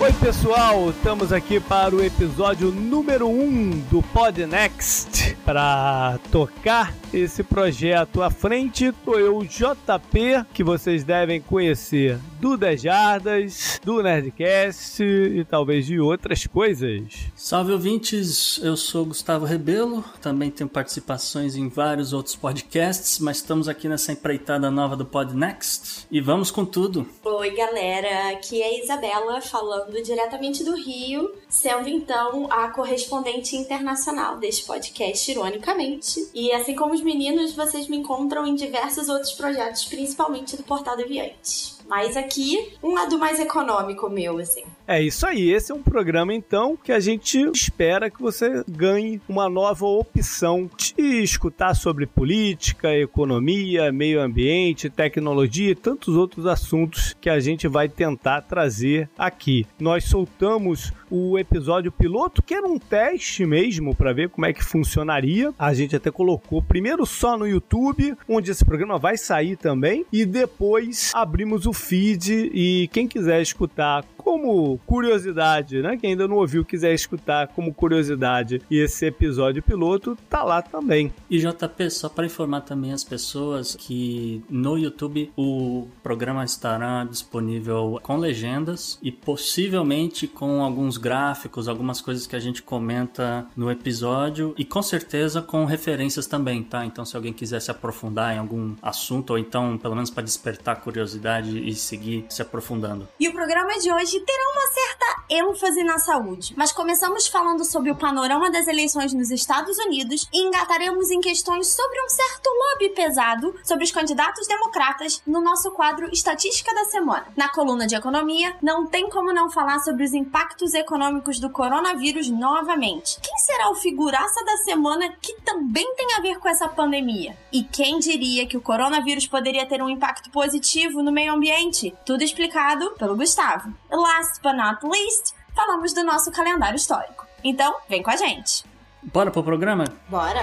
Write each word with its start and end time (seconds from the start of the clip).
Oi, 0.00 0.12
pessoal, 0.14 0.90
estamos 0.90 1.32
aqui 1.32 1.60
para 1.60 1.94
o 1.94 2.02
episódio 2.02 2.72
número 2.72 3.28
1 3.28 3.42
um 3.42 3.70
do 3.90 4.02
Pod 4.02 4.44
Next 4.46 5.36
para 5.44 6.18
tocar 6.30 6.92
esse 7.12 7.42
projeto 7.42 8.22
à 8.22 8.30
frente. 8.30 8.92
Tô 9.04 9.18
eu, 9.18 9.44
JP, 9.44 10.46
que 10.52 10.64
vocês 10.64 11.04
devem 11.04 11.40
conhecer 11.40 12.18
do 12.40 12.56
Dejardas, 12.56 13.80
do 13.84 14.02
Nerdcast 14.02 15.02
e 15.02 15.44
talvez 15.44 15.86
de 15.86 16.00
outras 16.00 16.46
coisas. 16.46 17.26
Salve 17.36 17.72
ouvintes, 17.72 18.58
eu 18.62 18.76
sou 18.76 19.04
Gustavo 19.04 19.44
Rebelo, 19.44 20.04
também 20.20 20.50
tenho 20.50 20.68
participações 20.68 21.54
em 21.54 21.68
vários 21.68 22.12
outros 22.12 22.34
podcasts, 22.34 23.20
mas 23.20 23.36
estamos 23.36 23.68
aqui 23.68 23.88
nessa 23.88 24.12
empreitada 24.12 24.70
nova 24.70 24.96
do 24.96 25.04
Pod 25.04 25.36
Next 25.36 26.06
e 26.10 26.20
vamos 26.20 26.50
com 26.50 26.64
tudo. 26.64 27.06
Oi, 27.24 27.50
galera, 27.50 28.30
aqui 28.30 28.60
é 28.60 28.66
a 28.66 28.82
Isabela 28.82 29.40
falando 29.40 29.81
diretamente 30.02 30.64
do 30.64 30.74
Rio, 30.74 31.32
sendo 31.48 31.88
então 31.88 32.46
a 32.50 32.68
correspondente 32.68 33.56
internacional 33.56 34.38
deste 34.38 34.64
podcast, 34.64 35.30
ironicamente. 35.30 36.28
E 36.34 36.52
assim 36.52 36.74
como 36.74 36.94
os 36.94 37.02
meninos, 37.02 37.54
vocês 37.54 37.88
me 37.88 37.96
encontram 37.96 38.46
em 38.46 38.54
diversos 38.54 39.08
outros 39.08 39.32
projetos, 39.32 39.84
principalmente 39.84 40.56
do 40.56 40.62
Portal 40.62 40.96
Deviante. 40.96 41.81
Mas 41.92 42.16
aqui, 42.16 42.72
um 42.82 42.94
lado 42.94 43.18
mais 43.18 43.38
econômico 43.38 44.08
meu, 44.08 44.38
assim. 44.38 44.62
É 44.88 45.02
isso 45.02 45.26
aí, 45.26 45.50
esse 45.50 45.70
é 45.70 45.74
um 45.74 45.82
programa 45.82 46.32
então 46.32 46.74
que 46.74 46.90
a 46.90 46.98
gente 46.98 47.38
espera 47.50 48.08
que 48.08 48.18
você 48.18 48.64
ganhe 48.66 49.20
uma 49.28 49.46
nova 49.46 49.84
opção 49.84 50.70
de 50.74 51.22
escutar 51.22 51.74
sobre 51.74 52.06
política, 52.06 52.96
economia, 52.96 53.92
meio 53.92 54.22
ambiente, 54.22 54.88
tecnologia 54.88 55.72
e 55.72 55.74
tantos 55.74 56.16
outros 56.16 56.46
assuntos 56.46 57.14
que 57.20 57.28
a 57.28 57.38
gente 57.38 57.68
vai 57.68 57.90
tentar 57.90 58.40
trazer 58.40 59.10
aqui. 59.18 59.66
Nós 59.78 60.04
soltamos 60.04 60.94
o 61.12 61.38
episódio 61.38 61.92
piloto, 61.92 62.42
que 62.42 62.54
era 62.54 62.66
um 62.66 62.78
teste 62.78 63.44
mesmo 63.44 63.94
para 63.94 64.14
ver 64.14 64.30
como 64.30 64.46
é 64.46 64.52
que 64.52 64.64
funcionaria. 64.64 65.52
A 65.58 65.74
gente 65.74 65.94
até 65.94 66.10
colocou 66.10 66.62
primeiro 66.62 67.04
só 67.04 67.36
no 67.36 67.46
YouTube, 67.46 68.16
onde 68.26 68.50
esse 68.50 68.64
programa 68.64 68.98
vai 68.98 69.18
sair 69.18 69.56
também, 69.56 70.06
e 70.10 70.24
depois 70.24 71.12
abrimos 71.14 71.66
o 71.66 71.72
feed 71.74 72.50
e 72.54 72.88
quem 72.92 73.06
quiser 73.06 73.42
escutar 73.42 74.04
como 74.16 74.78
curiosidade, 74.86 75.82
né? 75.82 75.96
Quem 75.96 76.10
ainda 76.10 76.28
não 76.28 76.36
ouviu 76.36 76.64
quiser 76.64 76.94
escutar 76.94 77.48
como 77.48 77.74
curiosidade 77.74 78.62
e 78.70 78.78
esse 78.78 79.06
episódio 79.06 79.62
piloto 79.62 80.16
tá 80.30 80.42
lá 80.42 80.62
também. 80.62 81.12
E 81.28 81.38
JP, 81.38 81.90
só 81.90 82.08
para 82.08 82.24
informar 82.24 82.60
também 82.60 82.92
as 82.92 83.02
pessoas 83.02 83.74
que 83.74 84.42
no 84.48 84.78
YouTube 84.78 85.30
o 85.36 85.88
programa 86.02 86.44
estará 86.44 87.04
disponível 87.04 87.98
com 88.02 88.16
legendas 88.16 88.98
e 89.02 89.10
possivelmente 89.10 90.28
com 90.28 90.62
alguns 90.62 90.96
gráficos, 91.02 91.68
algumas 91.68 92.00
coisas 92.00 92.26
que 92.26 92.36
a 92.36 92.40
gente 92.40 92.62
comenta 92.62 93.44
no 93.56 93.70
episódio 93.70 94.54
e 94.56 94.64
com 94.64 94.80
certeza 94.80 95.42
com 95.42 95.64
referências 95.64 96.26
também, 96.26 96.62
tá? 96.62 96.86
Então 96.86 97.04
se 97.04 97.16
alguém 97.16 97.32
quiser 97.32 97.60
se 97.60 97.70
aprofundar 97.70 98.34
em 98.34 98.38
algum 98.38 98.76
assunto 98.80 99.30
ou 99.30 99.38
então 99.38 99.76
pelo 99.76 99.96
menos 99.96 100.10
para 100.10 100.22
despertar 100.22 100.76
curiosidade 100.76 101.58
e 101.68 101.74
seguir 101.74 102.24
se 102.30 102.40
aprofundando. 102.40 103.08
E 103.18 103.28
o 103.28 103.32
programa 103.32 103.72
de 103.80 103.92
hoje 103.92 104.20
terá 104.20 104.44
uma 104.52 104.72
certa 104.72 105.21
ênfase 105.32 105.82
na 105.82 105.98
saúde. 105.98 106.52
Mas 106.56 106.72
começamos 106.72 107.26
falando 107.26 107.64
sobre 107.64 107.90
o 107.90 107.96
panorama 107.96 108.50
das 108.50 108.66
eleições 108.66 109.14
nos 109.14 109.30
Estados 109.30 109.78
Unidos 109.78 110.28
e 110.32 110.42
engataremos 110.42 111.10
em 111.10 111.20
questões 111.20 111.68
sobre 111.68 112.02
um 112.04 112.08
certo 112.08 112.48
lobby 112.48 112.90
pesado 112.90 113.54
sobre 113.64 113.84
os 113.84 113.90
candidatos 113.90 114.46
democratas 114.46 115.22
no 115.26 115.40
nosso 115.40 115.70
quadro 115.70 116.10
Estatística 116.12 116.74
da 116.74 116.84
Semana. 116.84 117.26
Na 117.36 117.48
coluna 117.48 117.86
de 117.86 117.94
economia, 117.94 118.54
não 118.62 118.86
tem 118.86 119.08
como 119.08 119.32
não 119.32 119.50
falar 119.50 119.78
sobre 119.80 120.04
os 120.04 120.12
impactos 120.12 120.74
econômicos 120.74 121.40
do 121.40 121.50
coronavírus 121.50 122.28
novamente. 122.28 123.18
Quem 123.20 123.38
será 123.38 123.70
o 123.70 123.74
figuraça 123.74 124.44
da 124.44 124.56
semana 124.58 125.14
que 125.20 125.34
também 125.42 125.94
tem 125.94 126.14
a 126.14 126.20
ver 126.20 126.38
com 126.38 126.48
essa 126.48 126.68
pandemia? 126.68 127.36
E 127.52 127.62
quem 127.62 127.98
diria 127.98 128.46
que 128.46 128.56
o 128.56 128.60
coronavírus 128.60 129.26
poderia 129.26 129.66
ter 129.66 129.82
um 129.82 129.88
impacto 129.88 130.30
positivo 130.30 131.02
no 131.02 131.12
meio 131.12 131.32
ambiente? 131.32 131.94
Tudo 132.04 132.22
explicado 132.22 132.90
pelo 132.98 133.16
Gustavo. 133.16 133.72
Last 133.90 134.40
but 134.42 134.54
not 134.54 134.84
least, 134.86 135.21
falamos 135.54 135.92
do 135.92 136.04
nosso 136.04 136.30
calendário 136.30 136.76
histórico. 136.76 137.26
Então, 137.44 137.76
vem 137.88 138.02
com 138.02 138.10
a 138.10 138.16
gente. 138.16 138.64
Bora 139.02 139.30
pro 139.30 139.42
programa? 139.42 139.84
Bora! 140.08 140.40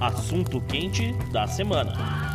Assunto 0.00 0.60
quente 0.62 1.12
da 1.30 1.46
semana. 1.46 2.31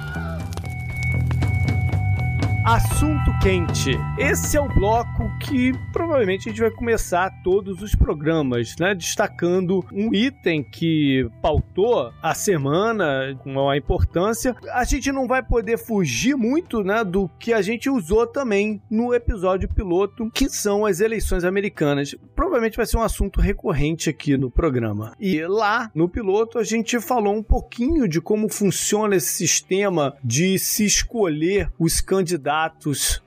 Assunto 2.68 3.32
quente. 3.42 3.92
Esse 4.20 4.58
é 4.58 4.60
o 4.60 4.68
bloco 4.68 5.32
que 5.40 5.72
provavelmente 5.94 6.50
a 6.50 6.52
gente 6.52 6.60
vai 6.60 6.70
começar 6.70 7.32
todos 7.42 7.82
os 7.82 7.96
programas, 7.96 8.76
né? 8.78 8.94
Destacando 8.94 9.86
um 9.90 10.14
item 10.14 10.66
que 10.66 11.30
pautou 11.42 12.12
a 12.22 12.34
semana 12.34 13.40
com 13.42 13.70
a 13.70 13.78
importância. 13.78 14.54
A 14.74 14.84
gente 14.84 15.14
não 15.14 15.30
vai 15.30 15.42
poder 15.42 15.78
fugir 15.78 16.36
muito, 16.36 16.84
né, 16.84 17.06
do 17.06 17.30
que 17.40 17.54
a 17.54 17.62
gente 17.62 17.90
usou 17.90 18.28
também 18.28 18.82
no 18.92 19.14
episódio 19.14 19.70
piloto, 19.74 20.30
que 20.32 20.50
são 20.50 20.86
as 20.86 21.00
eleições 21.00 21.46
americanas. 21.46 22.16
Provavelmente 22.36 22.76
vai 22.76 22.86
ser 22.86 22.98
um 22.98 23.02
assunto 23.02 23.40
recorrente 23.40 24.10
aqui 24.10 24.36
no 24.36 24.52
programa. 24.52 25.16
E 25.18 25.42
lá 25.48 25.90
no 25.96 26.10
piloto 26.10 26.60
a 26.60 26.66
gente 26.66 27.00
falou 27.00 27.34
um 27.34 27.44
pouquinho 27.44 28.10
de 28.10 28.20
como 28.20 28.50
funciona 28.50 29.16
esse 29.16 29.36
sistema 29.36 30.18
de 30.22 30.60
se 30.60 30.84
escolher 30.84 31.72
os 31.80 32.02
candidatos 32.02 32.57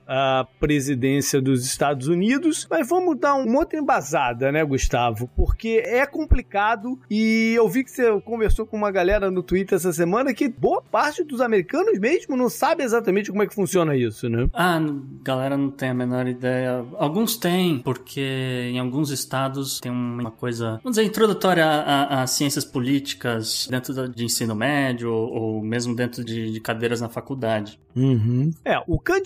à 0.07 0.45
presidência 0.59 1.41
dos 1.41 1.65
Estados 1.65 2.07
Unidos. 2.07 2.67
Mas 2.69 2.87
vamos 2.87 3.17
dar 3.17 3.35
uma 3.35 3.59
outra 3.59 3.79
embasada, 3.79 4.51
né, 4.51 4.63
Gustavo? 4.63 5.29
Porque 5.35 5.81
é 5.85 6.05
complicado 6.05 6.99
e 7.09 7.53
eu 7.55 7.67
vi 7.69 7.83
que 7.83 7.91
você 7.91 8.19
conversou 8.21 8.65
com 8.65 8.75
uma 8.75 8.91
galera 8.91 9.31
no 9.31 9.41
Twitter 9.41 9.77
essa 9.77 9.93
semana 9.93 10.33
que 10.33 10.49
boa 10.49 10.81
parte 10.81 11.23
dos 11.23 11.39
americanos 11.39 11.97
mesmo 11.97 12.35
não 12.35 12.49
sabe 12.49 12.83
exatamente 12.83 13.31
como 13.31 13.43
é 13.43 13.47
que 13.47 13.55
funciona 13.55 13.95
isso, 13.95 14.27
né? 14.27 14.49
Ah, 14.53 14.79
galera 15.23 15.55
não 15.55 15.71
tem 15.71 15.89
a 15.89 15.93
menor 15.93 16.27
ideia. 16.27 16.85
Alguns 16.97 17.37
têm, 17.37 17.79
porque 17.79 18.69
em 18.71 18.79
alguns 18.79 19.11
estados 19.11 19.79
tem 19.79 19.91
uma 19.91 20.31
coisa, 20.31 20.79
vamos 20.83 20.97
dizer, 20.97 21.03
introdutória 21.03 21.65
a, 21.65 22.23
a 22.23 22.27
ciências 22.27 22.65
políticas 22.65 23.67
dentro 23.69 24.09
de 24.09 24.25
ensino 24.25 24.55
médio 24.55 25.11
ou, 25.11 25.31
ou 25.31 25.61
mesmo 25.61 25.95
dentro 25.95 26.23
de, 26.23 26.51
de 26.51 26.59
cadeiras 26.59 26.99
na 26.99 27.07
faculdade. 27.07 27.79
Uhum. 27.95 28.51
É, 28.63 28.81
o 28.87 28.99
candidato 28.99 29.20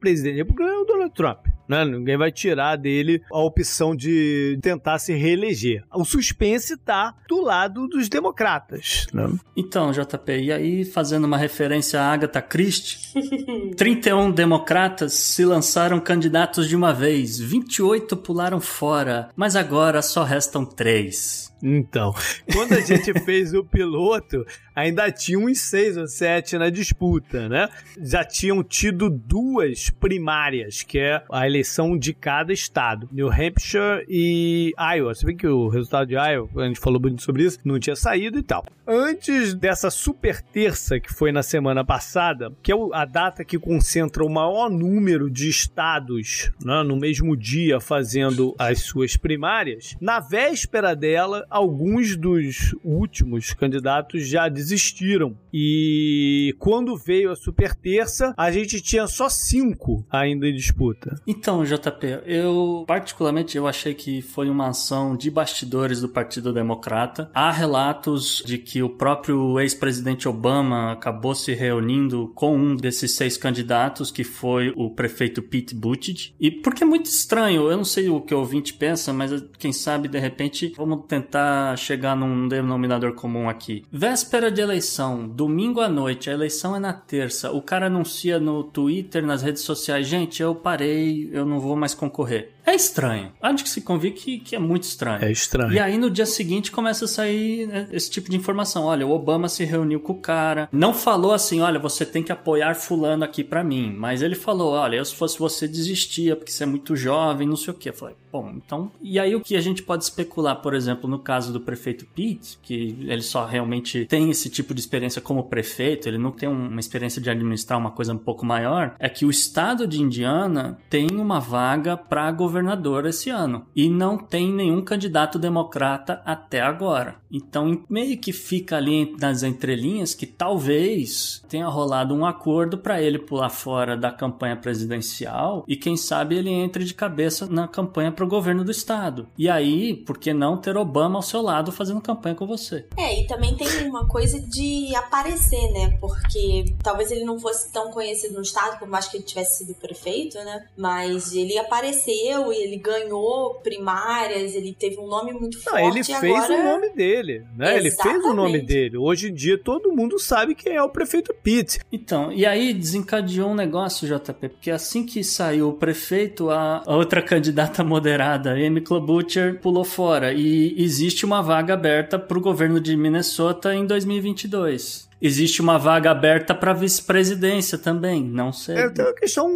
presidente 0.00 0.40
é 0.40 0.44
o 0.44 0.84
Donald 0.84 1.14
Trump. 1.14 1.46
Né? 1.68 1.84
Ninguém 1.84 2.16
vai 2.16 2.32
tirar 2.32 2.76
dele 2.76 3.22
a 3.30 3.38
opção 3.40 3.94
de 3.94 4.58
tentar 4.62 4.98
se 4.98 5.12
reeleger. 5.12 5.84
O 5.94 6.04
suspense 6.04 6.76
tá 6.78 7.14
do 7.28 7.42
lado 7.42 7.86
dos 7.86 8.08
democratas. 8.08 9.06
Né? 9.12 9.28
Então, 9.54 9.92
JP, 9.92 10.32
e 10.32 10.52
aí 10.52 10.84
fazendo 10.84 11.26
uma 11.26 11.36
referência 11.36 12.00
a 12.00 12.10
Agatha 12.12 12.40
Christie, 12.40 12.98
31 13.76 14.30
democratas 14.30 15.12
se 15.12 15.44
lançaram 15.44 16.00
candidatos 16.00 16.68
de 16.68 16.74
uma 16.74 16.94
vez, 16.94 17.38
28 17.38 18.16
pularam 18.16 18.60
fora, 18.60 19.28
mas 19.36 19.54
agora 19.54 20.00
só 20.00 20.24
restam 20.24 20.64
três. 20.64 21.52
Então, 21.62 22.14
quando 22.52 22.74
a 22.74 22.80
gente 22.80 23.12
fez 23.24 23.52
o 23.54 23.64
piloto, 23.64 24.46
ainda 24.74 25.10
tinha 25.10 25.38
uns 25.38 25.60
seis 25.60 25.96
ou 25.96 26.06
sete 26.06 26.56
na 26.56 26.70
disputa, 26.70 27.48
né? 27.48 27.68
Já 28.00 28.24
tinham 28.24 28.62
tido 28.62 29.10
duas 29.10 29.90
primárias, 29.90 30.82
que 30.82 30.98
é 30.98 31.22
a 31.30 31.46
eleição 31.46 31.98
de 31.98 32.14
cada 32.14 32.52
estado, 32.52 33.08
New 33.10 33.28
Hampshire 33.28 34.04
e 34.08 34.72
Iowa. 34.78 35.14
Se 35.14 35.26
bem 35.26 35.36
que 35.36 35.46
o 35.46 35.68
resultado 35.68 36.06
de 36.06 36.14
Iowa, 36.14 36.48
a 36.62 36.66
gente 36.66 36.80
falou 36.80 37.00
muito 37.00 37.22
sobre 37.22 37.44
isso, 37.44 37.58
não 37.64 37.78
tinha 37.78 37.96
saído 37.96 38.38
e 38.38 38.42
tal. 38.42 38.64
Antes 38.86 39.52
dessa 39.52 39.90
super 39.90 40.40
terça 40.40 40.98
que 40.98 41.12
foi 41.12 41.32
na 41.32 41.42
semana 41.42 41.84
passada, 41.84 42.52
que 42.62 42.72
é 42.72 42.76
a 42.92 43.04
data 43.04 43.44
que 43.44 43.58
concentra 43.58 44.24
o 44.24 44.30
maior 44.30 44.70
número 44.70 45.30
de 45.30 45.48
estados 45.48 46.50
né, 46.64 46.82
no 46.82 46.96
mesmo 46.96 47.36
dia 47.36 47.80
fazendo 47.80 48.54
as 48.58 48.82
suas 48.82 49.16
primárias, 49.16 49.96
na 50.00 50.20
véspera 50.20 50.94
dela 50.94 51.46
alguns 51.50 52.16
dos 52.16 52.74
últimos 52.84 53.52
candidatos 53.52 54.26
já 54.28 54.48
desistiram. 54.48 55.36
E 55.52 56.54
quando 56.58 56.96
veio 56.96 57.30
a 57.30 57.36
super 57.36 57.74
terça, 57.74 58.34
a 58.36 58.50
gente 58.50 58.80
tinha 58.80 59.06
só 59.06 59.28
cinco 59.28 60.04
ainda 60.10 60.46
em 60.46 60.54
disputa. 60.54 61.20
Então, 61.26 61.64
JP, 61.64 62.22
eu 62.26 62.84
particularmente 62.86 63.56
eu 63.56 63.66
achei 63.66 63.94
que 63.94 64.20
foi 64.20 64.48
uma 64.48 64.68
ação 64.68 65.16
de 65.16 65.30
bastidores 65.30 66.00
do 66.00 66.08
Partido 66.08 66.52
Democrata. 66.52 67.30
Há 67.34 67.50
relatos 67.50 68.42
de 68.44 68.58
que 68.58 68.82
o 68.82 68.90
próprio 68.90 69.58
ex-presidente 69.60 70.28
Obama 70.28 70.92
acabou 70.92 71.34
se 71.34 71.54
reunindo 71.54 72.30
com 72.34 72.56
um 72.56 72.76
desses 72.76 73.14
seis 73.14 73.36
candidatos, 73.36 74.10
que 74.10 74.24
foi 74.24 74.72
o 74.76 74.90
prefeito 74.90 75.42
Pete 75.42 75.74
Buttigieg. 75.74 76.34
E 76.40 76.50
porque 76.50 76.84
é 76.84 76.86
muito 76.86 77.06
estranho, 77.06 77.70
eu 77.70 77.76
não 77.76 77.84
sei 77.84 78.08
o 78.08 78.20
que 78.20 78.34
o 78.34 78.38
ouvinte 78.38 78.74
pensa, 78.74 79.12
mas 79.12 79.44
quem 79.58 79.72
sabe 79.72 80.08
de 80.08 80.18
repente 80.18 80.72
vamos 80.76 81.04
tentar 81.06 81.37
chegar 81.76 82.16
num 82.16 82.48
denominador 82.48 83.12
comum 83.12 83.48
aqui. 83.48 83.84
Véspera 83.90 84.50
de 84.50 84.60
eleição, 84.60 85.28
domingo 85.28 85.80
à 85.80 85.88
noite, 85.88 86.30
a 86.30 86.32
eleição 86.32 86.76
é 86.76 86.78
na 86.78 86.92
terça. 86.92 87.50
O 87.52 87.62
cara 87.62 87.86
anuncia 87.86 88.38
no 88.38 88.64
Twitter, 88.64 89.24
nas 89.24 89.42
redes 89.42 89.62
sociais, 89.62 90.06
gente, 90.06 90.42
eu 90.42 90.54
parei, 90.54 91.28
eu 91.32 91.44
não 91.44 91.60
vou 91.60 91.76
mais 91.76 91.94
concorrer. 91.94 92.52
É 92.68 92.74
estranho. 92.74 93.32
Há 93.40 93.50
de 93.52 93.62
que 93.62 93.70
se 93.70 93.80
convir 93.80 94.12
que, 94.12 94.40
que 94.40 94.54
é 94.54 94.58
muito 94.58 94.82
estranho. 94.82 95.24
É 95.24 95.32
estranho. 95.32 95.72
E 95.72 95.78
aí 95.78 95.96
no 95.96 96.10
dia 96.10 96.26
seguinte 96.26 96.70
começa 96.70 97.06
a 97.06 97.08
sair 97.08 97.66
né, 97.66 97.88
esse 97.90 98.10
tipo 98.10 98.30
de 98.30 98.36
informação. 98.36 98.84
Olha, 98.84 99.06
o 99.06 99.10
Obama 99.10 99.48
se 99.48 99.64
reuniu 99.64 99.98
com 100.00 100.12
o 100.12 100.20
cara. 100.20 100.68
Não 100.70 100.92
falou 100.92 101.32
assim, 101.32 101.62
olha, 101.62 101.78
você 101.78 102.04
tem 102.04 102.22
que 102.22 102.30
apoiar 102.30 102.74
fulano 102.74 103.24
aqui 103.24 103.42
para 103.42 103.64
mim. 103.64 103.94
Mas 103.96 104.20
ele 104.20 104.34
falou, 104.34 104.74
olha, 104.74 104.96
eu 104.96 105.04
se 105.04 105.14
fosse 105.14 105.38
você 105.38 105.66
desistia, 105.66 106.36
porque 106.36 106.52
você 106.52 106.64
é 106.64 106.66
muito 106.66 106.94
jovem, 106.94 107.48
não 107.48 107.56
sei 107.56 107.72
o 107.72 107.76
que. 107.76 107.88
Eu 107.88 107.94
falei, 107.94 108.14
bom, 108.30 108.52
então... 108.54 108.92
E 109.00 109.18
aí 109.18 109.34
o 109.34 109.40
que 109.40 109.56
a 109.56 109.62
gente 109.62 109.82
pode 109.82 110.04
especular, 110.04 110.56
por 110.56 110.74
exemplo, 110.74 111.08
no 111.08 111.18
caso 111.18 111.54
do 111.54 111.62
prefeito 111.62 112.04
Pete, 112.14 112.58
que 112.60 112.98
ele 113.00 113.22
só 113.22 113.46
realmente 113.46 114.04
tem 114.04 114.28
esse 114.28 114.50
tipo 114.50 114.74
de 114.74 114.80
experiência 114.80 115.22
como 115.22 115.44
prefeito, 115.44 116.06
ele 116.06 116.18
não 116.18 116.32
tem 116.32 116.46
uma 116.46 116.80
experiência 116.80 117.22
de 117.22 117.30
administrar 117.30 117.78
uma 117.78 117.92
coisa 117.92 118.12
um 118.12 118.18
pouco 118.18 118.44
maior, 118.44 118.94
é 118.98 119.08
que 119.08 119.24
o 119.24 119.30
estado 119.30 119.86
de 119.86 120.02
Indiana 120.02 120.78
tem 120.90 121.08
uma 121.12 121.40
vaga 121.40 121.96
para 121.96 122.30
governar 122.30 122.57
governador 122.58 123.06
esse 123.06 123.30
ano. 123.30 123.66
E 123.74 123.88
não 123.88 124.18
tem 124.18 124.52
nenhum 124.52 124.82
candidato 124.82 125.38
democrata 125.38 126.20
até 126.24 126.60
agora. 126.60 127.16
Então, 127.30 127.84
meio 127.88 128.18
que 128.18 128.32
fica 128.32 128.76
ali 128.76 129.14
nas 129.20 129.42
entrelinhas 129.42 130.14
que 130.14 130.26
talvez 130.26 131.42
tenha 131.48 131.68
rolado 131.68 132.14
um 132.14 132.26
acordo 132.26 132.78
para 132.78 133.00
ele 133.00 133.18
pular 133.18 133.50
fora 133.50 133.96
da 133.96 134.10
campanha 134.10 134.56
presidencial 134.56 135.64
e 135.68 135.76
quem 135.76 135.96
sabe 135.96 136.36
ele 136.36 136.50
entre 136.50 136.84
de 136.84 136.94
cabeça 136.94 137.46
na 137.46 137.68
campanha 137.68 138.10
para 138.10 138.24
o 138.24 138.28
governo 138.28 138.64
do 138.64 138.70
estado. 138.70 139.28
E 139.36 139.48
aí, 139.48 139.94
por 139.94 140.18
que 140.18 140.32
não 140.32 140.56
ter 140.56 140.76
Obama 140.76 141.18
ao 141.18 141.22
seu 141.22 141.42
lado 141.42 141.70
fazendo 141.70 142.00
campanha 142.00 142.34
com 142.34 142.46
você? 142.46 142.86
É, 142.96 143.20
e 143.20 143.26
também 143.26 143.54
tem 143.56 143.88
uma 143.88 144.06
coisa 144.06 144.40
de 144.40 144.94
aparecer, 144.94 145.70
né? 145.72 145.98
Porque 146.00 146.64
talvez 146.82 147.10
ele 147.10 147.24
não 147.24 147.38
fosse 147.38 147.70
tão 147.72 147.90
conhecido 147.90 148.34
no 148.34 148.42
estado, 148.42 148.78
por 148.78 148.88
mais 148.88 149.06
que 149.06 149.18
ele 149.18 149.24
tivesse 149.24 149.58
sido 149.58 149.74
prefeito, 149.74 150.38
né? 150.38 150.66
Mas 150.76 151.32
ele 151.32 151.58
apareceu 151.58 152.47
e 152.52 152.62
ele 152.62 152.76
ganhou 152.76 153.54
primárias, 153.62 154.54
ele 154.54 154.74
teve 154.74 154.98
um 154.98 155.06
nome 155.06 155.32
muito 155.32 155.62
forte. 155.62 155.80
Não, 155.80 155.88
ele 155.88 156.04
fez 156.04 156.44
agora... 156.44 156.54
o 156.54 156.64
nome 156.64 156.90
dele, 156.90 157.44
né? 157.56 157.78
Exatamente. 157.78 157.86
Ele 157.86 157.90
fez 157.90 158.24
o 158.24 158.34
nome 158.34 158.60
dele. 158.60 158.96
Hoje 158.96 159.30
em 159.30 159.34
dia 159.34 159.58
todo 159.58 159.92
mundo 159.92 160.18
sabe 160.18 160.54
quem 160.54 160.74
é 160.74 160.82
o 160.82 160.90
prefeito 160.90 161.34
Pitt. 161.42 161.80
Então, 161.92 162.32
e 162.32 162.44
aí 162.44 162.72
desencadeou 162.72 163.50
um 163.50 163.54
negócio, 163.54 164.06
JP, 164.06 164.48
porque 164.48 164.70
assim 164.70 165.04
que 165.04 165.22
saiu 165.24 165.68
o 165.68 165.72
prefeito, 165.74 166.50
a 166.50 166.82
outra 166.86 167.22
candidata 167.22 167.82
moderada, 167.82 168.52
Amy 168.52 168.80
Klobuchar, 168.80 169.58
pulou 169.60 169.84
fora 169.84 170.32
e 170.32 170.74
existe 170.80 171.24
uma 171.24 171.42
vaga 171.42 171.74
aberta 171.74 172.18
para 172.18 172.38
o 172.38 172.40
governo 172.40 172.80
de 172.80 172.96
Minnesota 172.96 173.74
em 173.74 173.86
2022 173.86 175.07
existe 175.20 175.60
uma 175.60 175.78
vaga 175.78 176.10
aberta 176.10 176.54
para 176.54 176.72
vice-presidência 176.72 177.78
também, 177.78 178.22
não 178.22 178.52
sei. 178.52 178.76
É, 178.76 178.86
uma 178.86 179.14
questão 179.14 179.48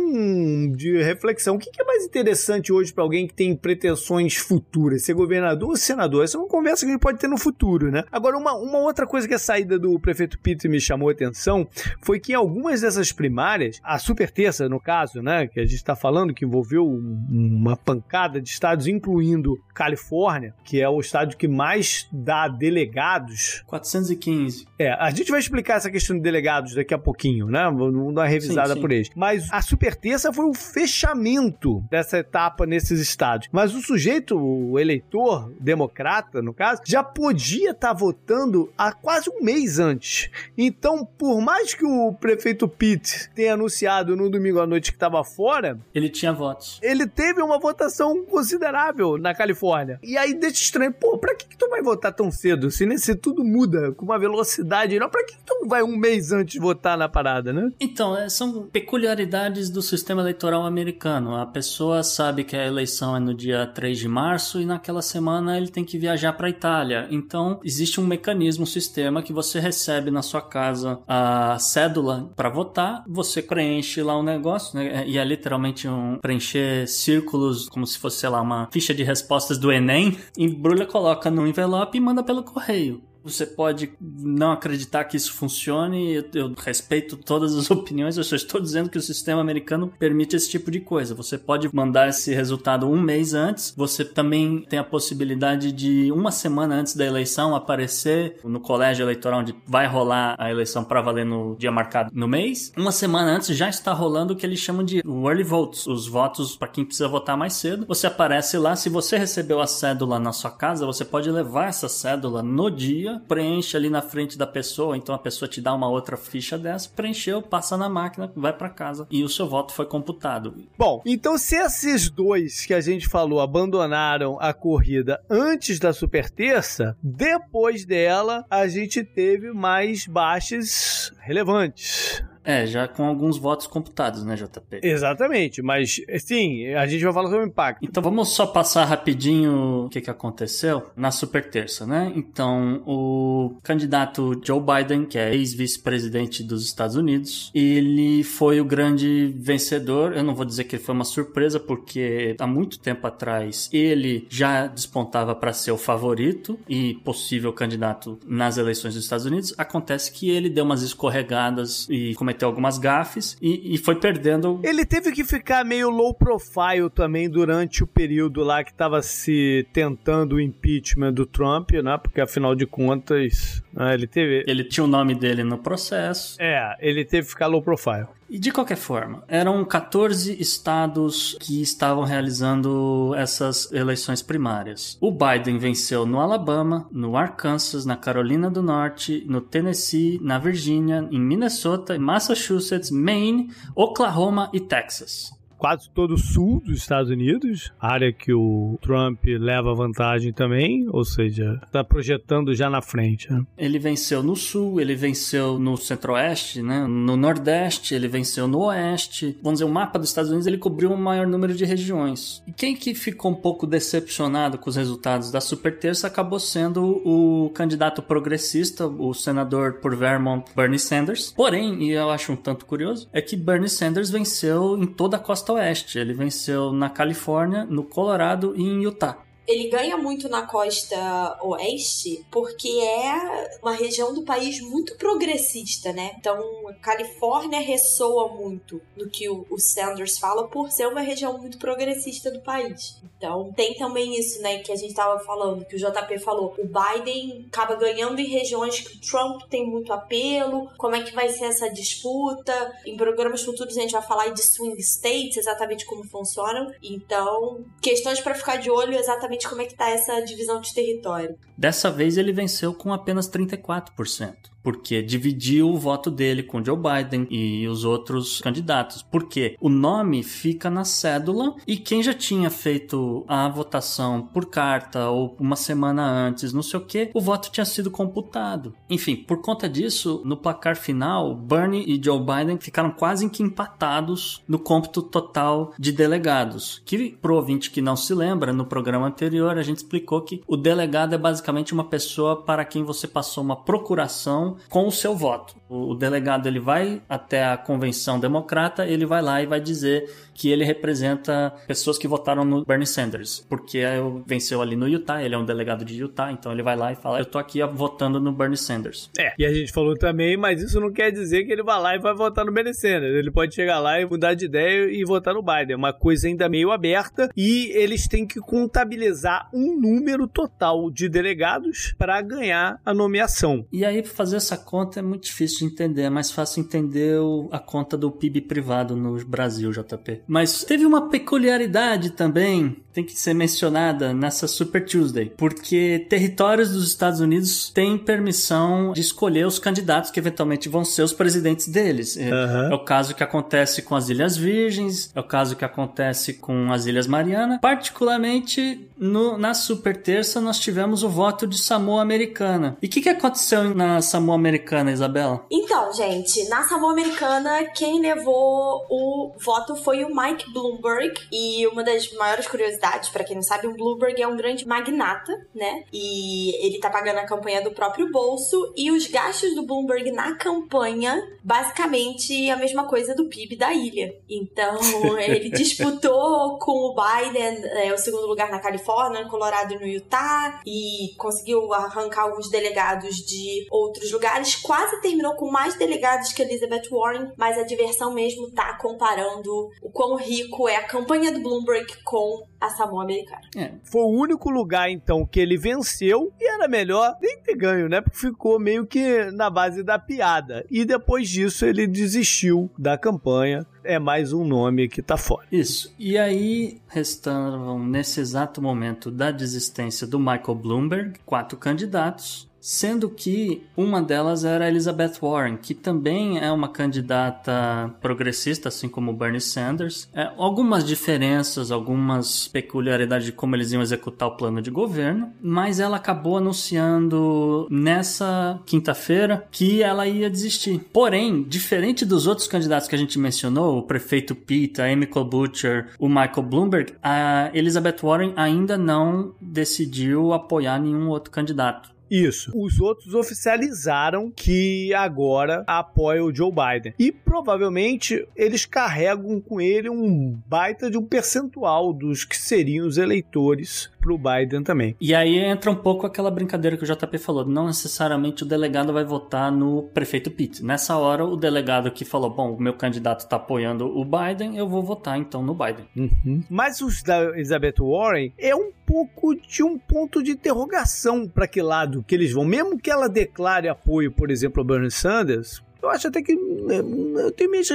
de 0.72 1.02
reflexão. 1.02 1.56
O 1.56 1.58
que 1.58 1.70
é 1.78 1.84
mais 1.84 2.04
interessante 2.04 2.72
hoje 2.72 2.92
para 2.92 3.04
alguém 3.04 3.26
que 3.26 3.34
tem 3.34 3.54
pretensões 3.54 4.36
futuras? 4.36 5.04
Ser 5.04 5.14
governador 5.14 5.70
ou 5.70 5.76
senador? 5.76 6.24
Essa 6.24 6.36
é 6.36 6.40
uma 6.40 6.48
conversa 6.48 6.84
que 6.84 6.90
a 6.90 6.94
gente 6.94 7.00
pode 7.00 7.18
ter 7.18 7.28
no 7.28 7.38
futuro, 7.38 7.90
né? 7.90 8.04
Agora, 8.10 8.36
uma, 8.36 8.54
uma 8.54 8.78
outra 8.78 9.06
coisa 9.06 9.26
que 9.28 9.34
a 9.34 9.38
saída 9.38 9.78
do 9.78 9.98
prefeito 9.98 10.38
Peter 10.38 10.70
me 10.70 10.80
chamou 10.80 11.08
a 11.08 11.12
atenção 11.12 11.66
foi 12.00 12.18
que 12.18 12.32
em 12.32 12.34
algumas 12.34 12.80
dessas 12.80 13.12
primárias, 13.12 13.80
a 13.82 13.98
super 13.98 14.30
terça, 14.30 14.68
no 14.68 14.80
caso, 14.80 15.22
né, 15.22 15.46
que 15.46 15.60
a 15.60 15.64
gente 15.64 15.76
está 15.76 15.94
falando, 15.94 16.34
que 16.34 16.44
envolveu 16.44 16.86
uma 16.86 17.76
pancada 17.76 18.40
de 18.40 18.48
estados, 18.48 18.86
incluindo 18.86 19.58
Califórnia, 19.74 20.54
que 20.64 20.80
é 20.80 20.88
o 20.88 21.00
estado 21.00 21.36
que 21.36 21.48
mais 21.48 22.08
dá 22.12 22.48
delegados. 22.48 23.62
415. 23.66 24.66
É, 24.78 24.92
a 24.92 25.10
gente 25.10 25.30
vai 25.30 25.40
explicar 25.52 25.76
essa 25.76 25.90
questão 25.90 26.16
de 26.16 26.22
delegados 26.22 26.74
daqui 26.74 26.94
a 26.94 26.98
pouquinho, 26.98 27.46
né? 27.46 27.64
Vamos 27.64 28.14
dar 28.14 28.22
uma 28.22 28.26
revisada 28.26 28.68
sim, 28.68 28.74
sim. 28.74 28.80
por 28.80 28.90
eles. 28.90 29.10
Mas 29.14 29.52
a 29.52 29.60
super 29.60 29.94
terça 29.94 30.32
foi 30.32 30.46
o 30.46 30.54
fechamento 30.54 31.84
dessa 31.90 32.18
etapa 32.18 32.64
nesses 32.64 32.98
estados. 33.00 33.48
Mas 33.52 33.74
o 33.74 33.82
sujeito, 33.82 34.38
o 34.38 34.78
eleitor 34.78 35.52
democrata, 35.60 36.40
no 36.40 36.54
caso, 36.54 36.80
já 36.86 37.04
podia 37.04 37.72
estar 37.72 37.88
tá 37.88 37.92
votando 37.92 38.72
há 38.78 38.92
quase 38.92 39.28
um 39.28 39.44
mês 39.44 39.78
antes. 39.78 40.30
Então, 40.56 41.04
por 41.04 41.40
mais 41.42 41.74
que 41.74 41.84
o 41.84 42.12
prefeito 42.14 42.66
Pitt 42.66 43.30
tenha 43.34 43.52
anunciado 43.52 44.16
no 44.16 44.30
domingo 44.30 44.60
à 44.60 44.66
noite 44.66 44.90
que 44.90 44.96
estava 44.96 45.22
fora, 45.22 45.78
ele 45.94 46.08
tinha 46.08 46.32
votos. 46.32 46.80
Ele 46.82 47.06
teve 47.06 47.42
uma 47.42 47.58
votação 47.58 48.24
considerável 48.24 49.18
na 49.18 49.34
Califórnia. 49.34 49.98
E 50.02 50.16
aí 50.16 50.32
deixa 50.32 50.62
estranho, 50.62 50.92
pô, 50.92 51.18
pra 51.18 51.34
que, 51.34 51.46
que 51.46 51.56
tu 51.56 51.68
vai 51.68 51.82
votar 51.82 52.12
tão 52.12 52.30
cedo? 52.30 52.70
Se, 52.70 52.98
se 52.98 53.14
tudo 53.14 53.44
muda 53.44 53.92
com 53.92 54.04
uma 54.04 54.18
velocidade, 54.18 54.98
não, 54.98 55.10
pra 55.10 55.24
que, 55.24 55.41
tu 55.44 55.66
vai 55.68 55.82
um 55.82 55.96
mês 55.96 56.32
antes 56.32 56.60
votar 56.60 56.96
na 56.96 57.08
parada, 57.08 57.52
né? 57.52 57.70
Então, 57.80 58.16
é, 58.16 58.28
são 58.28 58.64
peculiaridades 58.66 59.70
do 59.70 59.82
sistema 59.82 60.22
eleitoral 60.22 60.64
americano. 60.64 61.36
A 61.36 61.46
pessoa 61.46 62.02
sabe 62.02 62.44
que 62.44 62.56
a 62.56 62.66
eleição 62.66 63.16
é 63.16 63.20
no 63.20 63.34
dia 63.34 63.66
3 63.66 63.98
de 63.98 64.08
março 64.08 64.60
e 64.60 64.64
naquela 64.66 65.02
semana 65.02 65.56
ele 65.56 65.68
tem 65.68 65.84
que 65.84 65.98
viajar 65.98 66.32
para 66.32 66.48
Itália. 66.48 67.06
Então, 67.10 67.60
existe 67.64 68.00
um 68.00 68.06
mecanismo, 68.06 68.62
um 68.62 68.66
sistema 68.66 69.22
que 69.22 69.32
você 69.32 69.58
recebe 69.58 70.10
na 70.10 70.22
sua 70.22 70.40
casa 70.40 71.00
a 71.06 71.58
cédula 71.58 72.30
para 72.36 72.48
votar, 72.48 73.04
você 73.08 73.42
preenche 73.42 74.02
lá 74.02 74.16
o 74.16 74.20
um 74.20 74.22
negócio, 74.22 74.78
né? 74.78 75.04
E 75.06 75.18
é 75.18 75.24
literalmente 75.24 75.88
um 75.88 76.18
preencher 76.18 76.86
círculos 76.86 77.68
como 77.68 77.86
se 77.86 77.98
fosse, 77.98 78.18
sei 78.18 78.28
lá, 78.28 78.40
uma 78.40 78.68
ficha 78.72 78.94
de 78.94 79.02
respostas 79.02 79.58
do 79.58 79.72
Enem, 79.72 80.18
embrulha, 80.36 80.86
coloca 80.86 81.30
no 81.30 81.46
envelope 81.46 81.96
e 81.96 82.00
manda 82.00 82.22
pelo 82.22 82.42
correio. 82.42 83.02
Você 83.24 83.46
pode 83.46 83.92
não 84.00 84.52
acreditar 84.52 85.04
que 85.04 85.16
isso 85.16 85.32
funcione, 85.32 86.14
eu, 86.14 86.24
eu, 86.34 86.54
respeito 86.56 87.16
todas 87.16 87.54
as 87.54 87.70
opiniões, 87.70 88.16
eu 88.16 88.24
só 88.24 88.36
estou 88.36 88.60
dizendo 88.60 88.90
que 88.90 88.98
o 88.98 89.02
sistema 89.02 89.40
americano 89.40 89.92
permite 89.98 90.36
esse 90.36 90.50
tipo 90.50 90.70
de 90.70 90.80
coisa. 90.80 91.14
Você 91.14 91.38
pode 91.38 91.72
mandar 91.74 92.08
esse 92.08 92.34
resultado 92.34 92.88
um 92.88 93.00
mês 93.00 93.34
antes, 93.34 93.72
você 93.76 94.04
também 94.04 94.64
tem 94.68 94.78
a 94.78 94.84
possibilidade 94.84 95.72
de 95.72 96.10
uma 96.12 96.30
semana 96.30 96.74
antes 96.74 96.94
da 96.94 97.04
eleição 97.04 97.54
aparecer 97.54 98.36
no 98.44 98.60
colégio 98.60 99.04
eleitoral 99.04 99.40
onde 99.40 99.54
vai 99.66 99.86
rolar 99.86 100.34
a 100.38 100.50
eleição 100.50 100.84
para 100.84 101.00
valer 101.00 101.24
no 101.24 101.56
dia 101.56 101.70
marcado 101.70 102.10
no 102.12 102.28
mês. 102.28 102.72
Uma 102.76 102.92
semana 102.92 103.30
antes 103.32 103.56
já 103.56 103.68
está 103.68 103.92
rolando 103.92 104.32
o 104.32 104.36
que 104.36 104.44
eles 104.44 104.58
chamam 104.58 104.84
de 104.84 104.98
early 104.98 105.42
votes, 105.42 105.86
os 105.86 106.06
votos 106.06 106.56
para 106.56 106.68
quem 106.68 106.84
precisa 106.84 107.08
votar 107.08 107.36
mais 107.36 107.54
cedo. 107.54 107.86
Você 107.86 108.06
aparece 108.06 108.58
lá, 108.58 108.76
se 108.76 108.88
você 108.88 109.16
recebeu 109.16 109.60
a 109.60 109.66
cédula 109.66 110.18
na 110.18 110.32
sua 110.32 110.50
casa, 110.50 110.86
você 110.86 111.04
pode 111.04 111.30
levar 111.30 111.68
essa 111.68 111.88
cédula 111.88 112.42
no 112.42 112.70
dia 112.70 113.11
preenche 113.20 113.76
ali 113.76 113.88
na 113.88 114.02
frente 114.02 114.36
da 114.36 114.46
pessoa, 114.46 114.96
então 114.96 115.14
a 115.14 115.18
pessoa 115.18 115.48
te 115.48 115.60
dá 115.60 115.74
uma 115.74 115.88
outra 115.88 116.16
ficha 116.16 116.58
dessa, 116.58 116.88
preencheu, 116.88 117.42
passa 117.42 117.76
na 117.76 117.88
máquina, 117.88 118.30
vai 118.34 118.52
para 118.52 118.68
casa 118.68 119.06
e 119.10 119.22
o 119.22 119.28
seu 119.28 119.48
voto 119.48 119.72
foi 119.72 119.86
computado. 119.86 120.54
Bom, 120.76 121.02
então 121.04 121.36
se 121.38 121.56
esses 121.56 122.10
dois 122.10 122.64
que 122.64 122.74
a 122.74 122.80
gente 122.80 123.08
falou 123.08 123.40
abandonaram 123.40 124.38
a 124.40 124.52
corrida 124.52 125.22
antes 125.28 125.78
da 125.78 125.92
super 125.92 126.30
terça, 126.30 126.96
depois 127.02 127.84
dela 127.84 128.44
a 128.50 128.66
gente 128.66 129.04
teve 129.04 129.52
mais 129.52 130.06
baixas 130.06 131.12
relevantes. 131.20 132.22
É, 132.44 132.66
já 132.66 132.88
com 132.88 133.04
alguns 133.04 133.38
votos 133.38 133.66
computados, 133.66 134.24
né, 134.24 134.34
JP? 134.34 134.80
Exatamente, 134.82 135.62
mas 135.62 136.00
sim, 136.18 136.66
a 136.74 136.86
gente 136.86 137.04
vai 137.04 137.12
falar 137.12 137.28
sobre 137.28 137.44
o 137.44 137.48
impacto. 137.48 137.84
Então 137.84 138.02
vamos 138.02 138.30
só 138.30 138.46
passar 138.46 138.84
rapidinho 138.84 139.84
o 139.86 139.88
que, 139.88 140.00
que 140.00 140.10
aconteceu 140.10 140.90
na 140.96 141.10
super 141.10 141.48
terça, 141.48 141.86
né? 141.86 142.12
Então, 142.16 142.82
o 142.86 143.56
candidato 143.62 144.40
Joe 144.44 144.60
Biden, 144.60 145.04
que 145.04 145.18
é 145.18 145.34
ex-vice-presidente 145.34 146.42
dos 146.42 146.64
Estados 146.64 146.96
Unidos, 146.96 147.50
ele 147.54 148.24
foi 148.24 148.60
o 148.60 148.64
grande 148.64 149.32
vencedor. 149.36 150.16
Eu 150.16 150.24
não 150.24 150.34
vou 150.34 150.44
dizer 150.44 150.64
que 150.64 150.76
ele 150.76 150.82
foi 150.82 150.94
uma 150.94 151.04
surpresa, 151.04 151.60
porque 151.60 152.34
há 152.38 152.46
muito 152.46 152.78
tempo 152.78 153.06
atrás 153.06 153.68
ele 153.72 154.26
já 154.28 154.66
despontava 154.66 155.34
para 155.34 155.52
ser 155.52 155.70
o 155.70 155.78
favorito 155.78 156.58
e 156.68 156.94
possível 157.04 157.52
candidato 157.52 158.18
nas 158.26 158.56
eleições 158.56 158.94
dos 158.94 159.04
Estados 159.04 159.26
Unidos. 159.26 159.54
Acontece 159.56 160.10
que 160.10 160.28
ele 160.28 160.48
deu 160.48 160.64
umas 160.64 160.82
escorregadas 160.82 161.86
e 161.88 162.14
começou 162.14 162.31
cometeu 162.32 162.48
algumas 162.48 162.78
gafes 162.78 163.36
e, 163.40 163.74
e 163.74 163.78
foi 163.78 163.96
perdendo. 163.96 164.60
Ele 164.64 164.84
teve 164.84 165.12
que 165.12 165.24
ficar 165.24 165.64
meio 165.64 165.90
low 165.90 166.14
profile 166.14 166.88
também 166.92 167.28
durante 167.28 167.84
o 167.84 167.86
período 167.86 168.42
lá 168.42 168.64
que 168.64 168.70
estava 168.70 169.02
se 169.02 169.66
tentando 169.72 170.36
o 170.36 170.40
impeachment 170.40 171.12
do 171.12 171.26
Trump, 171.26 171.70
né? 171.72 171.98
Porque 172.02 172.20
afinal 172.20 172.54
de 172.54 172.66
contas, 172.66 173.62
né, 173.72 173.94
ele 173.94 174.06
teve. 174.06 174.44
Ele 174.46 174.64
tinha 174.64 174.84
o 174.84 174.86
nome 174.86 175.14
dele 175.14 175.44
no 175.44 175.58
processo. 175.58 176.40
É, 176.40 176.76
ele 176.80 177.04
teve 177.04 177.26
que 177.26 177.32
ficar 177.32 177.46
low 177.46 177.62
profile. 177.62 178.06
E 178.32 178.38
de 178.38 178.50
qualquer 178.50 178.78
forma, 178.78 179.22
eram 179.28 179.62
14 179.62 180.40
estados 180.40 181.36
que 181.38 181.60
estavam 181.60 182.02
realizando 182.02 183.12
essas 183.14 183.70
eleições 183.70 184.22
primárias. 184.22 184.96
O 185.02 185.12
Biden 185.12 185.58
venceu 185.58 186.06
no 186.06 186.18
Alabama, 186.18 186.88
no 186.90 187.14
Arkansas, 187.14 187.84
na 187.84 187.94
Carolina 187.94 188.50
do 188.50 188.62
Norte, 188.62 189.22
no 189.28 189.42
Tennessee, 189.42 190.18
na 190.22 190.38
Virgínia, 190.38 191.06
em 191.10 191.20
Minnesota, 191.20 191.98
Massachusetts, 191.98 192.90
Maine, 192.90 193.50
Oklahoma 193.76 194.48
e 194.50 194.60
Texas 194.60 195.30
quase 195.62 195.88
todo 195.90 196.14
o 196.14 196.18
sul 196.18 196.60
dos 196.66 196.78
Estados 196.78 197.08
Unidos, 197.08 197.72
área 197.80 198.12
que 198.12 198.34
o 198.34 198.76
Trump 198.82 199.20
leva 199.24 199.72
vantagem 199.72 200.32
também, 200.32 200.88
ou 200.90 201.04
seja, 201.04 201.60
está 201.64 201.84
projetando 201.84 202.52
já 202.52 202.68
na 202.68 202.82
frente. 202.82 203.32
Né? 203.32 203.46
Ele 203.56 203.78
venceu 203.78 204.24
no 204.24 204.34
sul, 204.34 204.80
ele 204.80 204.96
venceu 204.96 205.60
no 205.60 205.76
centro-oeste, 205.76 206.60
né? 206.62 206.84
no 206.88 207.16
nordeste, 207.16 207.94
ele 207.94 208.08
venceu 208.08 208.48
no 208.48 208.64
oeste. 208.64 209.38
Vamos 209.40 209.60
dizer, 209.60 209.70
o 209.70 209.72
mapa 209.72 210.00
dos 210.00 210.08
Estados 210.08 210.32
Unidos 210.32 210.48
ele 210.48 210.58
cobriu 210.58 210.90
um 210.90 210.96
maior 210.96 211.28
número 211.28 211.54
de 211.54 211.64
regiões. 211.64 212.42
E 212.44 212.52
quem 212.52 212.74
que 212.74 212.92
ficou 212.92 213.30
um 213.30 213.36
pouco 213.36 213.64
decepcionado 213.64 214.58
com 214.58 214.68
os 214.68 214.74
resultados 214.74 215.30
da 215.30 215.40
super 215.40 215.78
terça 215.78 216.08
acabou 216.08 216.40
sendo 216.40 217.00
o 217.04 217.50
candidato 217.50 218.02
progressista, 218.02 218.84
o 218.84 219.14
senador 219.14 219.74
por 219.74 219.94
Vermont, 219.94 220.44
Bernie 220.56 220.80
Sanders. 220.80 221.30
Porém, 221.30 221.84
e 221.84 221.92
eu 221.92 222.10
acho 222.10 222.32
um 222.32 222.36
tanto 222.36 222.66
curioso, 222.66 223.08
é 223.12 223.22
que 223.22 223.36
Bernie 223.36 223.68
Sanders 223.68 224.10
venceu 224.10 224.76
em 224.76 224.86
toda 224.86 225.16
a 225.16 225.20
costa 225.20 225.51
oeste. 225.52 225.98
Ele 225.98 226.14
venceu 226.14 226.72
na 226.72 226.90
Califórnia, 226.90 227.64
no 227.64 227.84
Colorado 227.84 228.54
e 228.56 228.62
em 228.62 228.82
Utah 228.82 229.18
ele 229.46 229.68
ganha 229.68 229.96
muito 229.96 230.28
na 230.28 230.46
costa 230.46 231.38
oeste 231.42 232.24
porque 232.30 232.68
é 232.68 233.58
uma 233.60 233.72
região 233.72 234.14
do 234.14 234.22
país 234.22 234.60
muito 234.60 234.96
progressista, 234.96 235.92
né? 235.92 236.12
Então, 236.18 236.38
a 236.68 236.74
Califórnia 236.74 237.60
ressoa 237.60 238.28
muito 238.28 238.80
no 238.96 239.10
que 239.10 239.28
o, 239.28 239.58
Sanders 239.58 240.18
fala 240.18 240.48
por 240.48 240.70
ser 240.70 240.86
uma 240.86 241.00
região 241.00 241.38
muito 241.38 241.58
progressista 241.58 242.30
do 242.30 242.40
país. 242.40 243.00
Então, 243.22 243.52
tem 243.52 243.74
também 243.74 244.18
isso, 244.18 244.42
né, 244.42 244.58
que 244.58 244.72
a 244.72 244.76
gente 244.76 244.94
tava 244.94 245.20
falando, 245.20 245.64
que 245.64 245.76
o 245.76 245.78
JP 245.78 246.18
falou. 246.18 246.56
O 246.58 246.66
Biden 246.66 247.46
acaba 247.46 247.76
ganhando 247.76 248.18
em 248.18 248.26
regiões 248.26 248.80
que 248.80 248.96
o 248.96 249.00
Trump 249.00 249.42
tem 249.48 249.64
muito 249.64 249.92
apelo. 249.92 250.68
Como 250.76 250.96
é 250.96 251.04
que 251.04 251.14
vai 251.14 251.28
ser 251.28 251.44
essa 251.44 251.70
disputa? 251.70 252.52
Em 252.84 252.96
programas 252.96 253.42
futuros 253.42 253.78
a 253.78 253.80
gente 253.80 253.92
vai 253.92 254.02
falar 254.02 254.30
de 254.30 254.42
swing 254.42 254.80
states, 254.80 255.36
exatamente 255.36 255.86
como 255.86 256.02
funcionam. 256.02 256.72
Então, 256.82 257.64
questões 257.80 258.20
para 258.20 258.34
ficar 258.34 258.56
de 258.56 258.68
olho 258.68 258.94
exatamente 258.98 259.48
como 259.48 259.62
é 259.62 259.66
que 259.66 259.76
tá 259.76 259.88
essa 259.88 260.20
divisão 260.22 260.60
de 260.60 260.74
território. 260.74 261.38
Dessa 261.56 261.92
vez 261.92 262.18
ele 262.18 262.32
venceu 262.32 262.74
com 262.74 262.92
apenas 262.92 263.30
34% 263.30 264.51
porque 264.62 265.02
dividiu 265.02 265.68
o 265.68 265.78
voto 265.78 266.10
dele 266.10 266.42
com 266.42 266.64
Joe 266.64 266.76
Biden 266.76 267.26
e 267.30 267.66
os 267.66 267.84
outros 267.84 268.40
candidatos. 268.40 269.02
Porque 269.02 269.56
o 269.60 269.68
nome 269.68 270.22
fica 270.22 270.70
na 270.70 270.84
cédula 270.84 271.54
e 271.66 271.76
quem 271.76 272.02
já 272.02 272.14
tinha 272.14 272.50
feito 272.50 273.24
a 273.26 273.48
votação 273.48 274.22
por 274.22 274.46
carta 274.46 275.08
ou 275.08 275.36
uma 275.38 275.56
semana 275.56 276.04
antes, 276.04 276.52
não 276.52 276.62
sei 276.62 276.78
o 276.78 276.84
que, 276.84 277.10
o 277.14 277.20
voto 277.20 277.50
tinha 277.50 277.64
sido 277.64 277.90
computado. 277.90 278.74
Enfim, 278.88 279.16
por 279.16 279.40
conta 279.40 279.68
disso, 279.68 280.22
no 280.24 280.36
placar 280.36 280.76
final, 280.76 281.34
Bernie 281.34 281.84
e 281.86 282.02
Joe 282.02 282.20
Biden 282.20 282.58
ficaram 282.58 282.90
quase 282.90 283.28
que 283.28 283.42
empatados 283.42 284.42
no 284.46 284.58
cômputo 284.58 285.02
total 285.02 285.72
de 285.78 285.92
delegados. 285.92 286.82
Que 286.84 287.16
pro 287.20 287.36
ouvinte 287.36 287.70
que 287.70 287.82
não 287.82 287.96
se 287.96 288.14
lembra, 288.14 288.52
no 288.52 288.66
programa 288.66 289.06
anterior 289.06 289.56
a 289.58 289.62
gente 289.62 289.78
explicou 289.78 290.20
que 290.22 290.42
o 290.46 290.56
delegado 290.56 291.14
é 291.14 291.18
basicamente 291.18 291.72
uma 291.72 291.84
pessoa 291.84 292.42
para 292.42 292.64
quem 292.64 292.84
você 292.84 293.08
passou 293.08 293.42
uma 293.42 293.56
procuração 293.56 294.51
com 294.68 294.86
o 294.86 294.92
seu 294.92 295.16
voto. 295.16 295.54
O, 295.68 295.94
delegado 295.94 296.46
ele 296.46 296.60
vai 296.60 297.00
até 297.08 297.44
a 297.44 297.56
convenção 297.56 298.18
democrata, 298.18 298.86
ele 298.86 299.06
vai 299.06 299.22
lá 299.22 299.42
e 299.42 299.46
vai 299.46 299.60
dizer 299.60 300.08
que 300.34 300.50
ele 300.50 300.64
representa 300.64 301.52
pessoas 301.66 301.98
que 301.98 302.08
votaram 302.08 302.44
no 302.44 302.64
Bernie 302.64 302.86
Sanders, 302.86 303.44
porque 303.48 303.82
venceu 304.26 304.62
ali 304.62 304.76
no 304.76 304.88
Utah, 304.88 305.22
ele 305.22 305.34
é 305.34 305.38
um 305.38 305.44
delegado 305.44 305.84
de 305.84 305.96
Utah, 305.96 306.32
então 306.32 306.52
ele 306.52 306.62
vai 306.62 306.76
lá 306.76 306.92
e 306.92 306.96
fala: 306.96 307.18
"Eu 307.18 307.24
tô 307.24 307.38
aqui 307.38 307.62
votando 307.64 308.20
no 308.20 308.32
Bernie 308.32 308.56
Sanders". 308.56 309.10
É, 309.18 309.32
e 309.38 309.44
a 309.44 309.52
gente 309.52 309.72
falou 309.72 309.96
também, 309.96 310.36
mas 310.36 310.62
isso 310.62 310.80
não 310.80 310.92
quer 310.92 311.10
dizer 311.10 311.44
que 311.44 311.52
ele 311.52 311.62
vai 311.62 311.80
lá 311.80 311.94
e 311.94 311.98
vai 311.98 312.14
votar 312.14 312.44
no 312.44 312.52
Bernie 312.52 312.74
Sanders. 312.74 313.14
Ele 313.14 313.30
pode 313.30 313.54
chegar 313.54 313.78
lá 313.78 314.00
e 314.00 314.06
mudar 314.06 314.34
de 314.34 314.44
ideia 314.44 314.90
e 314.90 315.04
votar 315.04 315.34
no 315.34 315.42
Biden. 315.42 315.72
É 315.72 315.76
uma 315.76 315.92
coisa 315.92 316.28
ainda 316.28 316.48
meio 316.48 316.70
aberta 316.70 317.30
e 317.36 317.70
eles 317.74 318.06
têm 318.08 318.26
que 318.26 318.40
contabilizar 318.40 319.48
um 319.52 319.78
número 319.78 320.26
total 320.26 320.90
de 320.90 321.08
delegados 321.08 321.94
para 321.98 322.20
ganhar 322.20 322.80
a 322.84 322.94
nomeação. 322.94 323.66
E 323.72 323.84
aí 323.84 324.02
fazer 324.02 324.36
essa 324.36 324.56
conta 324.56 325.00
é 325.00 325.02
muito 325.02 325.24
difícil 325.24 325.66
de 325.66 325.74
entender, 325.74 326.02
é 326.02 326.10
mais 326.10 326.30
fácil 326.30 326.60
entender 326.60 327.18
a 327.50 327.58
conta 327.58 327.96
do 327.96 328.10
PIB 328.10 328.42
privado 328.42 328.96
no 328.96 329.22
Brasil, 329.24 329.70
JP. 329.70 330.21
Mas 330.26 330.64
teve 330.64 330.84
uma 330.84 331.08
peculiaridade 331.08 332.10
também 332.10 332.82
tem 332.92 333.04
que 333.04 333.18
ser 333.18 333.34
mencionada 333.34 334.12
nessa 334.12 334.46
Super 334.46 334.84
Tuesday, 334.84 335.32
porque 335.36 336.06
territórios 336.08 336.70
dos 336.70 336.86
Estados 336.86 337.20
Unidos 337.20 337.70
têm 337.70 337.96
permissão 337.96 338.92
de 338.92 339.00
escolher 339.00 339.46
os 339.46 339.58
candidatos 339.58 340.10
que 340.10 340.20
eventualmente 340.20 340.68
vão 340.68 340.84
ser 340.84 341.02
os 341.02 341.12
presidentes 341.12 341.68
deles. 341.68 342.16
Uhum. 342.16 342.70
É, 342.70 342.74
o 342.74 342.84
caso 342.84 343.14
que 343.14 343.24
acontece 343.24 343.82
com 343.82 343.94
as 343.94 344.08
Ilhas 344.08 344.36
Virgens, 344.36 345.10
é 345.14 345.20
o 345.20 345.24
caso 345.24 345.56
que 345.56 345.64
acontece 345.64 346.34
com 346.34 346.70
as 346.72 346.86
Ilhas 346.86 347.06
Mariana. 347.06 347.58
Particularmente 347.60 348.88
no, 348.98 349.38
na 349.38 349.54
Super 349.54 349.96
Terça 349.96 350.40
nós 350.40 350.58
tivemos 350.58 351.02
o 351.02 351.08
voto 351.08 351.46
de 351.46 351.58
Samoa 351.58 352.02
Americana. 352.02 352.76
E 352.82 352.86
o 352.86 352.90
que, 352.90 353.00
que 353.00 353.08
aconteceu 353.08 353.74
na 353.74 354.02
Samoa 354.02 354.34
Americana, 354.34 354.92
Isabela? 354.92 355.44
Então, 355.50 355.92
gente, 355.94 356.46
na 356.48 356.62
Samoa 356.64 356.92
Americana 356.92 357.64
quem 357.74 358.00
levou 358.00 358.86
o 358.90 359.32
voto 359.42 359.74
foi 359.76 360.04
o 360.04 360.11
Mike 360.14 360.52
Bloomberg 360.52 361.14
e 361.30 361.66
uma 361.66 361.82
das 361.82 362.12
maiores 362.12 362.46
curiosidades 362.46 362.62
curiosidade, 362.62 363.10
para 363.10 363.24
quem 363.24 363.36
não 363.36 363.42
sabe, 363.42 363.66
o 363.66 363.74
Bloomberg 363.74 364.20
é 364.20 364.26
um 364.26 364.36
grande 364.36 364.66
magnata, 364.66 365.32
né? 365.54 365.84
E 365.92 366.54
ele 366.64 366.78
tá 366.78 366.90
pagando 366.90 367.18
a 367.18 367.26
campanha 367.26 367.62
do 367.62 367.72
próprio 367.72 368.10
bolso 368.10 368.72
e 368.76 368.90
os 368.90 369.06
gastos 369.06 369.54
do 369.54 369.64
Bloomberg 369.64 370.10
na 370.10 370.34
campanha, 370.36 371.20
basicamente 371.42 372.50
a 372.50 372.56
mesma 372.56 372.86
coisa 372.86 373.14
do 373.14 373.28
PIB 373.28 373.56
da 373.56 373.72
ilha. 373.72 374.14
Então, 374.28 374.78
ele 375.18 375.50
disputou 375.50 376.58
com 376.58 376.72
o 376.72 376.94
Biden 376.94 377.64
é, 377.64 377.92
o 377.92 377.98
segundo 377.98 378.26
lugar 378.26 378.50
na 378.50 378.60
Califórnia, 378.60 379.22
no 379.22 379.30
Colorado 379.30 379.74
e 379.74 379.78
no 379.78 379.86
Utah 379.86 380.60
e 380.66 381.14
conseguiu 381.16 381.72
arrancar 381.72 382.22
alguns 382.22 382.50
delegados 382.50 383.16
de 383.16 383.66
outros 383.70 384.10
lugares. 384.12 384.56
Quase 384.56 385.00
terminou 385.00 385.34
com 385.34 385.50
mais 385.50 385.74
delegados 385.76 386.32
que 386.32 386.42
Elizabeth 386.42 386.88
Warren, 386.90 387.32
mas 387.36 387.58
a 387.58 387.62
diversão 387.62 388.12
mesmo 388.12 388.50
tá 388.50 388.76
comparando 388.78 389.70
o 389.82 389.90
quão 390.02 390.16
rico 390.16 390.68
é 390.68 390.74
a 390.74 390.82
campanha 390.82 391.32
do 391.32 391.40
Bloomberg 391.40 391.86
com 392.02 392.44
a 392.60 392.68
Samoa 392.70 393.04
Americana. 393.04 393.42
É. 393.56 393.70
Foi 393.84 394.02
o 394.02 394.10
único 394.10 394.50
lugar, 394.50 394.90
então, 394.90 395.24
que 395.24 395.38
ele 395.38 395.56
venceu 395.56 396.32
e 396.40 396.48
era 396.48 396.66
melhor 396.66 397.16
nem 397.22 397.40
ter 397.40 397.54
ganho, 397.54 397.88
né? 397.88 398.00
Porque 398.00 398.18
ficou 398.18 398.58
meio 398.58 398.84
que 398.84 399.30
na 399.30 399.48
base 399.48 399.84
da 399.84 400.00
piada. 400.00 400.66
E 400.68 400.84
depois 400.84 401.28
disso 401.28 401.64
ele 401.64 401.86
desistiu 401.86 402.68
da 402.76 402.98
campanha. 402.98 403.64
É 403.84 403.98
mais 403.98 404.32
um 404.32 404.44
nome 404.44 404.88
que 404.88 405.02
tá 405.02 405.16
fora. 405.16 405.46
Isso. 405.52 405.94
E 405.98 406.18
aí 406.18 406.80
restavam, 406.88 407.84
nesse 407.84 408.18
exato 408.20 408.60
momento 408.60 409.08
da 409.08 409.30
desistência 409.30 410.04
do 410.04 410.18
Michael 410.18 410.54
Bloomberg, 410.56 411.20
quatro 411.24 411.56
candidatos 411.56 412.50
sendo 412.62 413.10
que 413.10 413.64
uma 413.76 414.00
delas 414.00 414.44
era 414.44 414.68
Elizabeth 414.68 415.14
Warren, 415.20 415.56
que 415.56 415.74
também 415.74 416.38
é 416.38 416.50
uma 416.52 416.68
candidata 416.68 417.92
progressista, 418.00 418.68
assim 418.68 418.88
como 418.88 419.12
Bernie 419.12 419.40
Sanders. 419.40 420.08
É, 420.14 420.30
algumas 420.38 420.84
diferenças, 420.84 421.72
algumas 421.72 422.46
peculiaridades 422.46 423.26
de 423.26 423.32
como 423.32 423.56
eles 423.56 423.72
iam 423.72 423.82
executar 423.82 424.28
o 424.28 424.36
plano 424.36 424.62
de 424.62 424.70
governo, 424.70 425.32
mas 425.42 425.80
ela 425.80 425.96
acabou 425.96 426.36
anunciando 426.36 427.66
nessa 427.68 428.60
quinta-feira 428.64 429.44
que 429.50 429.82
ela 429.82 430.06
ia 430.06 430.30
desistir. 430.30 430.80
Porém, 430.92 431.42
diferente 431.42 432.06
dos 432.06 432.28
outros 432.28 432.46
candidatos 432.46 432.86
que 432.86 432.94
a 432.94 432.98
gente 432.98 433.18
mencionou, 433.18 433.78
o 433.78 433.82
prefeito 433.82 434.36
Pete, 434.36 434.80
a 434.80 434.84
Amy 434.84 435.06
Klobuchar, 435.06 435.88
o 435.98 436.08
Michael 436.08 436.42
Bloomberg, 436.42 436.94
a 437.02 437.50
Elizabeth 437.52 437.96
Warren 438.02 438.32
ainda 438.36 438.78
não 438.78 439.34
decidiu 439.40 440.32
apoiar 440.32 440.78
nenhum 440.78 441.08
outro 441.08 441.32
candidato. 441.32 441.90
Isso. 442.12 442.52
Os 442.54 442.78
outros 442.78 443.14
oficializaram 443.14 444.30
que 444.30 444.92
agora 444.92 445.64
apoiam 445.66 446.26
o 446.26 446.34
Joe 446.34 446.52
Biden. 446.52 446.92
E 446.98 447.10
provavelmente 447.10 448.28
eles 448.36 448.66
carregam 448.66 449.40
com 449.40 449.60
ele 449.60 449.88
um 449.88 450.38
baita 450.46 450.90
de 450.90 450.98
um 450.98 451.02
percentual 451.02 451.92
dos 451.92 452.24
que 452.24 452.36
seriam 452.36 452.86
os 452.86 452.98
eleitores 452.98 453.90
pro 453.98 454.18
Biden 454.18 454.62
também. 454.62 454.94
E 455.00 455.14
aí 455.14 455.38
entra 455.38 455.70
um 455.70 455.76
pouco 455.76 456.06
aquela 456.06 456.30
brincadeira 456.30 456.76
que 456.76 456.84
o 456.84 456.86
JP 456.86 457.16
falou, 457.18 457.46
não 457.46 457.66
necessariamente 457.66 458.42
o 458.42 458.46
delegado 458.46 458.92
vai 458.92 459.04
votar 459.04 459.50
no 459.50 459.84
prefeito 459.94 460.30
Pitt. 460.30 460.62
Nessa 460.62 460.96
hora, 460.96 461.24
o 461.24 461.36
delegado 461.36 461.90
que 461.90 462.04
falou, 462.04 462.28
bom, 462.28 462.52
o 462.54 462.60
meu 462.60 462.74
candidato 462.74 463.26
tá 463.28 463.36
apoiando 463.36 463.86
o 463.86 464.04
Biden, 464.04 464.56
eu 464.56 464.68
vou 464.68 464.82
votar 464.82 465.18
então 465.18 465.42
no 465.42 465.54
Biden. 465.54 465.86
Uhum. 465.96 466.42
Mas 466.50 466.80
os 466.80 467.02
da 467.02 467.22
Elizabeth 467.22 467.76
Warren 467.78 468.32
é 468.36 468.54
um 468.54 468.72
pouco 468.84 469.34
de 469.34 469.62
um 469.62 469.78
ponto 469.78 470.22
de 470.22 470.32
interrogação 470.32 471.28
para 471.28 471.46
que 471.46 471.62
lado 471.62 472.01
que 472.02 472.14
eles 472.14 472.32
vão. 472.32 472.44
Mesmo 472.44 472.78
que 472.78 472.90
ela 472.90 473.08
declare 473.08 473.68
apoio, 473.68 474.10
por 474.10 474.30
exemplo, 474.30 474.60
ao 474.60 474.66
Bernie 474.66 474.90
Sanders, 474.90 475.62
eu 475.82 475.90
acho 475.90 476.06
até 476.06 476.22
que 476.22 476.34
né, 476.34 476.78
eu 476.78 477.32
tenho 477.32 477.50
minhas 477.50 477.68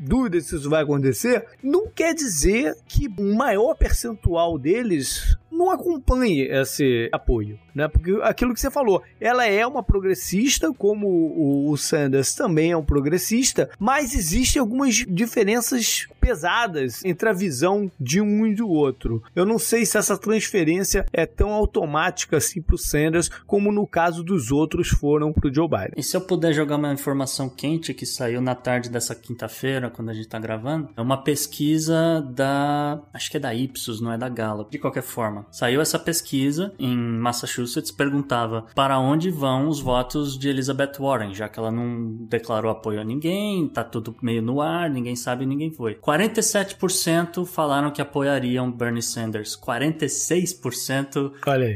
dúvidas 0.00 0.46
se 0.46 0.56
isso 0.56 0.70
vai 0.70 0.84
acontecer. 0.84 1.44
Não 1.62 1.88
quer 1.88 2.14
dizer 2.14 2.76
que 2.86 3.08
o 3.08 3.34
maior 3.34 3.74
percentual 3.74 4.56
deles 4.56 5.36
não 5.50 5.70
acompanhe 5.70 6.42
esse 6.42 7.08
apoio, 7.12 7.58
né? 7.74 7.88
Porque 7.88 8.18
aquilo 8.22 8.54
que 8.54 8.60
você 8.60 8.70
falou, 8.70 9.02
ela 9.20 9.46
é 9.46 9.66
uma 9.66 9.82
progressista, 9.82 10.72
como 10.72 11.70
o 11.70 11.76
Sanders 11.76 12.34
também 12.34 12.72
é 12.72 12.76
um 12.76 12.84
progressista, 12.84 13.70
mas 13.78 14.14
existem 14.14 14.60
algumas 14.60 14.94
diferenças 14.94 16.06
pesadas 16.20 17.04
entre 17.04 17.28
a 17.28 17.32
visão 17.32 17.90
de 17.98 18.20
um 18.20 18.46
e 18.46 18.54
do 18.54 18.68
outro. 18.68 19.22
Eu 19.34 19.46
não 19.46 19.58
sei 19.58 19.86
se 19.86 19.96
essa 19.96 20.18
transferência 20.18 21.06
é 21.12 21.24
tão 21.24 21.50
automática 21.50 22.36
assim 22.36 22.60
para 22.60 22.74
o 22.74 22.78
Sanders 22.78 23.30
como 23.46 23.72
no 23.72 23.86
caso 23.86 24.22
dos 24.22 24.50
outros 24.50 24.88
foram 24.88 25.32
para 25.32 25.48
o 25.48 25.54
Joe 25.54 25.68
Biden. 25.68 25.92
E 25.96 26.02
se 26.02 26.16
eu 26.16 26.20
puder 26.20 26.52
jogar 26.52 26.76
uma 26.76 26.92
informação 26.92 27.48
quente 27.48 27.94
que 27.94 28.04
saiu 28.04 28.40
na 28.40 28.54
tarde 28.54 28.90
dessa 28.90 29.14
quinta-feira, 29.14 29.90
quando 29.90 30.10
a 30.10 30.12
gente 30.12 30.26
está 30.26 30.38
gravando, 30.38 30.90
é 30.96 31.00
uma 31.00 31.22
pesquisa 31.22 32.20
da, 32.30 33.00
acho 33.12 33.30
que 33.30 33.36
é 33.36 33.40
da 33.40 33.54
Ipsos, 33.54 34.00
não 34.00 34.12
é 34.12 34.18
da 34.18 34.28
Gallup. 34.28 34.70
De 34.70 34.78
qualquer 34.78 35.02
forma, 35.02 35.37
saiu 35.50 35.80
essa 35.80 35.98
pesquisa 35.98 36.72
em 36.78 36.96
Massachusetts, 36.96 37.90
perguntava 37.90 38.66
para 38.74 38.98
onde 38.98 39.30
vão 39.30 39.68
os 39.68 39.80
votos 39.80 40.38
de 40.38 40.48
Elizabeth 40.48 40.92
Warren, 40.98 41.34
já 41.34 41.48
que 41.48 41.58
ela 41.58 41.70
não 41.70 42.26
declarou 42.28 42.70
apoio 42.70 43.00
a 43.00 43.04
ninguém, 43.04 43.68
tá 43.68 43.84
tudo 43.84 44.14
meio 44.22 44.42
no 44.42 44.60
ar, 44.60 44.90
ninguém 44.90 45.16
sabe, 45.16 45.46
ninguém 45.46 45.70
foi. 45.70 45.94
47% 45.94 47.44
falaram 47.46 47.90
que 47.90 48.02
apoiariam 48.02 48.70
Bernie 48.70 49.02
Sanders, 49.02 49.56
46% 49.56 51.32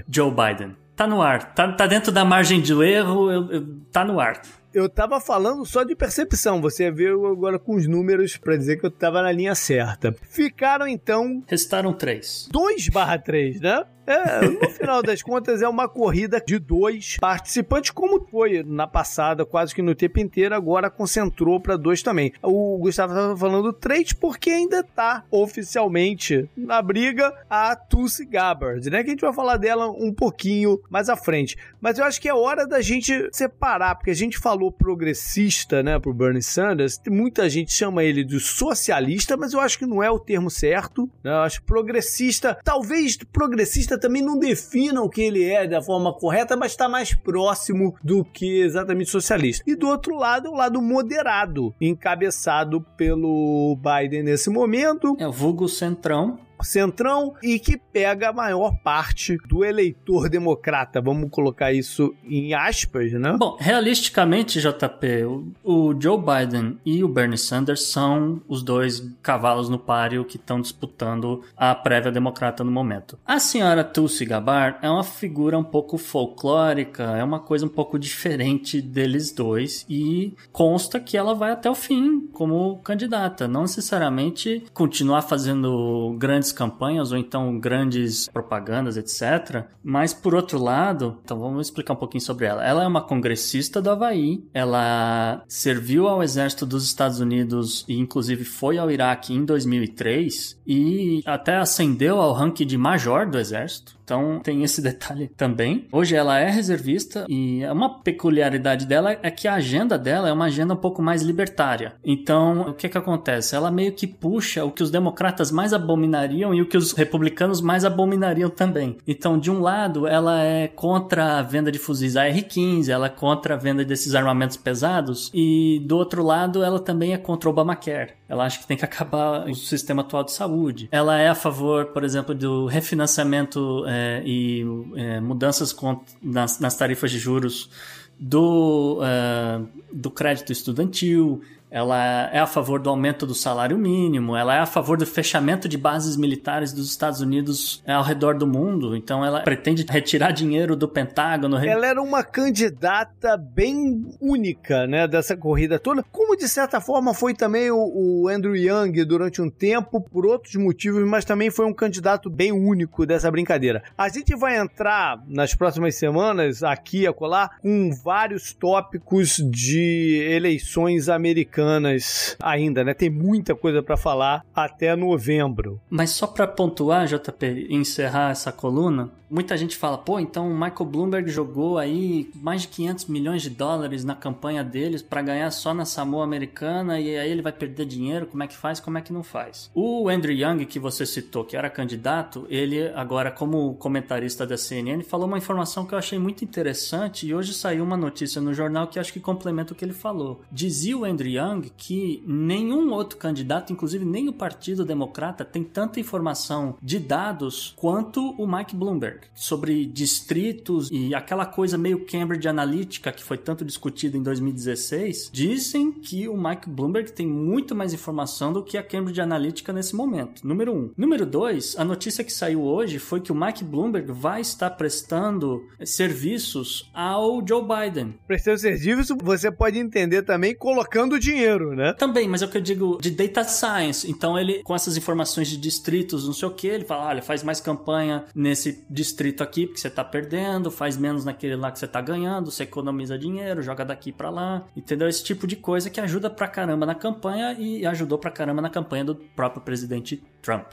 Joe 0.08 0.30
Biden. 0.30 0.76
Tá 0.94 1.06
no 1.06 1.22
ar, 1.22 1.54
tá, 1.54 1.72
tá 1.72 1.86
dentro 1.86 2.12
da 2.12 2.24
margem 2.24 2.60
de 2.60 2.72
erro, 2.72 3.30
eu, 3.30 3.50
eu, 3.50 3.66
tá 3.90 4.04
no 4.04 4.20
ar. 4.20 4.42
Eu 4.74 4.88
tava 4.88 5.20
falando 5.20 5.66
só 5.66 5.84
de 5.84 5.94
percepção, 5.94 6.60
você 6.60 6.90
viu 6.90 7.26
agora 7.26 7.58
com 7.58 7.74
os 7.74 7.86
números 7.86 8.38
para 8.38 8.56
dizer 8.56 8.78
que 8.78 8.86
eu 8.86 8.90
tava 8.90 9.20
na 9.20 9.30
linha 9.30 9.54
certa. 9.54 10.14
Ficaram 10.30 10.88
então. 10.88 11.42
Restaram 11.46 11.92
três. 11.92 12.48
2 12.50 12.88
barra 12.88 13.18
3, 13.18 13.60
né? 13.60 13.84
É, 14.06 14.48
no 14.48 14.70
final 14.70 15.02
das 15.02 15.22
contas, 15.22 15.62
é 15.62 15.68
uma 15.68 15.88
corrida 15.88 16.42
de 16.44 16.58
dois 16.58 17.16
participantes, 17.20 17.90
como 17.90 18.26
foi 18.30 18.62
na 18.62 18.86
passada, 18.86 19.44
quase 19.44 19.74
que 19.74 19.82
no 19.82 19.94
tempo 19.94 20.18
inteiro, 20.18 20.54
agora 20.54 20.90
concentrou 20.90 21.60
para 21.60 21.76
dois 21.76 22.02
também. 22.02 22.32
O 22.42 22.78
Gustavo 22.78 23.12
estava 23.12 23.36
falando 23.36 23.72
três 23.72 24.12
porque 24.12 24.50
ainda 24.50 24.82
tá 24.82 25.24
oficialmente 25.30 26.48
na 26.56 26.82
briga 26.82 27.32
a 27.48 27.74
Tulsi 27.76 28.24
Gabbard, 28.24 28.88
né? 28.90 29.02
Que 29.02 29.10
a 29.10 29.12
gente 29.12 29.20
vai 29.20 29.32
falar 29.32 29.56
dela 29.56 29.88
um 29.90 30.12
pouquinho 30.12 30.80
mais 30.90 31.08
à 31.08 31.16
frente. 31.16 31.56
Mas 31.80 31.98
eu 31.98 32.04
acho 32.04 32.20
que 32.20 32.28
é 32.28 32.34
hora 32.34 32.66
da 32.66 32.80
gente 32.80 33.28
separar, 33.32 33.94
porque 33.94 34.10
a 34.10 34.14
gente 34.14 34.38
falou 34.38 34.70
progressista, 34.72 35.82
né, 35.82 35.98
pro 35.98 36.14
Bernie 36.14 36.42
Sanders, 36.42 37.00
muita 37.08 37.48
gente 37.48 37.72
chama 37.72 38.04
ele 38.04 38.24
de 38.24 38.38
socialista, 38.40 39.36
mas 39.36 39.52
eu 39.52 39.60
acho 39.60 39.78
que 39.78 39.86
não 39.86 40.02
é 40.02 40.10
o 40.10 40.18
termo 40.18 40.50
certo. 40.50 41.08
Né? 41.22 41.30
Eu 41.30 41.38
acho 41.38 41.62
progressista, 41.62 42.58
talvez 42.64 43.16
progressista 43.32 43.91
também 43.98 44.22
não 44.22 44.38
definam 44.38 45.04
o 45.04 45.10
que 45.10 45.22
ele 45.22 45.44
é 45.44 45.66
da 45.66 45.82
forma 45.82 46.12
correta, 46.12 46.56
mas 46.56 46.72
está 46.72 46.88
mais 46.88 47.14
próximo 47.14 47.94
do 48.02 48.24
que 48.24 48.60
exatamente 48.60 49.10
socialista. 49.10 49.64
E 49.66 49.74
do 49.74 49.88
outro 49.88 50.16
lado, 50.16 50.50
o 50.50 50.54
lado 50.54 50.80
moderado, 50.80 51.74
encabeçado 51.80 52.80
pelo 52.96 53.76
Biden 53.76 54.22
nesse 54.22 54.50
momento. 54.50 55.16
É 55.18 55.26
o 55.26 55.32
vulgo 55.32 55.68
centrão 55.68 56.38
centrão 56.64 57.34
e 57.42 57.58
que 57.58 57.76
pega 57.76 58.30
a 58.30 58.32
maior 58.32 58.72
parte 58.82 59.36
do 59.46 59.64
eleitor 59.64 60.28
democrata. 60.28 61.00
Vamos 61.00 61.30
colocar 61.30 61.72
isso 61.72 62.14
em 62.24 62.54
aspas, 62.54 63.12
né? 63.12 63.36
Bom, 63.38 63.56
realisticamente, 63.58 64.60
JP, 64.60 65.24
o, 65.62 65.94
Joe 66.00 66.18
Biden 66.18 66.78
e 66.84 67.02
o 67.02 67.08
Bernie 67.08 67.38
Sanders 67.38 67.84
são 67.84 68.40
os 68.48 68.62
dois 68.62 69.00
cavalos 69.22 69.68
no 69.68 69.78
páreo 69.78 70.24
que 70.24 70.36
estão 70.36 70.60
disputando 70.60 71.42
a 71.56 71.74
prévia 71.74 72.12
democrata 72.12 72.64
no 72.64 72.70
momento. 72.70 73.18
A 73.26 73.38
senhora 73.38 73.84
Tulsi 73.84 74.24
Gabbard 74.24 74.78
é 74.82 74.90
uma 74.90 75.04
figura 75.04 75.58
um 75.58 75.64
pouco 75.64 75.98
folclórica, 75.98 77.02
é 77.16 77.24
uma 77.24 77.40
coisa 77.40 77.66
um 77.66 77.68
pouco 77.68 77.98
diferente 77.98 78.80
deles 78.80 79.32
dois 79.32 79.84
e 79.88 80.34
consta 80.52 81.00
que 81.00 81.16
ela 81.16 81.34
vai 81.34 81.52
até 81.52 81.70
o 81.70 81.74
fim 81.74 82.28
como 82.32 82.78
candidata, 82.78 83.48
não 83.48 83.62
necessariamente 83.62 84.64
continuar 84.72 85.22
fazendo 85.22 86.14
grandes 86.18 86.51
campanhas 86.52 87.12
ou 87.12 87.18
então 87.18 87.58
grandes 87.58 88.28
propagandas, 88.28 88.96
etc. 88.96 89.64
Mas 89.82 90.12
por 90.12 90.34
outro 90.34 90.62
lado, 90.62 91.18
então 91.24 91.38
vamos 91.38 91.66
explicar 91.66 91.94
um 91.94 91.96
pouquinho 91.96 92.22
sobre 92.22 92.46
ela. 92.46 92.64
Ela 92.64 92.84
é 92.84 92.86
uma 92.86 93.02
congressista 93.02 93.80
do 93.80 93.90
Havaí, 93.90 94.44
ela 94.52 95.42
serviu 95.48 96.06
ao 96.06 96.22
exército 96.22 96.66
dos 96.66 96.84
Estados 96.84 97.20
Unidos 97.20 97.84
e 97.88 97.98
inclusive 97.98 98.44
foi 98.44 98.78
ao 98.78 98.90
Iraque 98.90 99.34
em 99.34 99.44
2003 99.44 100.60
e 100.66 101.22
até 101.24 101.56
ascendeu 101.56 102.20
ao 102.20 102.32
ranking 102.32 102.66
de 102.66 102.78
major 102.78 103.28
do 103.28 103.38
exército. 103.38 104.01
Então 104.04 104.40
tem 104.42 104.62
esse 104.62 104.80
detalhe 104.82 105.28
também. 105.28 105.86
Hoje 105.92 106.14
ela 106.14 106.38
é 106.38 106.50
reservista 106.50 107.26
e 107.28 107.64
uma 107.66 108.00
peculiaridade 108.00 108.86
dela 108.86 109.16
é 109.22 109.30
que 109.30 109.48
a 109.48 109.54
agenda 109.54 109.98
dela 109.98 110.28
é 110.28 110.32
uma 110.32 110.46
agenda 110.46 110.74
um 110.74 110.76
pouco 110.76 111.02
mais 111.02 111.22
libertária. 111.22 111.94
Então 112.04 112.62
o 112.62 112.74
que 112.74 112.88
que 112.88 112.98
acontece? 112.98 113.54
Ela 113.54 113.70
meio 113.70 113.92
que 113.92 114.06
puxa 114.06 114.64
o 114.64 114.70
que 114.70 114.82
os 114.82 114.90
democratas 114.90 115.50
mais 115.50 115.72
abominariam 115.72 116.54
e 116.54 116.60
o 116.60 116.66
que 116.66 116.76
os 116.76 116.92
republicanos 116.92 117.60
mais 117.60 117.84
abominariam 117.84 118.50
também. 118.50 118.98
Então 119.06 119.38
de 119.38 119.50
um 119.50 119.60
lado 119.60 120.06
ela 120.06 120.42
é 120.42 120.68
contra 120.68 121.38
a 121.38 121.42
venda 121.42 121.70
de 121.70 121.78
fuzis 121.78 122.16
AR-15, 122.16 122.88
ela 122.88 123.06
é 123.06 123.10
contra 123.10 123.54
a 123.54 123.58
venda 123.58 123.84
desses 123.84 124.14
armamentos 124.14 124.56
pesados 124.56 125.30
e 125.32 125.82
do 125.86 125.96
outro 125.96 126.22
lado 126.22 126.62
ela 126.62 126.80
também 126.80 127.12
é 127.12 127.18
contra 127.18 127.48
o 127.48 127.52
Obamacare. 127.52 128.14
Ela 128.28 128.44
acha 128.44 128.58
que 128.58 128.66
tem 128.66 128.76
que 128.76 128.84
acabar 128.86 129.48
o 129.48 129.54
sistema 129.54 130.02
atual 130.02 130.24
de 130.24 130.32
saúde. 130.32 130.88
Ela 130.90 131.18
é 131.18 131.28
a 131.28 131.34
favor, 131.34 131.86
por 131.86 132.02
exemplo, 132.02 132.34
do 132.34 132.66
refinanciamento 132.66 133.84
é, 133.92 134.22
e 134.24 134.64
é, 134.96 135.20
mudanças 135.20 135.74
nas, 136.22 136.58
nas, 136.58 136.76
tarifas 136.76 137.10
de 137.10 137.18
juros 137.18 137.70
do, 138.18 139.00
é, 139.02 139.60
do 139.92 140.10
crédito 140.10 140.52
estudantil 140.52 141.42
ela 141.72 142.28
é 142.30 142.38
a 142.38 142.46
favor 142.46 142.78
do 142.78 142.90
aumento 142.90 143.26
do 143.26 143.34
salário 143.34 143.78
mínimo, 143.78 144.36
ela 144.36 144.54
é 144.54 144.58
a 144.58 144.66
favor 144.66 144.98
do 144.98 145.06
fechamento 145.06 145.66
de 145.66 145.78
bases 145.78 146.18
militares 146.18 146.70
dos 146.70 146.90
Estados 146.90 147.22
Unidos 147.22 147.82
ao 147.86 148.02
redor 148.02 148.36
do 148.36 148.46
mundo, 148.46 148.94
então 148.94 149.24
ela 149.24 149.40
pretende 149.40 149.86
retirar 149.88 150.32
dinheiro 150.32 150.76
do 150.76 150.86
Pentágono. 150.86 151.56
Ela 151.56 151.86
era 151.86 152.02
uma 152.02 152.22
candidata 152.22 153.38
bem 153.38 154.04
única, 154.20 154.86
né, 154.86 155.08
dessa 155.08 155.34
corrida 155.34 155.78
toda, 155.78 156.04
como 156.12 156.36
de 156.36 156.46
certa 156.46 156.78
forma 156.78 157.14
foi 157.14 157.32
também 157.32 157.70
o, 157.70 157.78
o 157.78 158.28
Andrew 158.28 158.54
Young 158.54 159.02
durante 159.06 159.40
um 159.40 159.48
tempo, 159.48 159.98
por 159.98 160.26
outros 160.26 160.54
motivos, 160.56 161.02
mas 161.08 161.24
também 161.24 161.50
foi 161.50 161.64
um 161.64 161.72
candidato 161.72 162.28
bem 162.28 162.52
único 162.52 163.06
dessa 163.06 163.30
brincadeira. 163.30 163.82
A 163.96 164.10
gente 164.10 164.36
vai 164.36 164.58
entrar 164.58 165.22
nas 165.26 165.54
próximas 165.54 165.94
semanas, 165.94 166.62
aqui 166.62 167.06
a 167.06 167.14
colar, 167.14 167.58
com 167.62 167.90
vários 168.04 168.52
tópicos 168.52 169.36
de 169.36 170.22
eleições 170.30 171.08
americanas 171.08 171.61
americanas 171.62 172.36
ainda, 172.40 172.84
né? 172.84 172.94
Tem 172.94 173.10
muita 173.10 173.54
coisa 173.54 173.82
para 173.82 173.96
falar 173.96 174.44
até 174.54 174.94
novembro. 174.94 175.80
Mas 175.88 176.10
só 176.10 176.26
para 176.26 176.46
pontuar, 176.46 177.06
JP, 177.06 177.66
e 177.68 177.74
encerrar 177.74 178.30
essa 178.30 178.52
coluna, 178.52 179.10
muita 179.32 179.56
gente 179.56 179.76
fala, 179.76 179.96
pô, 179.96 180.20
então 180.20 180.50
o 180.50 180.54
Michael 180.54 180.84
Bloomberg 180.84 181.30
jogou 181.30 181.78
aí 181.78 182.30
mais 182.34 182.62
de 182.62 182.68
500 182.68 183.06
milhões 183.06 183.40
de 183.40 183.48
dólares 183.48 184.04
na 184.04 184.14
campanha 184.14 184.62
deles 184.62 185.00
para 185.00 185.22
ganhar 185.22 185.50
só 185.50 185.72
na 185.72 185.86
Samoa 185.86 186.22
americana 186.22 187.00
e 187.00 187.16
aí 187.16 187.30
ele 187.30 187.40
vai 187.40 187.52
perder 187.52 187.86
dinheiro, 187.86 188.26
como 188.26 188.42
é 188.42 188.46
que 188.46 188.56
faz, 188.56 188.78
como 188.78 188.98
é 188.98 189.00
que 189.00 189.12
não 189.12 189.22
faz? 189.22 189.70
O 189.74 190.08
Andrew 190.10 190.34
Young, 190.34 190.66
que 190.66 190.78
você 190.78 191.06
citou, 191.06 191.44
que 191.44 191.56
era 191.56 191.70
candidato, 191.70 192.46
ele 192.50 192.88
agora 192.94 193.30
como 193.30 193.74
comentarista 193.76 194.46
da 194.46 194.58
CNN 194.58 195.02
falou 195.02 195.26
uma 195.26 195.38
informação 195.38 195.86
que 195.86 195.94
eu 195.94 195.98
achei 195.98 196.18
muito 196.18 196.44
interessante 196.44 197.26
e 197.26 197.34
hoje 197.34 197.54
saiu 197.54 197.84
uma 197.84 197.96
notícia 197.96 198.40
no 198.40 198.52
jornal 198.52 198.86
que 198.86 198.98
acho 198.98 199.12
que 199.14 199.20
complementa 199.20 199.72
o 199.72 199.76
que 199.76 199.84
ele 199.84 199.94
falou. 199.94 200.42
Dizia 200.52 200.98
o 200.98 201.04
Andrew 201.04 201.30
Young 201.30 201.51
Que 201.60 202.22
nenhum 202.26 202.92
outro 202.92 203.18
candidato, 203.18 203.72
inclusive 203.72 204.04
nem 204.04 204.28
o 204.28 204.32
Partido 204.32 204.84
Democrata, 204.84 205.44
tem 205.44 205.62
tanta 205.62 206.00
informação 206.00 206.76
de 206.80 206.98
dados 206.98 207.74
quanto 207.76 208.30
o 208.32 208.46
Mike 208.46 208.74
Bloomberg 208.74 209.20
sobre 209.34 209.84
distritos 209.84 210.88
e 210.90 211.14
aquela 211.14 211.46
coisa 211.46 211.76
meio 211.76 212.04
Cambridge 212.04 212.48
Analytica 212.48 213.12
que 213.12 213.22
foi 213.22 213.38
tanto 213.38 213.64
discutida 213.64 214.16
em 214.16 214.22
2016. 214.22 215.30
Dizem 215.32 215.92
que 215.92 216.28
o 216.28 216.36
Mike 216.36 216.68
Bloomberg 216.68 217.12
tem 217.12 217.26
muito 217.26 217.74
mais 217.74 217.92
informação 217.92 218.52
do 218.52 218.62
que 218.62 218.78
a 218.78 218.82
Cambridge 218.82 219.20
Analytica 219.20 219.72
nesse 219.72 219.94
momento. 219.94 220.46
Número 220.46 220.72
um. 220.72 220.90
Número 220.96 221.26
dois, 221.26 221.76
a 221.76 221.84
notícia 221.84 222.24
que 222.24 222.32
saiu 222.32 222.62
hoje 222.62 222.98
foi 222.98 223.20
que 223.20 223.32
o 223.32 223.34
Mike 223.34 223.64
Bloomberg 223.64 224.12
vai 224.12 224.40
estar 224.40 224.70
prestando 224.70 225.66
serviços 225.84 226.90
ao 226.94 227.46
Joe 227.46 227.62
Biden. 227.62 228.14
Prestando 228.26 228.58
serviço, 228.58 229.16
você 229.22 229.50
pode 229.50 229.78
entender 229.78 230.22
também 230.22 230.54
colocando 230.54 231.18
dinheiro, 231.18 231.41
né? 231.74 231.92
Também, 231.94 232.28
mas 232.28 232.42
é 232.42 232.46
o 232.46 232.48
que 232.48 232.56
eu 232.56 232.62
digo 232.62 232.98
de 233.00 233.10
data 233.10 233.44
science. 233.44 234.10
Então 234.10 234.38
ele, 234.38 234.62
com 234.62 234.74
essas 234.74 234.96
informações 234.96 235.48
de 235.48 235.56
distritos, 235.56 236.26
não 236.26 236.32
sei 236.32 236.48
o 236.48 236.50
que, 236.50 236.66
ele 236.66 236.84
fala, 236.84 237.06
olha, 237.06 237.22
faz 237.22 237.42
mais 237.42 237.60
campanha 237.60 238.24
nesse 238.34 238.84
distrito 238.88 239.42
aqui 239.42 239.66
porque 239.66 239.80
você 239.80 239.90
tá 239.90 240.04
perdendo, 240.04 240.70
faz 240.70 240.96
menos 240.96 241.24
naquele 241.24 241.56
lá 241.56 241.70
que 241.70 241.78
você 241.78 241.86
tá 241.86 242.00
ganhando, 242.00 242.50
você 242.50 242.62
economiza 242.64 243.18
dinheiro, 243.18 243.62
joga 243.62 243.84
daqui 243.84 244.12
para 244.12 244.30
lá, 244.30 244.64
entendeu? 244.76 245.08
Esse 245.08 245.22
tipo 245.24 245.46
de 245.46 245.56
coisa 245.56 245.90
que 245.90 246.00
ajuda 246.00 246.30
pra 246.30 246.48
caramba 246.48 246.86
na 246.86 246.94
campanha 246.94 247.52
e 247.58 247.84
ajudou 247.86 248.18
pra 248.18 248.30
caramba 248.30 248.62
na 248.62 248.70
campanha 248.70 249.04
do 249.04 249.14
próprio 249.14 249.62
presidente 249.62 250.22
Trump. 250.40 250.66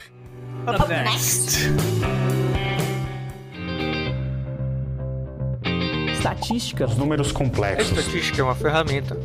Up 0.66 0.88
next. 0.88 1.70
Estatística. 6.12 6.84
Os 6.84 6.96
números 6.96 7.30
A 7.30 7.34
complexos. 7.34 7.96
estatística 7.96 8.40
é 8.40 8.44
uma 8.44 8.54
ferramenta. 8.54 9.16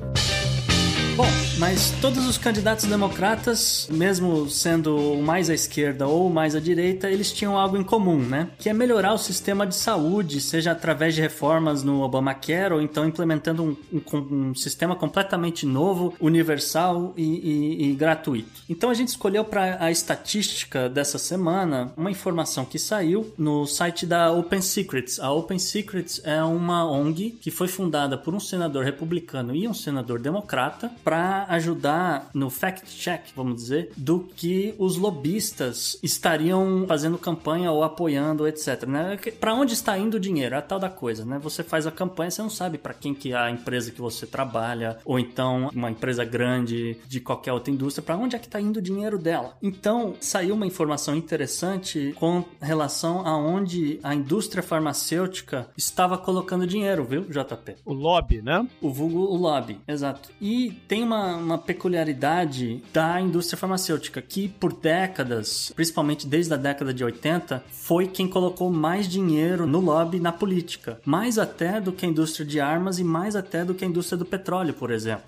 Bom, 1.18 1.45
mas 1.58 1.92
todos 2.02 2.28
os 2.28 2.38
candidatos 2.38 2.86
democratas, 2.86 3.88
mesmo 3.90 4.50
sendo 4.50 5.16
mais 5.24 5.50
à 5.50 5.54
esquerda 5.54 6.06
ou 6.06 6.30
mais 6.30 6.54
à 6.54 6.60
direita, 6.60 7.10
eles 7.10 7.32
tinham 7.32 7.58
algo 7.58 7.78
em 7.78 7.84
comum, 7.84 8.18
né? 8.18 8.50
Que 8.60 8.68
é 8.70 8.74
melhorar 8.74 9.14
o 9.14 9.18
sistema 9.18 9.66
de 9.66 9.74
saúde, 9.76 10.42
seja 10.42 10.72
através 10.74 11.16
de 11.16 11.22
reformas 11.22 11.82
no 11.82 12.02
Obamacare 12.02 12.74
ou 12.74 12.82
então 12.82 13.08
implementando 13.08 13.64
um, 13.64 13.78
um- 13.94 14.50
um 14.50 14.56
sistema 14.56 14.96
completamente 14.98 15.66
novo, 15.66 16.14
universal 16.20 17.14
e, 17.16 17.24
e- 17.24 17.90
e 17.92 17.96
gratuito. 17.96 18.50
Então 18.70 18.90
a 18.90 18.94
gente 18.94 19.08
escolheu 19.10 19.46
para 19.46 19.78
a 19.84 19.90
estatística 19.90 20.90
dessa 20.90 21.18
semana 21.18 21.94
uma 21.96 22.12
informação 22.12 22.66
que 22.66 22.78
saiu 22.78 23.34
no 23.38 23.66
site 23.66 24.06
da 24.06 24.30
Open 24.32 24.62
Secrets. 24.62 25.20
A 25.22 25.32
Open 25.32 25.58
Secrets 25.60 26.20
é 26.26 26.44
uma 26.44 26.86
ONG 26.90 27.38
que 27.40 27.50
foi 27.50 27.70
fundada 27.70 28.18
por 28.18 28.34
um 28.36 28.40
senador 28.42 28.84
republicano 28.84 29.56
e 29.56 29.68
um 29.68 29.74
senador 29.74 30.20
democrata 30.20 30.92
para 31.04 31.45
ajudar 31.50 32.30
no 32.34 32.50
fact-check, 32.50 33.32
vamos 33.36 33.56
dizer, 33.56 33.92
do 33.96 34.20
que 34.20 34.74
os 34.78 34.98
lobistas 34.98 35.98
estariam 36.02 36.86
fazendo 36.88 37.18
campanha 37.18 37.72
ou 37.72 37.84
apoiando, 37.84 38.48
etc. 38.48 38.86
Né? 38.86 39.18
Para 39.40 39.54
onde 39.54 39.74
está 39.74 39.98
indo 39.98 40.16
o 40.16 40.20
dinheiro? 40.20 40.56
É 40.56 40.58
a 40.58 40.62
tal 40.62 40.80
da 40.80 40.90
coisa, 40.90 41.26
né? 41.26 41.40
Você 41.40 41.64
faz 41.64 41.88
a 41.88 41.92
campanha, 41.92 42.32
você 42.32 42.42
não 42.42 42.50
sabe 42.50 42.78
para 42.78 42.94
quem 42.94 43.14
que 43.14 43.34
é 43.34 43.38
a 43.38 43.52
empresa 43.52 43.92
que 43.92 44.02
você 44.02 44.26
trabalha, 44.26 44.98
ou 45.06 45.20
então 45.20 45.70
uma 45.74 45.90
empresa 45.90 46.24
grande 46.24 46.98
de 47.08 47.20
qualquer 47.20 47.54
outra 47.54 47.72
indústria, 47.72 48.04
para 48.04 48.18
onde 48.18 48.36
é 48.36 48.40
que 48.40 48.46
está 48.46 48.60
indo 48.60 48.78
o 48.78 48.82
dinheiro 48.82 49.18
dela. 49.18 49.58
Então, 49.62 50.16
saiu 50.20 50.56
uma 50.56 50.66
informação 50.66 51.16
interessante 51.16 52.14
com 52.18 52.44
relação 52.62 53.26
a 53.26 53.38
onde 53.38 54.00
a 54.04 54.14
indústria 54.14 54.64
farmacêutica 54.64 55.68
estava 55.78 56.18
colocando 56.18 56.68
dinheiro, 56.68 57.06
viu, 57.06 57.24
JP? 57.24 57.76
O 57.86 57.94
lobby, 57.94 58.42
né? 58.42 58.68
O 58.82 58.92
vulgo 58.92 59.20
o 59.20 59.36
lobby, 59.36 59.80
exato. 59.88 60.30
E 60.42 60.72
tem 60.88 61.04
uma, 61.04 61.35
uma 61.36 61.58
peculiaridade 61.58 62.84
da 62.94 63.20
indústria 63.22 63.58
farmacêutica 63.58 64.22
que 64.22 64.48
por 64.48 64.74
décadas, 64.74 65.72
principalmente 65.76 66.28
desde 66.28 66.54
a 66.54 66.58
década 66.58 66.94
de 66.94 67.04
80, 67.04 67.64
foi 67.72 68.08
quem 68.08 68.28
colocou 68.28 68.72
mais 68.72 69.08
dinheiro 69.08 69.66
no 69.68 69.80
lobby 69.80 70.20
na 70.20 70.32
política. 70.32 71.00
Mais 71.06 71.38
até 71.38 71.80
do 71.80 71.92
que 71.92 72.06
a 72.06 72.10
indústria 72.10 72.46
de 72.46 72.60
armas 72.60 73.00
e 73.00 73.04
mais 73.04 73.36
até 73.36 73.64
do 73.64 73.74
que 73.74 73.86
a 73.86 73.88
indústria 73.88 74.18
do 74.18 74.26
petróleo, 74.26 74.74
por 74.74 74.92
exemplo. 74.92 75.26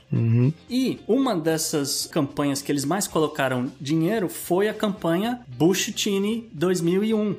E 0.70 1.00
uma 1.08 1.36
dessas 1.36 2.08
campanhas 2.08 2.62
que 2.62 2.72
eles 2.72 2.86
mais 2.86 3.08
colocaram 3.08 3.72
dinheiro 3.80 4.30
foi 4.30 4.68
a 4.68 4.74
campanha 4.74 5.42
Bush-Cheney 5.48 6.50
2001. 6.54 7.36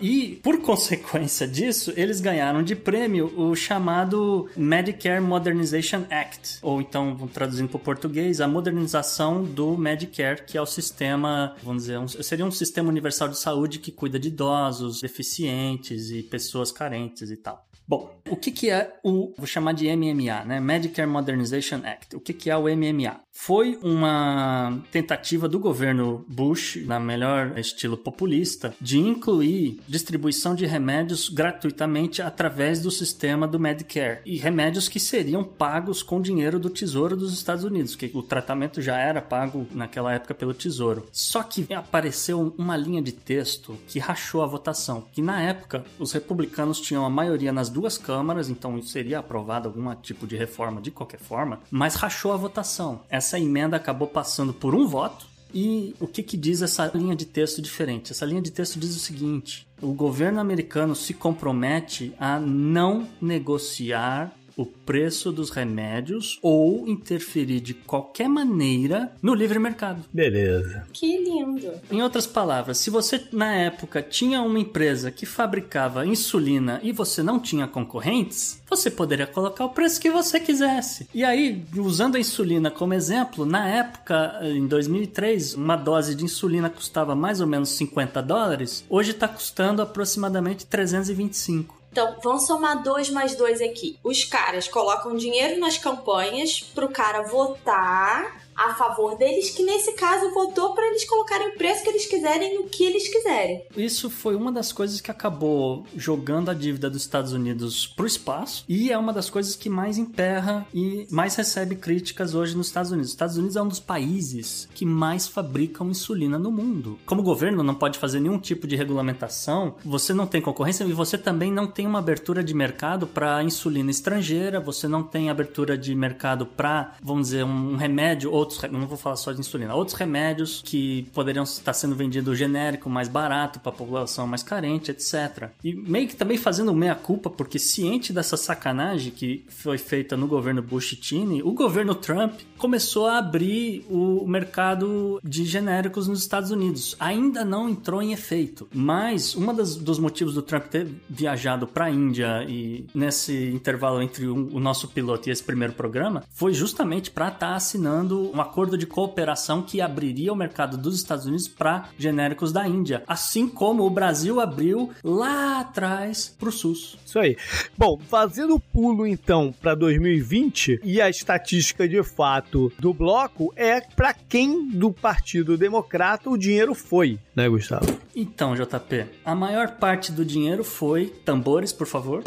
E, 0.00 0.40
por 0.42 0.60
consequência 0.60 1.46
disso, 1.46 1.92
eles 1.96 2.20
ganharam 2.20 2.62
de 2.62 2.74
prêmio 2.74 3.32
o 3.36 3.54
chamado 3.54 4.48
Medicare 4.56 5.20
Modernization 5.20 6.04
Act, 6.10 6.58
ou 6.62 6.80
então, 6.80 7.16
traduzindo 7.32 7.68
para 7.68 7.76
o 7.76 7.80
português, 7.80 8.40
a 8.40 8.48
modernização 8.48 9.42
do 9.44 9.76
Medicare, 9.76 10.44
que 10.46 10.56
é 10.56 10.62
o 10.62 10.66
sistema, 10.66 11.54
vamos 11.62 11.82
dizer, 11.84 11.98
um- 11.98 12.08
seria 12.08 12.44
um 12.44 12.50
sistema 12.50 12.88
universal 12.88 13.28
de 13.28 13.38
saúde 13.38 13.78
que 13.78 13.92
cuida 13.92 14.18
de 14.18 14.28
idosos, 14.28 15.00
deficientes 15.00 16.10
e 16.10 16.22
pessoas 16.22 16.72
carentes 16.72 17.30
e 17.30 17.36
tal. 17.36 17.64
Bom, 17.86 18.10
o 18.30 18.34
que, 18.36 18.50
que 18.50 18.70
é 18.70 18.94
o, 19.04 19.34
vou 19.36 19.46
chamar 19.46 19.74
de 19.74 19.86
MMA, 19.94 20.42
né? 20.46 20.58
Medicare 20.58 21.06
Modernization 21.06 21.82
Act. 21.84 22.16
O 22.16 22.20
que, 22.20 22.32
que 22.32 22.48
é 22.48 22.56
o 22.56 22.62
MMA? 22.66 23.20
Foi 23.36 23.78
uma 23.82 24.80
tentativa 24.90 25.46
do 25.48 25.58
governo 25.58 26.24
Bush, 26.26 26.76
na 26.86 26.98
melhor 26.98 27.58
estilo 27.58 27.96
populista, 27.96 28.72
de 28.80 28.98
incluir 28.98 29.80
distribuição 29.86 30.54
de 30.54 30.64
remédios 30.64 31.28
gratuitamente 31.28 32.22
através 32.22 32.80
do 32.80 32.90
sistema 32.90 33.46
do 33.46 33.60
Medicare. 33.60 34.20
E 34.24 34.38
remédios 34.38 34.88
que 34.88 35.00
seriam 35.00 35.44
pagos 35.44 36.02
com 36.02 36.22
dinheiro 36.22 36.58
do 36.58 36.70
Tesouro 36.70 37.16
dos 37.16 37.34
Estados 37.34 37.64
Unidos, 37.64 37.96
que 37.96 38.10
o 38.14 38.22
tratamento 38.22 38.80
já 38.80 38.96
era 38.96 39.20
pago 39.20 39.66
naquela 39.72 40.14
época 40.14 40.32
pelo 40.32 40.54
Tesouro. 40.54 41.06
Só 41.12 41.42
que 41.42 41.66
apareceu 41.74 42.54
uma 42.56 42.76
linha 42.76 43.02
de 43.02 43.12
texto 43.12 43.76
que 43.88 43.98
rachou 43.98 44.42
a 44.42 44.46
votação, 44.46 45.06
que 45.12 45.20
na 45.20 45.42
época 45.42 45.84
os 45.98 46.12
republicanos 46.12 46.80
tinham 46.80 47.04
a 47.04 47.10
maioria 47.10 47.52
nas 47.52 47.68
duas 47.68 47.98
câmaras, 47.98 48.48
então 48.48 48.80
seria 48.80 49.18
aprovado 49.18 49.68
algum 49.68 49.92
tipo 49.96 50.26
de 50.26 50.36
reforma 50.36 50.80
de 50.80 50.92
qualquer 50.92 51.20
forma, 51.20 51.60
mas 51.70 51.96
rachou 51.96 52.32
a 52.32 52.36
votação. 52.36 53.00
Essa 53.10 53.23
emenda 53.38 53.76
acabou 53.76 54.08
passando 54.08 54.52
por 54.52 54.74
um 54.74 54.86
voto. 54.86 55.26
E 55.52 55.94
o 56.00 56.06
que, 56.06 56.22
que 56.22 56.36
diz 56.36 56.62
essa 56.62 56.90
linha 56.92 57.14
de 57.14 57.24
texto 57.24 57.62
diferente? 57.62 58.10
Essa 58.10 58.26
linha 58.26 58.42
de 58.42 58.50
texto 58.50 58.78
diz 58.78 58.96
o 58.96 58.98
seguinte: 58.98 59.66
o 59.80 59.92
governo 59.92 60.40
americano 60.40 60.96
se 60.96 61.14
compromete 61.14 62.12
a 62.18 62.40
não 62.40 63.06
negociar 63.20 64.32
o 64.56 64.64
preço 64.64 65.32
dos 65.32 65.50
remédios 65.50 66.38
ou 66.42 66.86
interferir 66.88 67.60
de 67.60 67.74
qualquer 67.74 68.28
maneira 68.28 69.12
no 69.22 69.34
livre 69.34 69.58
mercado. 69.58 70.04
Beleza. 70.12 70.86
Que 70.92 71.18
lindo. 71.18 71.72
Em 71.90 72.02
outras 72.02 72.26
palavras, 72.26 72.78
se 72.78 72.90
você 72.90 73.20
na 73.32 73.54
época 73.54 74.02
tinha 74.02 74.42
uma 74.42 74.58
empresa 74.58 75.10
que 75.10 75.26
fabricava 75.26 76.06
insulina 76.06 76.80
e 76.82 76.92
você 76.92 77.22
não 77.22 77.38
tinha 77.40 77.66
concorrentes, 77.66 78.60
você 78.68 78.90
poderia 78.90 79.26
colocar 79.26 79.64
o 79.64 79.70
preço 79.70 80.00
que 80.00 80.10
você 80.10 80.40
quisesse. 80.40 81.08
E 81.14 81.24
aí, 81.24 81.64
usando 81.76 82.16
a 82.16 82.20
insulina 82.20 82.70
como 82.70 82.94
exemplo, 82.94 83.44
na 83.44 83.68
época, 83.68 84.40
em 84.42 84.66
2003, 84.66 85.54
uma 85.54 85.76
dose 85.76 86.14
de 86.14 86.24
insulina 86.24 86.70
custava 86.70 87.14
mais 87.14 87.40
ou 87.40 87.46
menos 87.46 87.70
50 87.70 88.22
dólares, 88.22 88.84
hoje 88.88 89.12
está 89.12 89.28
custando 89.28 89.82
aproximadamente 89.82 90.66
325. 90.66 91.83
Então, 91.94 92.16
vamos 92.24 92.44
somar 92.44 92.82
dois 92.82 93.08
mais 93.08 93.36
dois 93.36 93.60
aqui. 93.60 94.00
Os 94.02 94.24
caras 94.24 94.66
colocam 94.66 95.14
dinheiro 95.14 95.60
nas 95.60 95.78
campanhas 95.78 96.58
pro 96.60 96.88
cara 96.88 97.22
votar 97.22 98.43
a 98.56 98.74
favor 98.74 99.16
deles, 99.16 99.50
que 99.50 99.62
nesse 99.62 99.92
caso 99.92 100.32
votou 100.32 100.74
para 100.74 100.86
eles 100.88 101.04
colocarem 101.04 101.48
o 101.48 101.54
preço 101.54 101.82
que 101.82 101.88
eles 101.88 102.06
quiserem 102.06 102.58
no 102.58 102.64
que 102.64 102.84
eles 102.84 103.08
quiserem. 103.08 103.64
Isso 103.76 104.08
foi 104.08 104.34
uma 104.34 104.52
das 104.52 104.72
coisas 104.72 105.00
que 105.00 105.10
acabou 105.10 105.84
jogando 105.96 106.50
a 106.50 106.54
dívida 106.54 106.88
dos 106.88 107.02
Estados 107.02 107.32
Unidos 107.32 107.86
pro 107.86 108.06
espaço 108.06 108.64
e 108.68 108.90
é 108.90 108.98
uma 108.98 109.12
das 109.12 109.28
coisas 109.28 109.56
que 109.56 109.68
mais 109.68 109.98
emperra 109.98 110.66
e 110.72 111.06
mais 111.10 111.34
recebe 111.34 111.76
críticas 111.76 112.34
hoje 112.34 112.56
nos 112.56 112.68
Estados 112.68 112.90
Unidos. 112.90 113.08
Os 113.08 113.14
Estados 113.14 113.36
Unidos 113.36 113.56
é 113.56 113.62
um 113.62 113.68
dos 113.68 113.80
países 113.80 114.68
que 114.74 114.86
mais 114.86 115.26
fabricam 115.26 115.90
insulina 115.90 116.38
no 116.38 116.50
mundo. 116.50 116.98
Como 117.06 117.20
o 117.20 117.24
governo 117.24 117.62
não 117.62 117.74
pode 117.74 117.98
fazer 117.98 118.20
nenhum 118.20 118.38
tipo 118.38 118.66
de 118.66 118.76
regulamentação, 118.76 119.74
você 119.84 120.12
não 120.12 120.26
tem 120.26 120.40
concorrência 120.40 120.84
e 120.84 120.92
você 120.92 121.18
também 121.18 121.50
não 121.50 121.66
tem 121.66 121.86
uma 121.86 121.98
abertura 121.98 122.42
de 122.42 122.54
mercado 122.54 123.06
para 123.06 123.42
insulina 123.42 123.90
estrangeira, 123.90 124.60
você 124.60 124.88
não 124.88 125.02
tem 125.02 125.30
abertura 125.30 125.76
de 125.76 125.94
mercado 125.94 126.46
para, 126.46 126.94
vamos 127.02 127.28
dizer, 127.28 127.44
um 127.44 127.76
remédio 127.76 128.32
ou 128.32 128.43
outros, 128.44 128.70
não 128.70 128.86
vou 128.86 128.96
falar 128.96 129.16
só 129.16 129.32
de 129.32 129.40
insulina, 129.40 129.74
outros 129.74 129.96
remédios 129.96 130.62
que 130.64 131.08
poderiam 131.12 131.44
estar 131.44 131.72
sendo 131.72 131.94
vendidos 131.94 132.38
genérico, 132.38 132.88
mais 132.88 133.08
barato 133.08 133.60
para 133.60 133.70
a 133.70 133.74
população 133.74 134.26
mais 134.26 134.42
carente, 134.42 134.90
etc. 134.90 135.50
E 135.62 135.74
meio 135.74 136.08
que 136.08 136.16
também 136.16 136.36
fazendo 136.36 136.72
meia 136.74 136.94
culpa, 136.94 137.30
porque 137.30 137.58
ciente 137.58 138.12
dessa 138.12 138.36
sacanagem 138.36 139.12
que 139.12 139.44
foi 139.48 139.78
feita 139.78 140.16
no 140.16 140.26
governo 140.26 140.62
Bush 140.62 140.96
Cheney, 141.00 141.42
o 141.42 141.52
governo 141.52 141.94
Trump 141.94 142.40
começou 142.58 143.06
a 143.06 143.18
abrir 143.18 143.84
o 143.88 144.26
mercado 144.26 145.20
de 145.22 145.44
genéricos 145.44 146.06
nos 146.08 146.20
Estados 146.20 146.50
Unidos. 146.50 146.96
Ainda 146.98 147.44
não 147.44 147.68
entrou 147.68 148.02
em 148.02 148.12
efeito, 148.12 148.68
mas 148.72 149.34
um 149.34 149.54
dos 149.54 149.98
motivos 149.98 150.34
do 150.34 150.42
Trump 150.42 150.66
ter 150.66 150.88
viajado 151.08 151.66
para 151.66 151.86
a 151.86 151.90
Índia 151.90 152.44
e 152.48 152.86
nesse 152.94 153.50
intervalo 153.50 154.02
entre 154.02 154.26
o 154.26 154.60
nosso 154.60 154.88
piloto 154.88 155.28
e 155.28 155.32
esse 155.32 155.42
primeiro 155.42 155.72
programa 155.72 156.24
foi 156.30 156.52
justamente 156.52 157.10
para 157.10 157.28
estar 157.28 157.50
tá 157.50 157.54
assinando 157.54 158.30
um 158.34 158.40
acordo 158.40 158.76
de 158.76 158.86
cooperação 158.86 159.62
que 159.62 159.80
abriria 159.80 160.32
o 160.32 160.36
mercado 160.36 160.76
dos 160.76 160.96
Estados 160.96 161.24
Unidos 161.24 161.46
para 161.46 161.88
genéricos 161.96 162.52
da 162.52 162.66
Índia, 162.66 163.02
assim 163.06 163.48
como 163.48 163.84
o 163.84 163.90
Brasil 163.90 164.40
abriu 164.40 164.90
lá 165.04 165.60
atrás 165.60 166.34
para 166.38 166.48
o 166.48 166.52
SUS. 166.52 166.98
Isso 167.06 167.18
aí. 167.18 167.36
Bom, 167.78 167.98
fazendo 168.08 168.56
o 168.56 168.60
pulo 168.60 169.06
então 169.06 169.54
para 169.60 169.74
2020 169.74 170.80
e 170.82 171.00
a 171.00 171.08
estatística 171.08 171.88
de 171.88 172.02
fato 172.02 172.72
do 172.78 172.92
bloco 172.92 173.52
é 173.54 173.80
para 173.80 174.12
quem 174.12 174.68
do 174.68 174.92
Partido 174.92 175.56
Democrata 175.56 176.28
o 176.28 176.36
dinheiro 176.36 176.74
foi, 176.74 177.18
né, 177.36 177.48
Gustavo? 177.48 177.86
Então, 178.16 178.54
JP, 178.54 179.06
a 179.24 179.34
maior 179.34 179.72
parte 179.72 180.10
do 180.10 180.24
dinheiro 180.24 180.64
foi 180.64 181.06
tambores, 181.24 181.72
por 181.72 181.86
favor. 181.86 182.22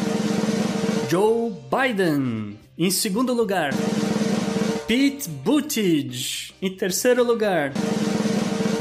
Joe 1.10 1.54
Biden. 1.72 2.58
Em 2.78 2.92
segundo 2.92 3.34
lugar, 3.34 3.72
Pete 4.88 5.28
Buttigieg. 5.28 6.54
Em 6.62 6.74
terceiro 6.74 7.22
lugar, 7.22 7.74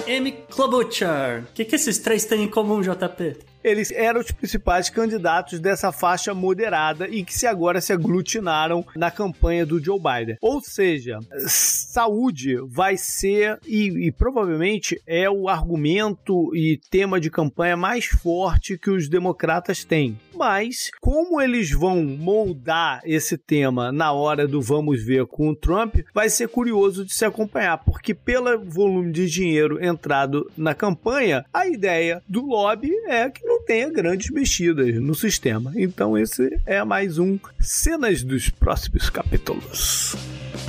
Amy 0.06 0.30
Klobuchar. 0.48 1.42
O 1.42 1.52
que, 1.52 1.64
que 1.64 1.74
esses 1.74 1.98
três 1.98 2.24
têm 2.24 2.44
em 2.44 2.48
comum, 2.48 2.80
JP? 2.80 3.36
Eles 3.62 3.90
eram 3.90 4.20
os 4.20 4.30
principais 4.30 4.88
candidatos 4.88 5.60
dessa 5.60 5.90
faixa 5.92 6.32
moderada 6.34 7.08
e 7.08 7.24
que 7.24 7.34
se 7.34 7.46
agora 7.46 7.80
se 7.80 7.92
aglutinaram 7.92 8.84
na 8.94 9.10
campanha 9.10 9.66
do 9.66 9.82
Joe 9.82 9.98
Biden. 9.98 10.36
Ou 10.40 10.60
seja, 10.60 11.18
saúde 11.48 12.56
vai 12.68 12.96
ser 12.96 13.58
e, 13.66 14.06
e 14.06 14.12
provavelmente 14.12 15.00
é 15.06 15.28
o 15.28 15.48
argumento 15.48 16.54
e 16.54 16.78
tema 16.90 17.20
de 17.20 17.30
campanha 17.30 17.76
mais 17.76 18.06
forte 18.06 18.78
que 18.78 18.90
os 18.90 19.08
democratas 19.08 19.84
têm. 19.84 20.18
Mas 20.34 20.90
como 21.00 21.40
eles 21.40 21.70
vão 21.70 22.04
moldar 22.04 23.00
esse 23.04 23.38
tema 23.38 23.90
na 23.90 24.12
hora 24.12 24.46
do 24.46 24.60
vamos 24.60 25.02
ver 25.02 25.26
com 25.26 25.48
o 25.48 25.56
Trump, 25.56 25.96
vai 26.12 26.28
ser 26.28 26.48
curioso 26.48 27.04
de 27.04 27.14
se 27.14 27.24
acompanhar, 27.24 27.78
porque 27.78 28.14
pelo 28.14 28.58
volume 28.64 29.12
de 29.12 29.26
dinheiro 29.26 29.82
entrado 29.82 30.50
na 30.56 30.74
campanha, 30.74 31.44
a 31.52 31.66
ideia 31.66 32.22
do 32.28 32.44
lobby 32.44 32.92
é 33.06 33.30
que 33.30 33.45
não 33.46 33.62
tenha 33.62 33.90
grandes 33.90 34.30
mexidas 34.30 34.94
no 34.96 35.14
sistema. 35.14 35.72
Então 35.76 36.18
esse 36.18 36.58
é 36.66 36.82
mais 36.84 37.18
um 37.18 37.38
cenas 37.60 38.22
dos 38.22 38.50
próximos 38.50 39.08
capítulos. 39.08 40.14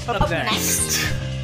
Up 0.08 0.30
next. 0.30 1.37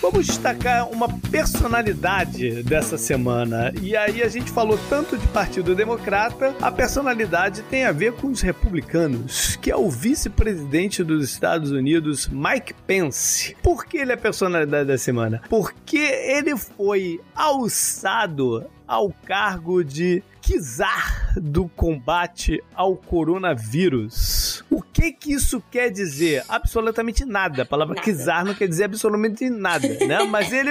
Vamos 0.00 0.26
destacar 0.26 0.88
uma 0.90 1.08
personalidade 1.30 2.62
dessa 2.62 2.96
semana. 2.96 3.70
E 3.82 3.94
aí 3.94 4.22
a 4.22 4.28
gente 4.28 4.50
falou 4.50 4.78
tanto 4.88 5.18
de 5.18 5.26
Partido 5.28 5.74
Democrata, 5.74 6.56
a 6.58 6.72
personalidade 6.72 7.60
tem 7.64 7.84
a 7.84 7.92
ver 7.92 8.14
com 8.14 8.28
os 8.28 8.40
republicanos, 8.40 9.56
que 9.56 9.70
é 9.70 9.76
o 9.76 9.90
vice-presidente 9.90 11.04
dos 11.04 11.22
Estados 11.22 11.70
Unidos, 11.70 12.28
Mike 12.28 12.72
Pence. 12.86 13.54
Por 13.62 13.84
que 13.84 13.98
ele 13.98 14.12
é 14.12 14.14
a 14.14 14.18
personalidade 14.18 14.88
da 14.88 14.96
semana? 14.96 15.42
Porque 15.50 15.98
ele 15.98 16.56
foi 16.56 17.20
alçado 17.34 18.64
ao 18.88 19.10
cargo 19.26 19.84
de 19.84 20.22
czar 20.58 21.34
do 21.36 21.68
combate 21.68 22.62
ao 22.74 22.96
coronavírus. 22.96 24.64
O 24.70 24.82
que 24.82 25.12
que 25.12 25.32
isso 25.32 25.62
quer 25.70 25.90
dizer? 25.90 26.44
Absolutamente 26.48 27.24
nada. 27.24 27.62
A 27.62 27.66
palavra 27.66 27.96
nada. 27.96 28.24
czar 28.24 28.44
não 28.44 28.54
quer 28.54 28.68
dizer 28.68 28.84
absolutamente 28.84 29.48
nada, 29.50 29.86
né? 30.06 30.24
Mas 30.30 30.52
ele, 30.52 30.70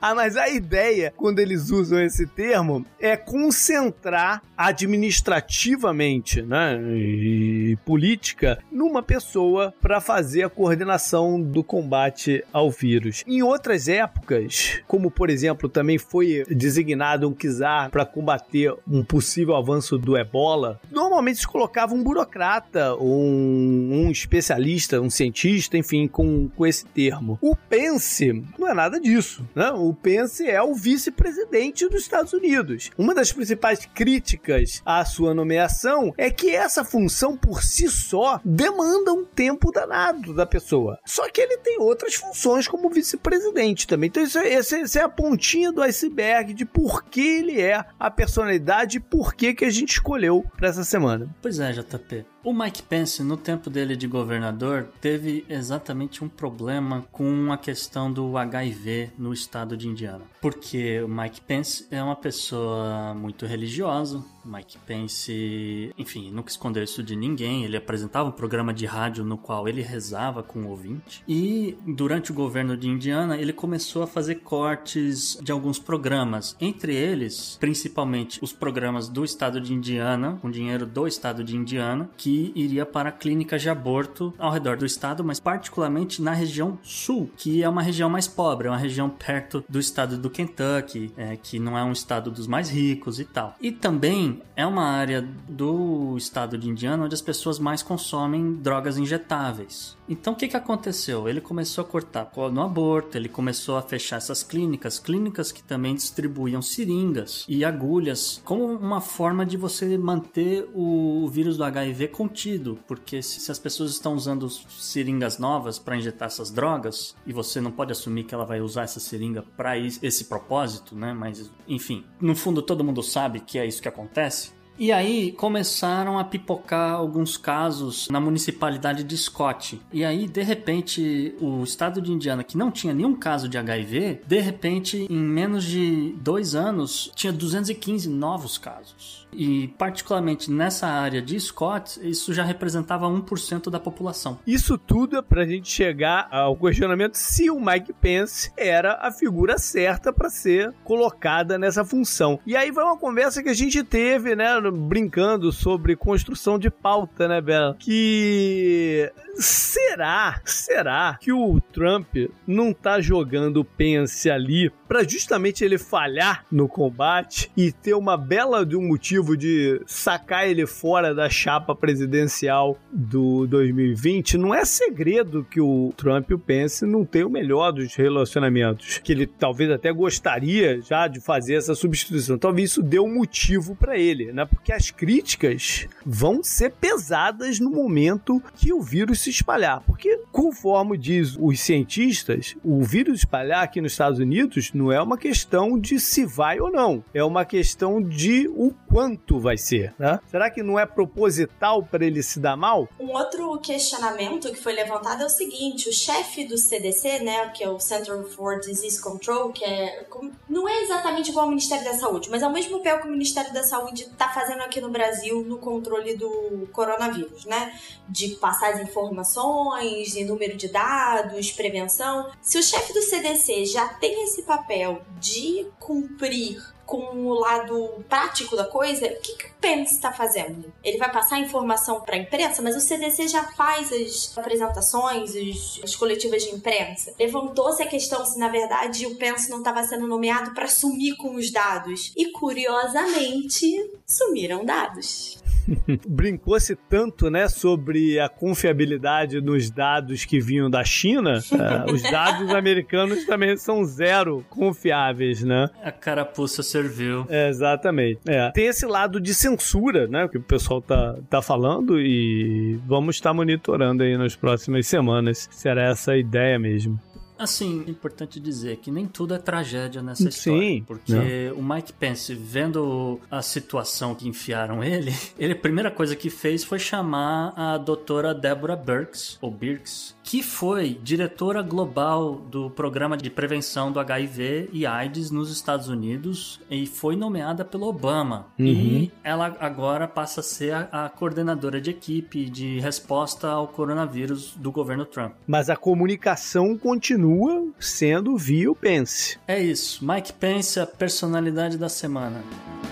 ah, 0.00 0.14
mas 0.14 0.36
a 0.36 0.48
ideia 0.48 1.12
quando 1.16 1.38
eles 1.38 1.70
usam 1.70 2.00
esse 2.00 2.26
termo 2.26 2.84
é 3.00 3.16
concentrar 3.16 4.42
administrativamente, 4.56 6.42
né, 6.42 6.80
e 6.94 7.76
política 7.84 8.58
numa 8.70 9.02
pessoa 9.02 9.74
para 9.80 10.00
fazer 10.00 10.44
a 10.44 10.48
coordenação 10.48 11.40
do 11.40 11.62
combate 11.62 12.44
ao 12.52 12.70
vírus. 12.70 13.22
Em 13.26 13.42
outras 13.42 13.88
épocas, 13.88 14.80
como 14.86 15.10
por 15.10 15.30
exemplo, 15.30 15.68
também 15.68 15.98
foi 15.98 16.44
designado 16.48 17.28
um 17.28 17.34
czar 17.34 17.90
para 17.90 18.06
combater 18.06 18.74
um 18.90 19.04
possível 19.04 19.56
avanço 19.56 19.98
do 19.98 20.16
ebola, 20.16 20.80
normalmente 20.90 21.40
se 21.40 21.46
colocava 21.46 21.94
um 21.94 22.02
burocrata, 22.02 22.94
um, 22.96 24.06
um 24.06 24.10
especialista, 24.10 25.00
um 25.00 25.10
cientista, 25.10 25.76
enfim, 25.76 26.06
com, 26.06 26.48
com 26.48 26.66
esse 26.66 26.84
termo. 26.86 27.38
O 27.40 27.56
Pence 27.56 28.44
não 28.58 28.68
é 28.68 28.74
nada 28.74 29.00
disso, 29.00 29.46
né? 29.54 29.70
O 29.70 29.92
Pence 29.92 30.48
é 30.48 30.62
o 30.62 30.74
vice-presidente 30.74 31.88
dos 31.88 32.02
Estados 32.02 32.32
Unidos. 32.32 32.90
Uma 32.96 33.14
das 33.14 33.32
principais 33.32 33.86
críticas 33.86 34.82
à 34.84 35.04
sua 35.04 35.34
nomeação 35.34 36.12
é 36.16 36.30
que 36.30 36.50
essa 36.50 36.84
função 36.84 37.36
por 37.36 37.62
si 37.62 37.88
só 37.88 38.40
demanda 38.44 39.12
um 39.12 39.24
tempo 39.24 39.72
danado 39.72 40.34
da 40.34 40.46
pessoa. 40.46 40.98
Só 41.04 41.28
que 41.28 41.40
ele 41.40 41.58
tem 41.58 41.80
outras 41.80 42.14
funções 42.14 42.68
como 42.68 42.90
vice-presidente 42.90 43.86
também. 43.86 44.08
Então, 44.08 44.22
isso, 44.22 44.38
é, 44.38 44.52
essa 44.52 44.98
é 44.98 45.02
a 45.02 45.08
pontinha 45.08 45.72
do 45.72 45.82
iceberg 45.82 46.54
de 46.54 46.64
por 46.64 47.04
que 47.04 47.20
ele 47.20 47.60
é 47.60 47.84
a 47.98 48.10
personalidade 48.10 48.65
verdade 48.66 48.98
por 48.98 49.32
que, 49.34 49.54
que 49.54 49.64
a 49.64 49.70
gente 49.70 49.92
escolheu 49.92 50.44
para 50.56 50.68
essa 50.68 50.82
semana. 50.82 51.32
Pois 51.40 51.60
é, 51.60 51.70
JP. 51.70 52.26
O 52.46 52.54
Mike 52.54 52.84
Pence, 52.84 53.24
no 53.24 53.36
tempo 53.36 53.68
dele 53.68 53.96
de 53.96 54.06
governador, 54.06 54.86
teve 55.00 55.44
exatamente 55.48 56.22
um 56.22 56.28
problema 56.28 57.04
com 57.10 57.52
a 57.52 57.58
questão 57.58 58.12
do 58.12 58.38
HIV 58.38 59.10
no 59.18 59.32
estado 59.32 59.76
de 59.76 59.88
Indiana. 59.88 60.22
Porque 60.40 61.00
o 61.00 61.08
Mike 61.08 61.40
Pence 61.40 61.88
é 61.90 62.00
uma 62.00 62.14
pessoa 62.14 63.12
muito 63.14 63.46
religiosa. 63.46 64.24
Mike 64.46 64.78
Pence, 64.86 65.92
enfim, 65.98 66.30
nunca 66.30 66.50
escondeu 66.50 66.84
isso 66.84 67.02
de 67.02 67.16
ninguém. 67.16 67.64
Ele 67.64 67.76
apresentava 67.76 68.28
um 68.28 68.32
programa 68.32 68.72
de 68.72 68.86
rádio 68.86 69.24
no 69.24 69.36
qual 69.36 69.68
ele 69.68 69.82
rezava 69.82 70.42
com 70.42 70.60
o 70.60 70.68
ouvinte. 70.68 71.22
E 71.26 71.76
durante 71.84 72.30
o 72.30 72.34
governo 72.34 72.76
de 72.76 72.88
Indiana, 72.88 73.36
ele 73.36 73.52
começou 73.52 74.04
a 74.04 74.06
fazer 74.06 74.36
cortes 74.36 75.36
de 75.42 75.50
alguns 75.50 75.80
programas. 75.80 76.56
Entre 76.60 76.94
eles, 76.94 77.56
principalmente 77.58 78.38
os 78.40 78.52
programas 78.52 79.08
do 79.08 79.24
estado 79.24 79.60
de 79.60 79.74
Indiana, 79.74 80.38
com 80.40 80.48
dinheiro 80.48 80.86
do 80.86 81.08
estado 81.08 81.42
de 81.42 81.56
Indiana, 81.56 82.08
iria 82.54 82.84
para 82.86 83.12
clínicas 83.12 83.62
de 83.62 83.68
aborto 83.68 84.32
ao 84.38 84.50
redor 84.50 84.76
do 84.76 84.86
estado, 84.86 85.24
mas 85.24 85.40
particularmente 85.40 86.22
na 86.22 86.32
região 86.32 86.78
sul, 86.82 87.30
que 87.36 87.62
é 87.62 87.68
uma 87.68 87.82
região 87.82 88.08
mais 88.08 88.28
pobre, 88.28 88.68
é 88.68 88.70
uma 88.70 88.76
região 88.76 89.08
perto 89.08 89.64
do 89.68 89.78
estado 89.78 90.16
do 90.16 90.30
Kentucky, 90.30 91.12
é, 91.16 91.36
que 91.36 91.58
não 91.58 91.76
é 91.76 91.84
um 91.84 91.92
estado 91.92 92.30
dos 92.30 92.46
mais 92.46 92.70
ricos 92.70 93.18
e 93.18 93.24
tal. 93.24 93.54
E 93.60 93.70
também 93.72 94.42
é 94.54 94.66
uma 94.66 94.84
área 94.84 95.26
do 95.48 96.16
estado 96.16 96.58
de 96.58 96.68
Indiana 96.68 97.04
onde 97.04 97.14
as 97.14 97.22
pessoas 97.22 97.58
mais 97.58 97.82
consomem 97.82 98.54
drogas 98.54 98.98
injetáveis. 98.98 99.95
Então 100.08 100.32
o 100.32 100.36
que, 100.36 100.48
que 100.48 100.56
aconteceu? 100.56 101.28
Ele 101.28 101.40
começou 101.40 101.82
a 101.82 101.86
cortar 101.86 102.30
no 102.52 102.62
aborto, 102.62 103.16
ele 103.16 103.28
começou 103.28 103.76
a 103.76 103.82
fechar 103.82 104.16
essas 104.16 104.42
clínicas, 104.42 104.98
clínicas 104.98 105.50
que 105.50 105.62
também 105.62 105.94
distribuíam 105.94 106.62
seringas 106.62 107.44
e 107.48 107.64
agulhas 107.64 108.40
como 108.44 108.64
uma 108.66 109.00
forma 109.00 109.44
de 109.44 109.56
você 109.56 109.96
manter 109.98 110.68
o 110.74 111.26
vírus 111.28 111.56
do 111.56 111.64
HIV 111.64 112.08
contido, 112.08 112.78
porque 112.86 113.22
se, 113.22 113.50
as 113.50 113.58
pessoas 113.58 113.92
estão 113.92 114.14
usando 114.14 114.48
seringas 114.48 115.38
novas 115.38 115.78
para 115.78 115.96
injetar 115.96 116.26
essas 116.26 116.50
drogas 116.50 117.16
e 117.26 117.32
você 117.32 117.60
não 117.60 117.72
pode 117.72 117.92
assumir 117.92 118.24
que 118.24 118.34
ela 118.34 118.44
vai 118.44 118.60
usar 118.60 118.82
essa 118.82 119.00
seringa 119.00 119.42
para 119.56 119.78
esse 119.78 120.24
propósito, 120.24 120.94
né? 120.94 121.12
Mas 121.12 121.50
enfim, 121.66 122.04
no 122.20 122.34
fundo 122.34 122.62
todo 122.62 122.84
mundo 122.84 123.02
sabe 123.02 123.40
que 123.40 123.58
é 123.58 123.66
isso 123.66 123.82
que 123.82 123.88
acontece. 123.88 124.55
E 124.78 124.92
aí 124.92 125.32
começaram 125.32 126.18
a 126.18 126.24
pipocar 126.24 126.92
alguns 126.92 127.36
casos 127.36 128.08
na 128.10 128.20
municipalidade 128.20 129.04
de 129.04 129.16
Scott. 129.16 129.80
E 129.92 130.04
aí, 130.04 130.28
de 130.28 130.42
repente, 130.42 131.34
o 131.40 131.62
estado 131.62 132.00
de 132.00 132.12
Indiana, 132.12 132.44
que 132.44 132.58
não 132.58 132.70
tinha 132.70 132.92
nenhum 132.92 133.14
caso 133.14 133.48
de 133.48 133.56
HIV, 133.56 134.20
de 134.26 134.40
repente, 134.40 135.06
em 135.08 135.18
menos 135.18 135.64
de 135.64 136.14
dois 136.18 136.54
anos, 136.54 137.10
tinha 137.14 137.32
215 137.32 138.08
novos 138.08 138.58
casos. 138.58 139.26
E, 139.32 139.68
particularmente 139.78 140.50
nessa 140.50 140.86
área 140.86 141.20
de 141.20 141.38
Scott, 141.38 142.00
isso 142.02 142.32
já 142.32 142.42
representava 142.42 143.06
1% 143.06 143.70
da 143.70 143.78
população. 143.78 144.38
Isso 144.46 144.78
tudo 144.78 145.16
é 145.18 145.22
para 145.22 145.42
a 145.42 145.46
gente 145.46 145.70
chegar 145.70 146.28
ao 146.30 146.56
questionamento 146.56 147.14
se 147.14 147.50
o 147.50 147.60
Mike 147.60 147.92
Pence 147.92 148.50
era 148.56 148.98
a 149.02 149.12
figura 149.12 149.58
certa 149.58 150.12
para 150.12 150.30
ser 150.30 150.72
colocada 150.84 151.58
nessa 151.58 151.84
função. 151.84 152.38
E 152.46 152.56
aí 152.56 152.70
vai 152.70 152.84
uma 152.84 152.96
conversa 152.96 153.42
que 153.42 153.48
a 153.48 153.54
gente 153.54 153.82
teve, 153.84 154.34
né, 154.34 154.58
brincando 154.70 155.52
sobre 155.52 155.96
construção 155.96 156.58
de 156.58 156.70
pauta, 156.70 157.28
né, 157.28 157.40
Bela? 157.40 157.76
Que 157.78 159.10
será, 159.34 160.40
será 160.44 161.18
que 161.20 161.32
o 161.32 161.60
Trump 161.72 162.08
não 162.46 162.72
tá 162.72 163.00
jogando 163.00 163.64
Pence 163.64 164.30
ali 164.30 164.70
para 164.88 165.02
justamente 165.04 165.64
ele 165.64 165.78
falhar 165.78 166.44
no 166.50 166.68
combate 166.68 167.50
e 167.56 167.72
ter 167.72 167.94
uma 167.94 168.16
bela 168.16 168.64
de 168.64 168.76
um 168.76 168.86
motivo 168.86 169.36
de 169.36 169.80
sacar 169.86 170.48
ele 170.48 170.66
fora 170.66 171.14
da 171.14 171.28
chapa 171.28 171.74
presidencial 171.74 172.78
do 172.90 173.46
2020? 173.46 174.38
Não 174.38 174.54
é 174.54 174.64
segredo 174.64 175.46
que 175.50 175.60
o 175.60 175.92
Trump 175.96 176.30
e 176.30 176.34
o 176.34 176.38
Pence 176.38 176.86
não 176.86 177.04
têm 177.04 177.24
o 177.24 177.30
melhor 177.30 177.72
dos 177.72 177.94
relacionamentos, 177.94 178.98
que 178.98 179.12
ele 179.12 179.26
talvez 179.26 179.70
até 179.70 179.92
gostaria 179.92 180.80
já 180.80 181.08
de 181.08 181.20
fazer 181.20 181.54
essa 181.54 181.74
substituição. 181.74 182.38
Talvez 182.38 182.70
isso 182.70 182.82
dê 182.82 182.98
um 182.98 183.12
motivo 183.12 183.74
para 183.74 183.98
ele, 183.98 184.32
né? 184.32 184.48
Porque 184.56 184.72
as 184.72 184.90
críticas 184.90 185.86
vão 186.04 186.42
ser 186.42 186.72
pesadas 186.72 187.60
no 187.60 187.70
momento 187.70 188.42
que 188.56 188.72
o 188.72 188.80
vírus 188.80 189.20
se 189.20 189.30
espalhar. 189.30 189.82
Porque, 189.86 190.22
conforme 190.32 190.98
diz 190.98 191.36
os 191.38 191.60
cientistas, 191.60 192.56
o 192.64 192.82
vírus 192.82 193.20
espalhar 193.20 193.62
aqui 193.62 193.80
nos 193.80 193.92
Estados 193.92 194.18
Unidos 194.18 194.72
não 194.72 194.90
é 194.90 195.00
uma 195.00 195.18
questão 195.18 195.78
de 195.78 196.00
se 196.00 196.24
vai 196.24 196.58
ou 196.58 196.70
não, 196.70 197.04
é 197.12 197.22
uma 197.22 197.44
questão 197.44 198.02
de 198.02 198.48
o 198.48 198.72
quanto 198.88 199.38
vai 199.38 199.58
ser, 199.58 199.94
né? 199.98 200.18
Será 200.26 200.50
que 200.50 200.62
não 200.62 200.78
é 200.78 200.86
proposital 200.86 201.82
para 201.82 202.04
ele 202.04 202.22
se 202.22 202.40
dar 202.40 202.56
mal? 202.56 202.88
Um 202.98 203.10
outro 203.10 203.58
questionamento 203.60 204.50
que 204.50 204.60
foi 204.60 204.72
levantado 204.72 205.22
é 205.22 205.26
o 205.26 205.30
seguinte: 205.30 205.88
o 205.88 205.92
chefe 205.92 206.46
do 206.46 206.56
CDC, 206.56 207.20
né, 207.20 207.50
que 207.50 207.62
é 207.62 207.68
o 207.68 207.78
Center 207.78 208.22
for 208.24 208.58
Disease 208.58 209.00
Control, 209.00 209.52
que 209.52 209.64
é 209.64 210.06
não 210.48 210.68
é 210.68 210.82
exatamente 210.82 211.30
igual 211.30 211.44
ao 211.44 211.50
Ministério 211.50 211.84
da 211.84 211.94
Saúde, 211.94 212.30
mas 212.30 212.42
é 212.42 212.46
o 212.46 212.52
mesmo 212.52 212.78
papel 212.78 213.00
que 213.00 213.08
o 213.08 213.10
Ministério 213.10 213.52
da 213.52 213.62
Saúde 213.62 214.02
está 214.04 214.28
fazendo 214.28 214.45
aqui 214.54 214.80
no 214.80 214.90
Brasil 214.90 215.42
no 215.44 215.58
controle 215.58 216.16
do 216.16 216.68
coronavírus, 216.72 217.44
né? 217.44 217.78
De 218.08 218.30
passar 218.36 218.74
as 218.74 218.80
informações, 218.80 220.12
de 220.12 220.24
número 220.24 220.56
de 220.56 220.68
dados, 220.68 221.52
prevenção. 221.52 222.30
Se 222.40 222.58
o 222.58 222.62
chefe 222.62 222.92
do 222.92 223.02
CDC 223.02 223.66
já 223.66 223.88
tem 223.88 224.24
esse 224.24 224.42
papel 224.42 225.02
de 225.18 225.66
cumprir 225.78 226.75
com 226.86 226.98
o 227.26 227.34
lado 227.34 228.04
prático 228.08 228.56
da 228.56 228.64
coisa, 228.64 229.06
o 229.06 229.20
que, 229.20 229.36
que 229.36 229.46
o 229.46 229.54
Pence 229.60 229.94
está 229.94 230.12
fazendo? 230.12 230.72
Ele 230.82 230.96
vai 230.96 231.10
passar 231.10 231.40
informação 231.40 232.00
para 232.00 232.14
a 232.14 232.18
imprensa, 232.18 232.62
mas 232.62 232.76
o 232.76 232.80
CDC 232.80 233.26
já 233.28 233.42
faz 233.52 233.92
as 233.92 234.38
apresentações, 234.38 235.34
as, 235.34 235.80
as 235.82 235.96
coletivas 235.96 236.44
de 236.44 236.54
imprensa. 236.54 237.12
Levantou-se 237.18 237.82
a 237.82 237.86
questão 237.86 238.24
se, 238.24 238.38
na 238.38 238.48
verdade, 238.48 239.06
o 239.06 239.16
Pence 239.16 239.50
não 239.50 239.58
estava 239.58 239.82
sendo 239.82 240.06
nomeado 240.06 240.54
para 240.54 240.68
sumir 240.68 241.16
com 241.16 241.34
os 241.34 241.50
dados. 241.50 242.12
E, 242.16 242.30
curiosamente, 242.30 243.90
sumiram 244.06 244.64
dados. 244.64 245.38
Brincou-se 246.08 246.76
tanto, 246.88 247.30
né, 247.30 247.48
sobre 247.48 248.18
a 248.18 248.28
confiabilidade 248.28 249.40
nos 249.40 249.70
dados 249.70 250.24
que 250.24 250.40
vinham 250.40 250.70
da 250.70 250.84
China. 250.84 251.40
uh, 251.52 251.90
os 251.92 252.02
dados 252.02 252.50
americanos 252.50 253.24
também 253.24 253.56
são 253.56 253.84
zero 253.84 254.44
confiáveis, 254.48 255.42
né? 255.42 255.68
A 255.82 255.92
carapuça 255.92 256.62
serviu. 256.62 257.26
É, 257.28 257.48
exatamente. 257.48 258.20
É. 258.26 258.50
Tem 258.50 258.66
esse 258.66 258.86
lado 258.86 259.20
de 259.20 259.34
censura, 259.34 260.06
né, 260.06 260.28
que 260.28 260.38
o 260.38 260.42
pessoal 260.42 260.80
tá, 260.80 261.16
tá 261.28 261.42
falando 261.42 262.00
e 262.00 262.78
vamos 262.86 263.16
estar 263.16 263.32
monitorando 263.32 264.02
aí 264.02 264.16
nas 264.16 264.36
próximas 264.36 264.86
semanas. 264.86 265.48
Será 265.50 265.90
essa 265.90 266.12
a 266.12 266.16
ideia 266.16 266.58
mesmo. 266.58 267.00
Assim, 267.38 267.84
é 267.86 267.90
importante 267.90 268.40
dizer 268.40 268.78
que 268.78 268.90
nem 268.90 269.06
tudo 269.06 269.34
é 269.34 269.38
tragédia 269.38 270.02
nessa 270.02 270.28
história. 270.28 270.60
Sim. 270.60 270.84
Porque 270.86 271.50
não. 271.52 271.58
o 271.58 271.62
Mike 271.62 271.92
Pence, 271.92 272.34
vendo 272.34 273.20
a 273.30 273.42
situação 273.42 274.14
que 274.14 274.28
enfiaram 274.28 274.82
ele, 274.82 275.14
ele 275.38 275.52
a 275.52 275.56
primeira 275.56 275.90
coisa 275.90 276.16
que 276.16 276.30
fez 276.30 276.64
foi 276.64 276.78
chamar 276.78 277.52
a 277.56 277.78
doutora 277.78 278.34
Deborah 278.34 278.76
Birx, 278.76 279.38
ou 279.40 279.50
Birx, 279.50 280.15
que 280.26 280.42
foi 280.42 280.98
diretora 281.04 281.62
global 281.62 282.34
do 282.34 282.68
programa 282.68 283.16
de 283.16 283.30
prevenção 283.30 283.92
do 283.92 284.00
HIV 284.00 284.68
e 284.72 284.84
AIDS 284.84 285.30
nos 285.30 285.52
Estados 285.52 285.88
Unidos 285.88 286.60
e 286.68 286.84
foi 286.84 287.14
nomeada 287.14 287.64
pelo 287.64 287.86
Obama. 287.86 288.48
Uhum. 288.58 288.66
E 288.66 289.12
ela 289.22 289.56
agora 289.60 290.08
passa 290.08 290.40
a 290.40 290.42
ser 290.42 290.74
a, 290.74 291.04
a, 291.04 291.08
coordenadora 291.08 291.80
de 291.80 291.90
equipe 291.90 292.50
de 292.50 292.80
resposta 292.80 293.48
ao 293.48 293.68
coronavírus 293.68 294.52
do 294.56 294.72
governo 294.72 295.04
Trump. 295.04 295.32
Mas 295.46 295.70
a 295.70 295.76
comunicação 295.76 296.76
continua 296.76 297.64
sendo 297.78 298.36
via 298.36 298.68
o 298.68 298.74
Pence. 298.74 299.38
É 299.46 299.62
isso. 299.62 300.04
Mike 300.04 300.32
Pence, 300.32 300.80
a 300.80 300.86
personalidade 300.86 301.78
da 301.78 301.88
semana. 301.88 302.42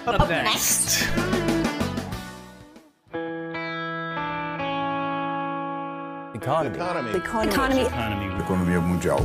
Up 0.07 0.29
next. 0.29 1.05
Economy. 6.45 6.77
Economy. 6.77 7.11
Economy. 7.17 7.81
Economy. 7.87 8.27
Economia 8.39 8.79
mundial. 8.79 9.25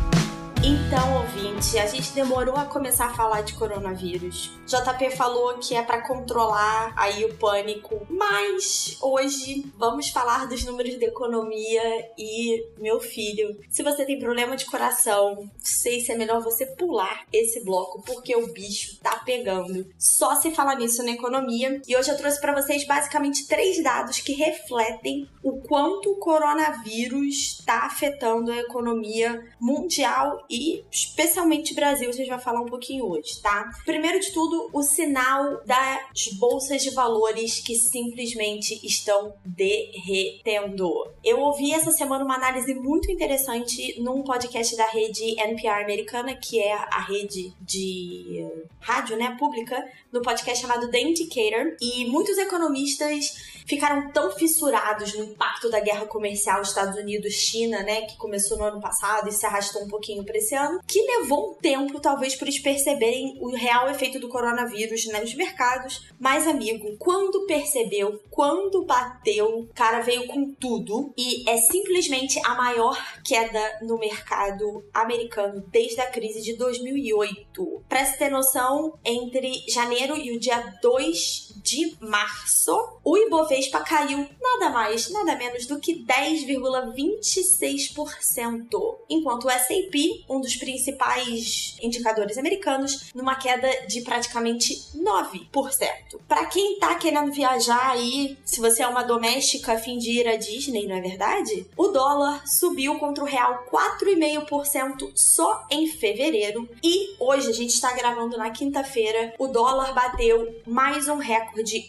Então, 0.62 1.20
ouvinte, 1.20 1.80
a 1.80 1.86
gente 1.86 2.12
demorou 2.12 2.58
a 2.58 2.66
começar 2.66 3.06
a 3.06 3.14
falar 3.14 3.42
de 3.44 3.54
coronavírus. 3.54 4.52
JP 4.68 5.10
falou 5.16 5.58
que 5.58 5.74
é 5.74 5.82
para 5.82 6.02
controlar 6.06 6.94
aí 6.98 7.24
o 7.24 7.34
pânico, 7.36 8.06
mas 8.10 8.98
hoje 9.02 9.66
vamos 9.78 10.10
falar 10.10 10.48
dos 10.48 10.66
números 10.66 11.00
da 11.00 11.06
economia 11.06 12.12
e 12.18 12.68
meu 12.78 13.00
filho, 13.00 13.58
se 13.70 13.82
você 13.82 14.06
tem 14.06 14.20
problema 14.20 14.58
de 14.58 14.66
coração, 14.66 15.50
sei 15.58 16.02
se 16.02 16.12
é 16.12 16.18
melhor 16.18 16.42
você 16.42 16.66
pular 16.66 17.26
esse 17.32 17.64
bloco 17.64 18.04
porque 18.04 18.36
o 18.36 18.52
bicho 18.52 19.00
tá 19.00 19.16
pegando. 19.26 19.88
Só 19.98 20.36
se 20.36 20.52
falar 20.52 20.76
nisso 20.76 21.02
na 21.04 21.12
economia. 21.12 21.82
E 21.88 21.96
hoje 21.96 22.12
eu 22.12 22.18
trouxe 22.18 22.42
para 22.42 22.62
vocês 22.62 22.86
basicamente 22.86 23.48
três 23.48 23.82
dados 23.82 24.20
que 24.20 24.34
refletem 24.34 25.28
o 25.42 25.62
quanto 25.62 26.12
o 26.12 26.18
coronavírus 26.18 27.60
está 27.60 27.86
afetando 27.86 28.52
a 28.52 28.58
economia 28.58 29.48
mundial 29.60 30.46
e 30.50 30.84
especialmente 30.92 31.76
Brasil, 31.76 32.10
a 32.10 32.14
gente 32.14 32.30
vai 32.30 32.40
falar 32.40 32.62
um 32.62 32.66
pouquinho 32.66 33.06
hoje, 33.06 33.40
tá? 33.42 33.70
Primeiro 33.86 34.20
de 34.20 34.32
tudo, 34.32 34.70
o 34.74 34.82
sinal 34.82 35.62
das 35.64 36.28
bolsas 36.40 36.82
de 36.82 36.90
valores 36.90 37.60
que 37.60 37.76
simplesmente 37.76 38.80
estão 38.84 39.34
derretendo. 39.46 41.08
Eu 41.24 41.40
ouvi 41.40 41.72
essa 41.72 41.92
semana 41.92 42.26
uma 42.26 42.36
análise 42.36 42.74
muito 42.74 43.12
interessante 43.12 44.02
num 44.02 44.24
podcast 44.24 44.76
da 44.76 44.88
rede 44.88 45.40
NPR 45.40 45.84
americana, 45.84 46.36
que 46.36 46.60
é 46.60 46.74
a 46.74 47.00
rede 47.02 47.54
de 47.62 48.48
rádio, 48.80 49.18
né, 49.18 49.36
pública, 49.38 49.86
no 50.12 50.22
podcast 50.22 50.62
chamado 50.62 50.90
The 50.90 51.00
Indicator, 51.00 51.76
e 51.80 52.06
muitos 52.06 52.38
economistas 52.38 53.62
ficaram 53.68 54.12
tão 54.12 54.32
fissurados 54.32 55.14
no 55.14 55.26
impacto 55.26 55.70
da 55.70 55.80
guerra 55.80 56.08
comercial 56.08 56.62
Estados 56.62 56.98
Unidos-China, 56.98 57.84
né, 57.84 58.02
que 58.02 58.18
começou 58.18 58.58
no 58.58 58.64
ano 58.64 58.82
passado 58.82 59.30
e 59.30 59.32
se 59.32 59.46
arrastou 59.46 59.84
um 59.84 59.88
pouquinho 59.88 60.24
para 60.24 60.39
esse 60.40 60.56
ano, 60.56 60.80
que 60.88 61.02
levou 61.02 61.52
um 61.52 61.54
tempo 61.56 62.00
talvez 62.00 62.36
para 62.36 62.48
eles 62.48 62.60
perceberem 62.60 63.38
o 63.40 63.56
real 63.56 63.90
efeito 63.90 64.20
do 64.20 64.30
coronavírus 64.30 65.06
nos 65.08 65.34
mercados. 65.36 66.10
Mas 66.20 66.48
amigo, 66.48 66.96
quando 66.98 67.46
percebeu, 67.46 68.20
quando 68.30 68.86
bateu, 68.86 69.60
o 69.60 69.68
cara 69.74 70.02
veio 70.02 70.28
com 70.28 70.52
tudo 70.54 71.14
e 71.18 71.50
é 71.50 71.58
simplesmente 71.58 72.40
a 72.46 72.56
maior 72.56 72.98
queda 73.24 73.80
no 73.82 73.98
mercado 73.98 74.84
americano 74.94 75.64
desde 75.72 76.02
a 76.02 76.10
crise 76.10 76.42
de 76.42 76.56
2008. 76.58 77.84
Para 77.88 78.06
se 78.06 78.18
ter 78.18 78.30
noção, 78.30 78.98
entre 79.06 79.52
janeiro 79.68 80.18
e 80.18 80.36
o 80.36 80.40
dia 80.40 80.78
2 80.82 81.49
de 81.58 81.98
março, 82.00 82.72
o 83.04 83.18
Ibovespa 83.18 83.82
caiu 83.82 84.26
nada 84.42 84.70
mais, 84.70 85.10
nada 85.10 85.36
menos 85.36 85.66
do 85.66 85.78
que 85.80 86.06
10,26%, 86.06 89.00
enquanto 89.10 89.46
o 89.46 89.50
S&P, 89.50 90.24
um 90.30 90.40
dos 90.40 90.56
principais 90.56 91.76
indicadores 91.82 92.38
americanos, 92.38 93.10
numa 93.16 93.34
queda 93.36 93.68
de 93.88 94.02
praticamente 94.02 94.76
9%. 94.96 96.20
Para 96.28 96.46
quem 96.46 96.78
tá 96.80 96.94
querendo 96.96 97.32
viajar 97.32 97.92
aí, 97.92 98.38
se 98.46 98.60
você 98.60 98.84
é 98.84 98.88
uma 98.88 99.04
doméstica 99.04 99.74
a 99.74 99.78
fim 99.78 99.98
de 99.98 100.12
ir 100.12 100.28
à 100.28 100.36
Disney, 100.36 100.88
não 100.88 100.96
é 100.96 101.02
verdade? 101.02 101.66
O 101.76 101.88
dólar 101.88 102.48
subiu 102.48 103.00
contra 103.00 103.24
o 103.24 103.28
real 103.28 103.66
4,5% 103.72 105.12
só 105.16 105.66
em 105.70 105.88
fevereiro 105.88 106.70
e 106.84 107.16
hoje 107.20 107.50
a 107.50 107.54
gente 107.54 107.74
está 107.74 107.94
gravando 107.94 108.38
na 108.38 108.52
quinta-feira, 108.52 109.34
o 109.38 109.48
dólar 109.48 109.94
bateu 109.94 110.62
mais 110.66 111.08
um 111.08 111.18
recorde 111.18 111.40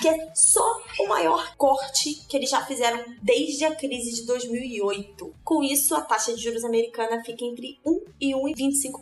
Que 0.00 0.08
é 0.08 0.30
só 0.34 0.62
o 1.00 1.08
maior 1.08 1.54
corte 1.56 2.22
que 2.28 2.36
eles 2.36 2.50
já 2.50 2.64
fizeram 2.64 3.02
desde 3.22 3.64
a 3.64 3.74
crise 3.74 4.14
de 4.14 4.26
2008. 4.26 5.34
Com 5.42 5.62
isso, 5.62 5.94
a 5.94 6.00
taxa 6.00 6.34
de 6.34 6.42
juros 6.42 6.64
americana 6.64 7.22
fica 7.24 7.44
entre 7.44 7.78
1 7.84 8.00
e 8.20 8.32
1,25%. 8.32 8.92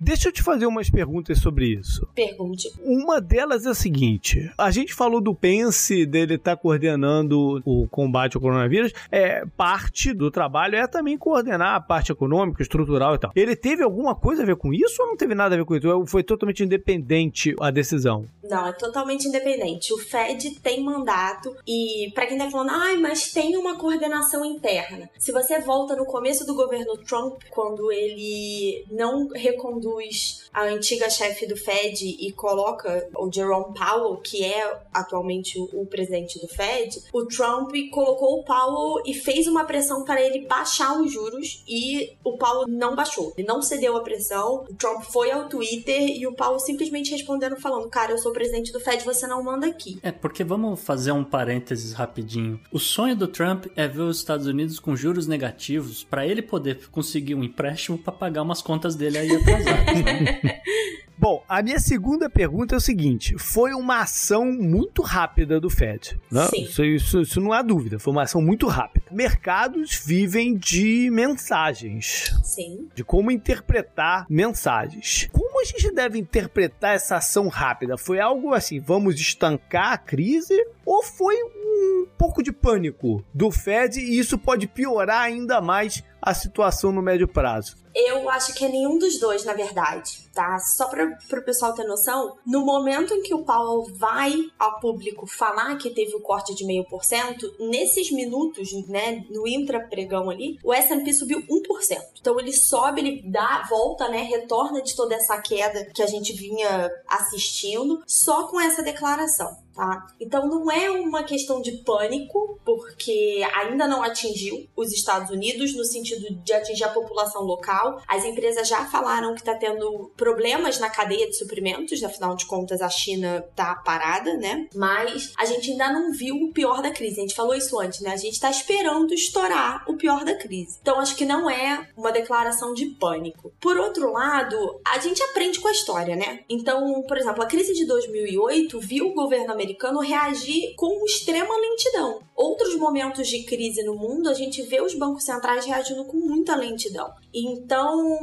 Deixa 0.00 0.28
eu 0.28 0.32
te 0.32 0.42
fazer 0.42 0.66
umas 0.66 0.90
perguntas 0.90 1.38
sobre 1.38 1.66
isso. 1.66 2.06
Pergunte. 2.14 2.72
Uma 2.82 3.20
delas 3.20 3.66
é 3.66 3.70
a 3.70 3.74
seguinte: 3.74 4.50
a 4.56 4.70
gente 4.70 4.94
falou 4.94 5.20
do 5.20 5.34
Pence, 5.34 6.06
dele 6.06 6.34
estar 6.34 6.56
tá 6.56 6.62
coordenando 6.62 7.62
o 7.64 7.88
combate 7.88 8.36
ao 8.36 8.42
coronavírus. 8.42 8.92
É, 9.10 9.44
parte 9.56 10.12
do 10.12 10.30
trabalho 10.30 10.76
é 10.76 10.86
também 10.86 11.18
coordenar 11.18 11.74
a 11.74 11.80
parte 11.80 12.12
econômica, 12.12 12.62
estrutural 12.62 13.14
e 13.14 13.18
tal. 13.18 13.32
Ele 13.34 13.56
teve 13.56 13.82
alguma 13.82 14.14
coisa 14.14 14.42
a 14.42 14.46
ver 14.46 14.56
com 14.56 14.72
isso 14.72 15.02
ou 15.02 15.08
não 15.08 15.16
teve 15.16 15.34
nada 15.34 15.54
a 15.54 15.58
ver 15.58 15.64
com 15.64 15.74
isso? 15.74 16.06
Foi 16.06 16.22
totalmente 16.22 16.51
totalmente 16.52 16.62
independente 16.62 17.54
a 17.58 17.70
decisão. 17.70 18.26
Não, 18.42 18.66
é 18.66 18.72
totalmente 18.72 19.28
independente. 19.28 19.92
O 19.92 19.98
Fed 19.98 20.58
tem 20.60 20.82
mandato 20.82 21.54
e 21.66 22.10
para 22.14 22.26
quem 22.26 22.38
tá 22.38 22.50
falando, 22.50 22.70
ai, 22.70 22.96
mas 22.96 23.32
tem 23.32 23.56
uma 23.56 23.78
coordenação 23.78 24.44
interna. 24.44 25.08
Se 25.18 25.32
você 25.32 25.60
volta 25.60 25.94
no 25.94 26.04
começo 26.04 26.44
do 26.44 26.54
governo 26.54 26.96
Trump, 26.98 27.40
quando 27.50 27.92
ele 27.92 28.84
não 28.90 29.28
reconduz 29.28 30.48
a 30.52 30.64
antiga 30.64 31.08
chefe 31.08 31.46
do 31.46 31.56
Fed 31.56 32.04
e 32.04 32.32
coloca 32.32 33.08
o 33.16 33.32
Jerome 33.32 33.74
Powell, 33.74 34.16
que 34.16 34.44
é 34.44 34.80
atualmente 34.92 35.58
o 35.72 35.86
presidente 35.86 36.38
do 36.40 36.48
Fed, 36.48 37.02
o 37.12 37.24
Trump 37.26 37.72
colocou 37.90 38.40
o 38.40 38.44
Powell 38.44 39.02
e 39.06 39.14
fez 39.14 39.46
uma 39.46 39.64
pressão 39.64 40.04
para 40.04 40.20
ele 40.20 40.46
baixar 40.46 41.00
os 41.00 41.12
juros 41.12 41.62
e 41.66 42.16
o 42.24 42.36
Powell 42.36 42.66
não 42.66 42.94
baixou. 42.94 43.32
Ele 43.36 43.46
não 43.46 43.62
cedeu 43.62 43.96
a 43.96 44.02
pressão. 44.02 44.64
O 44.68 44.74
Trump 44.74 45.02
foi 45.04 45.30
ao 45.30 45.48
Twitter 45.48 46.02
e 46.02 46.26
o 46.26 46.34
Paulo 46.34 46.58
simplesmente 46.58 47.10
respondendo, 47.12 47.56
falando: 47.56 47.88
Cara, 47.88 48.12
eu 48.12 48.18
sou 48.18 48.31
presidente 48.32 48.72
do 48.72 48.80
Fed, 48.80 49.04
você 49.04 49.26
não 49.26 49.42
manda 49.42 49.66
aqui. 49.66 49.98
É, 50.02 50.10
porque 50.10 50.42
vamos 50.44 50.80
fazer 50.80 51.12
um 51.12 51.24
parênteses 51.24 51.92
rapidinho. 51.92 52.60
O 52.70 52.78
sonho 52.78 53.16
do 53.16 53.28
Trump 53.28 53.66
é 53.76 53.86
ver 53.86 54.02
os 54.02 54.18
Estados 54.18 54.46
Unidos 54.46 54.78
com 54.78 54.96
juros 54.96 55.26
negativos 55.26 56.04
para 56.04 56.26
ele 56.26 56.42
poder 56.42 56.88
conseguir 56.90 57.34
um 57.34 57.44
empréstimo 57.44 57.98
para 57.98 58.12
pagar 58.12 58.42
umas 58.42 58.62
contas 58.62 58.94
dele 58.94 59.18
aí 59.18 59.34
atrasadas, 59.34 60.04
né? 60.04 60.62
Bom, 61.22 61.44
a 61.48 61.62
minha 61.62 61.78
segunda 61.78 62.28
pergunta 62.28 62.74
é 62.74 62.78
o 62.78 62.80
seguinte: 62.80 63.38
foi 63.38 63.72
uma 63.74 64.00
ação 64.00 64.44
muito 64.44 65.02
rápida 65.02 65.60
do 65.60 65.70
Fed. 65.70 66.20
Né? 66.28 66.48
Sim. 66.48 66.62
Isso, 66.64 66.84
isso, 66.84 67.20
isso, 67.20 67.40
não 67.40 67.52
há 67.52 67.62
dúvida, 67.62 67.96
foi 67.96 68.12
uma 68.12 68.24
ação 68.24 68.42
muito 68.42 68.66
rápida. 68.66 69.06
Mercados 69.08 70.02
vivem 70.04 70.56
de 70.56 71.08
mensagens. 71.12 72.34
Sim. 72.42 72.88
De 72.92 73.04
como 73.04 73.30
interpretar 73.30 74.26
mensagens. 74.28 75.28
Como 75.30 75.60
a 75.60 75.64
gente 75.64 75.92
deve 75.92 76.18
interpretar 76.18 76.96
essa 76.96 77.18
ação 77.18 77.46
rápida? 77.46 77.96
Foi 77.96 78.18
algo 78.18 78.52
assim, 78.52 78.80
vamos 78.80 79.14
estancar 79.14 79.92
a 79.92 79.98
crise? 79.98 80.60
Ou 80.84 81.04
foi 81.04 81.36
um 81.36 82.04
pouco 82.18 82.42
de 82.42 82.50
pânico 82.50 83.24
do 83.32 83.48
Fed 83.52 84.00
e 84.00 84.18
isso 84.18 84.36
pode 84.36 84.66
piorar 84.66 85.22
ainda 85.22 85.60
mais 85.60 86.02
a 86.22 86.32
situação 86.32 86.92
no 86.92 87.02
médio 87.02 87.26
prazo? 87.26 87.82
Eu 87.94 88.30
acho 88.30 88.54
que 88.54 88.64
é 88.64 88.68
nenhum 88.68 88.96
dos 88.96 89.18
dois, 89.18 89.44
na 89.44 89.52
verdade, 89.52 90.30
tá? 90.32 90.58
Só 90.60 90.88
para 90.88 91.04
o 91.04 91.44
pessoal 91.44 91.74
ter 91.74 91.84
noção, 91.84 92.36
no 92.46 92.64
momento 92.64 93.12
em 93.12 93.22
que 93.22 93.34
o 93.34 93.44
Powell 93.44 93.84
vai 93.94 94.32
ao 94.58 94.80
público 94.80 95.26
falar 95.26 95.76
que 95.76 95.90
teve 95.90 96.14
o 96.14 96.20
corte 96.20 96.54
de 96.54 96.64
meio 96.64 96.84
por 96.84 97.04
cento, 97.04 97.54
nesses 97.60 98.10
minutos, 98.10 98.72
né, 98.88 99.24
no 99.30 99.46
intra-pregão 99.46 100.30
ali, 100.30 100.58
o 100.64 100.72
S&P 100.72 101.12
subiu 101.12 101.42
1%. 101.42 102.00
Então 102.18 102.38
ele 102.40 102.52
sobe, 102.52 103.00
ele 103.00 103.30
dá, 103.30 103.66
volta, 103.68 104.08
né, 104.08 104.22
retorna 104.22 104.80
de 104.80 104.96
toda 104.96 105.14
essa 105.14 105.36
queda 105.42 105.84
que 105.92 106.02
a 106.02 106.06
gente 106.06 106.32
vinha 106.32 106.90
assistindo, 107.06 108.02
só 108.06 108.44
com 108.44 108.58
essa 108.58 108.82
declaração 108.82 109.61
tá? 109.74 110.06
Então 110.20 110.46
não 110.48 110.70
é 110.70 110.90
uma 110.90 111.22
questão 111.22 111.60
de 111.60 111.72
pânico, 111.78 112.58
porque 112.64 113.42
ainda 113.54 113.86
não 113.86 114.02
atingiu 114.02 114.68
os 114.76 114.92
Estados 114.92 115.30
Unidos 115.30 115.74
no 115.74 115.84
sentido 115.84 116.34
de 116.34 116.52
atingir 116.52 116.84
a 116.84 116.88
população 116.88 117.42
local. 117.42 118.00
As 118.06 118.24
empresas 118.24 118.68
já 118.68 118.84
falaram 118.86 119.34
que 119.34 119.40
está 119.40 119.54
tendo 119.54 120.10
problemas 120.16 120.78
na 120.78 120.90
cadeia 120.90 121.28
de 121.28 121.36
suprimentos, 121.36 122.02
afinal 122.02 122.34
de 122.36 122.46
contas 122.46 122.80
a 122.80 122.88
China 122.88 123.44
tá 123.54 123.74
parada, 123.74 124.36
né? 124.36 124.68
Mas 124.74 125.32
a 125.36 125.44
gente 125.44 125.70
ainda 125.70 125.92
não 125.92 126.12
viu 126.12 126.36
o 126.36 126.52
pior 126.52 126.82
da 126.82 126.90
crise. 126.90 127.18
A 127.18 127.22
gente 127.22 127.34
falou 127.34 127.54
isso 127.54 127.78
antes, 127.78 128.00
né? 128.00 128.12
A 128.12 128.16
gente 128.16 128.34
está 128.34 128.50
esperando 128.50 129.12
estourar 129.14 129.84
o 129.88 129.96
pior 129.96 130.24
da 130.24 130.34
crise. 130.34 130.78
Então 130.80 130.98
acho 130.98 131.16
que 131.16 131.24
não 131.24 131.48
é 131.48 131.88
uma 131.96 132.12
declaração 132.12 132.74
de 132.74 132.86
pânico. 132.86 133.52
Por 133.60 133.76
outro 133.76 134.12
lado, 134.12 134.80
a 134.84 134.98
gente 134.98 135.22
aprende 135.22 135.60
com 135.60 135.68
a 135.68 135.72
história, 135.72 136.16
né? 136.16 136.40
Então, 136.48 137.02
por 137.02 137.16
exemplo, 137.16 137.42
a 137.42 137.46
crise 137.46 137.72
de 137.74 137.86
2008 137.86 138.80
viu 138.80 139.08
o 139.08 139.14
governo 139.14 139.52
americano 139.62 140.00
reagir 140.00 140.74
com 140.76 141.04
extrema 141.04 141.56
lentidão. 141.56 142.20
Outros 142.34 142.74
momentos 142.76 143.28
de 143.28 143.44
crise 143.44 143.82
no 143.84 143.94
mundo, 143.94 144.28
a 144.28 144.34
gente 144.34 144.62
vê 144.62 144.80
os 144.80 144.94
bancos 144.94 145.24
centrais 145.24 145.64
reagindo 145.64 146.04
com 146.04 146.16
muita 146.16 146.56
lentidão. 146.56 147.12
Então, 147.32 148.18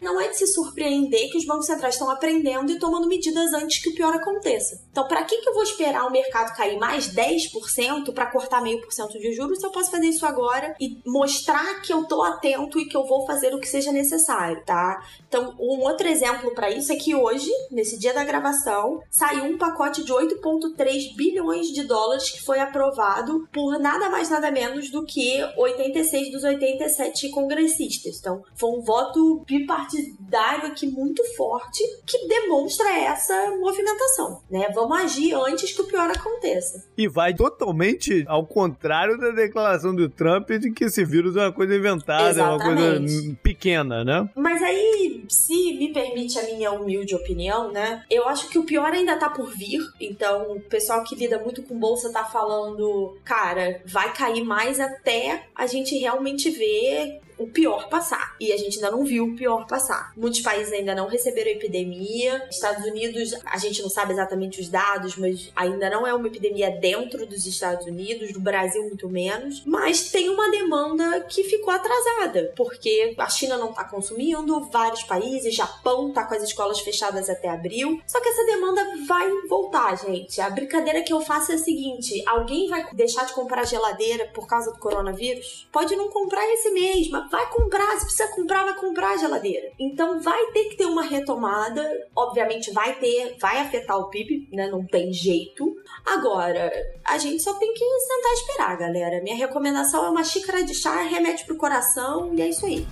não 0.00 0.20
é 0.20 0.28
de 0.28 0.36
se 0.36 0.46
surpreender 0.46 1.30
que 1.30 1.36
os 1.36 1.44
bancos 1.44 1.66
centrais 1.66 1.94
estão 1.94 2.10
aprendendo 2.10 2.72
e 2.72 2.78
tomando 2.78 3.06
medidas 3.06 3.52
antes 3.52 3.82
que 3.82 3.90
o 3.90 3.94
pior 3.94 4.14
aconteça. 4.14 4.80
Então, 4.90 5.06
para 5.06 5.24
que, 5.24 5.38
que 5.38 5.48
eu 5.48 5.54
vou 5.54 5.62
esperar 5.62 6.06
o 6.06 6.10
mercado 6.10 6.56
cair 6.56 6.78
mais 6.78 7.12
10% 7.14 8.12
para 8.14 8.30
cortar 8.30 8.62
meio 8.62 8.80
por 8.80 8.92
cento 8.92 9.18
de 9.18 9.32
juros 9.32 9.58
se 9.58 9.66
eu 9.66 9.70
posso 9.70 9.90
fazer 9.90 10.06
isso 10.06 10.24
agora 10.24 10.74
e 10.80 11.00
mostrar 11.06 11.80
que 11.82 11.92
eu 11.92 12.04
tô 12.04 12.22
atento 12.22 12.78
e 12.78 12.86
que 12.86 12.96
eu 12.96 13.04
vou 13.06 13.26
fazer 13.26 13.54
o 13.54 13.60
que 13.60 13.68
seja 13.68 13.92
necessário, 13.92 14.64
tá? 14.64 15.04
Então, 15.28 15.54
um 15.58 15.82
outro 15.82 16.08
exemplo 16.08 16.52
para 16.54 16.70
isso 16.70 16.92
é 16.92 16.96
que 16.96 17.14
hoje, 17.14 17.50
nesse 17.70 17.98
dia 17.98 18.14
da 18.14 18.24
gravação, 18.24 19.00
saiu 19.10 19.44
um 19.44 19.58
pacote 19.58 20.02
de 20.02 20.12
8,3 20.12 20.69
1,3 20.76 21.16
bilhões 21.16 21.68
de 21.68 21.84
dólares 21.84 22.30
que 22.30 22.42
foi 22.42 22.60
aprovado 22.60 23.48
por 23.52 23.78
nada 23.78 24.08
mais 24.08 24.30
nada 24.30 24.50
menos 24.50 24.90
do 24.90 25.04
que 25.04 25.40
86 25.56 26.32
dos 26.32 26.44
87 26.44 27.30
congressistas. 27.30 28.18
Então, 28.18 28.42
foi 28.54 28.70
um 28.70 28.82
voto 28.82 29.44
bipartidário 29.46 30.66
aqui 30.66 30.86
muito 30.86 31.22
forte 31.36 31.82
que 32.06 32.26
demonstra 32.26 32.88
essa 32.98 33.56
movimentação, 33.58 34.40
né? 34.50 34.68
Vamos 34.74 34.98
agir 34.98 35.34
antes 35.34 35.72
que 35.72 35.82
o 35.82 35.86
pior 35.86 36.10
aconteça. 36.10 36.84
E 36.96 37.08
vai 37.08 37.34
totalmente 37.34 38.24
ao 38.26 38.46
contrário 38.46 39.18
da 39.18 39.30
declaração 39.30 39.94
do 39.94 40.08
Trump 40.08 40.50
de 40.50 40.70
que 40.72 40.84
esse 40.84 41.04
vírus 41.04 41.36
é 41.36 41.40
uma 41.40 41.52
coisa 41.52 41.74
inventada, 41.74 42.30
Exatamente. 42.30 42.62
é 42.62 42.98
uma 42.98 42.98
coisa 42.98 43.36
pequena, 43.42 44.04
né? 44.04 44.28
Mas 44.34 44.62
aí, 44.62 45.24
se 45.28 45.74
me 45.74 45.92
permite 45.92 46.38
a 46.38 46.42
minha 46.44 46.72
humilde 46.72 47.14
opinião, 47.14 47.72
né? 47.72 48.04
Eu 48.10 48.28
acho 48.28 48.48
que 48.48 48.58
o 48.58 48.64
pior 48.64 48.92
ainda 48.92 49.16
tá 49.16 49.28
por 49.30 49.50
vir. 49.50 49.80
Então, 50.00 50.59
o 50.66 50.68
pessoal 50.68 51.02
que 51.04 51.16
lida 51.16 51.38
muito 51.38 51.62
com 51.62 51.78
bolsa 51.78 52.12
tá 52.12 52.24
falando, 52.24 53.18
cara, 53.24 53.82
vai 53.84 54.12
cair 54.12 54.44
mais 54.44 54.78
até 54.80 55.46
a 55.54 55.66
gente 55.66 55.96
realmente 55.98 56.50
ver 56.50 57.20
o 57.40 57.46
pior 57.46 57.88
passar. 57.88 58.36
E 58.38 58.52
a 58.52 58.56
gente 58.56 58.76
ainda 58.76 58.90
não 58.90 59.02
viu 59.02 59.24
o 59.24 59.34
pior 59.34 59.66
passar. 59.66 60.12
Muitos 60.14 60.40
países 60.40 60.72
ainda 60.72 60.94
não 60.94 61.08
receberam 61.08 61.50
a 61.50 61.54
epidemia. 61.54 62.46
Estados 62.50 62.84
Unidos, 62.84 63.34
a 63.46 63.56
gente 63.56 63.80
não 63.80 63.88
sabe 63.88 64.12
exatamente 64.12 64.60
os 64.60 64.68
dados, 64.68 65.16
mas 65.16 65.50
ainda 65.56 65.88
não 65.88 66.06
é 66.06 66.12
uma 66.12 66.28
epidemia 66.28 66.70
dentro 66.70 67.26
dos 67.26 67.46
Estados 67.46 67.86
Unidos, 67.86 68.32
do 68.32 68.40
Brasil 68.40 68.82
muito 68.82 69.08
menos. 69.08 69.64
Mas 69.64 70.10
tem 70.10 70.28
uma 70.28 70.50
demanda 70.50 71.20
que 71.22 71.42
ficou 71.44 71.72
atrasada, 71.72 72.52
porque 72.54 73.14
a 73.16 73.28
China 73.30 73.56
não 73.56 73.72
tá 73.72 73.84
consumindo, 73.84 74.68
vários 74.70 75.02
países, 75.04 75.54
Japão 75.54 76.12
tá 76.12 76.24
com 76.24 76.34
as 76.34 76.42
escolas 76.42 76.80
fechadas 76.80 77.30
até 77.30 77.48
abril. 77.48 78.02
Só 78.06 78.20
que 78.20 78.28
essa 78.28 78.44
demanda 78.44 78.82
vai 79.06 79.30
voltar, 79.48 79.96
gente. 79.96 80.40
A 80.42 80.50
brincadeira 80.50 81.02
que 81.02 81.12
eu 81.12 81.22
faço 81.22 81.52
é 81.52 81.54
a 81.54 81.58
seguinte: 81.58 82.22
alguém 82.26 82.68
vai 82.68 82.86
deixar 82.92 83.24
de 83.24 83.32
comprar 83.32 83.64
geladeira 83.64 84.26
por 84.34 84.46
causa 84.46 84.70
do 84.70 84.78
coronavírus? 84.78 85.66
Pode 85.72 85.96
não 85.96 86.10
comprar 86.10 86.46
esse 86.52 86.70
mês, 86.70 87.08
mas 87.08 87.29
vai 87.30 87.46
comprar, 87.48 87.98
se 87.98 88.04
precisa 88.04 88.28
comprar, 88.28 88.64
vai 88.64 88.74
comprar 88.74 89.12
a 89.12 89.16
geladeira. 89.16 89.70
Então 89.78 90.20
vai 90.20 90.46
ter 90.46 90.64
que 90.64 90.76
ter 90.76 90.86
uma 90.86 91.02
retomada, 91.02 91.82
obviamente 92.14 92.72
vai 92.72 92.94
ter, 92.96 93.36
vai 93.40 93.58
afetar 93.58 93.96
o 93.98 94.10
PIB, 94.10 94.48
né? 94.52 94.68
Não 94.68 94.84
tem 94.84 95.12
jeito. 95.12 95.76
Agora, 96.04 96.70
a 97.06 97.16
gente 97.18 97.42
só 97.42 97.54
tem 97.54 97.72
que 97.72 97.84
sentar 98.00 98.30
e 98.30 98.34
esperar, 98.34 98.76
galera. 98.76 99.22
Minha 99.22 99.36
recomendação 99.36 100.04
é 100.04 100.10
uma 100.10 100.24
xícara 100.24 100.64
de 100.64 100.74
chá, 100.74 101.02
remédio 101.02 101.46
pro 101.46 101.56
coração 101.56 102.34
e 102.34 102.42
é 102.42 102.48
isso 102.48 102.66
aí. 102.66 102.86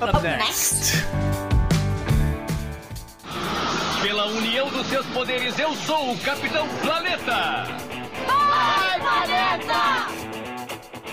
Up 0.00 0.22
next. 0.22 1.04
Pela 4.02 4.26
união 4.26 4.68
dos 4.70 4.86
seus 4.86 5.06
poderes, 5.06 5.58
eu 5.58 5.74
sou 5.74 6.12
o 6.12 6.18
Capitão 6.20 6.68
Planeta! 6.82 7.64
Vai, 8.26 9.00
Planeta! 9.00 10.27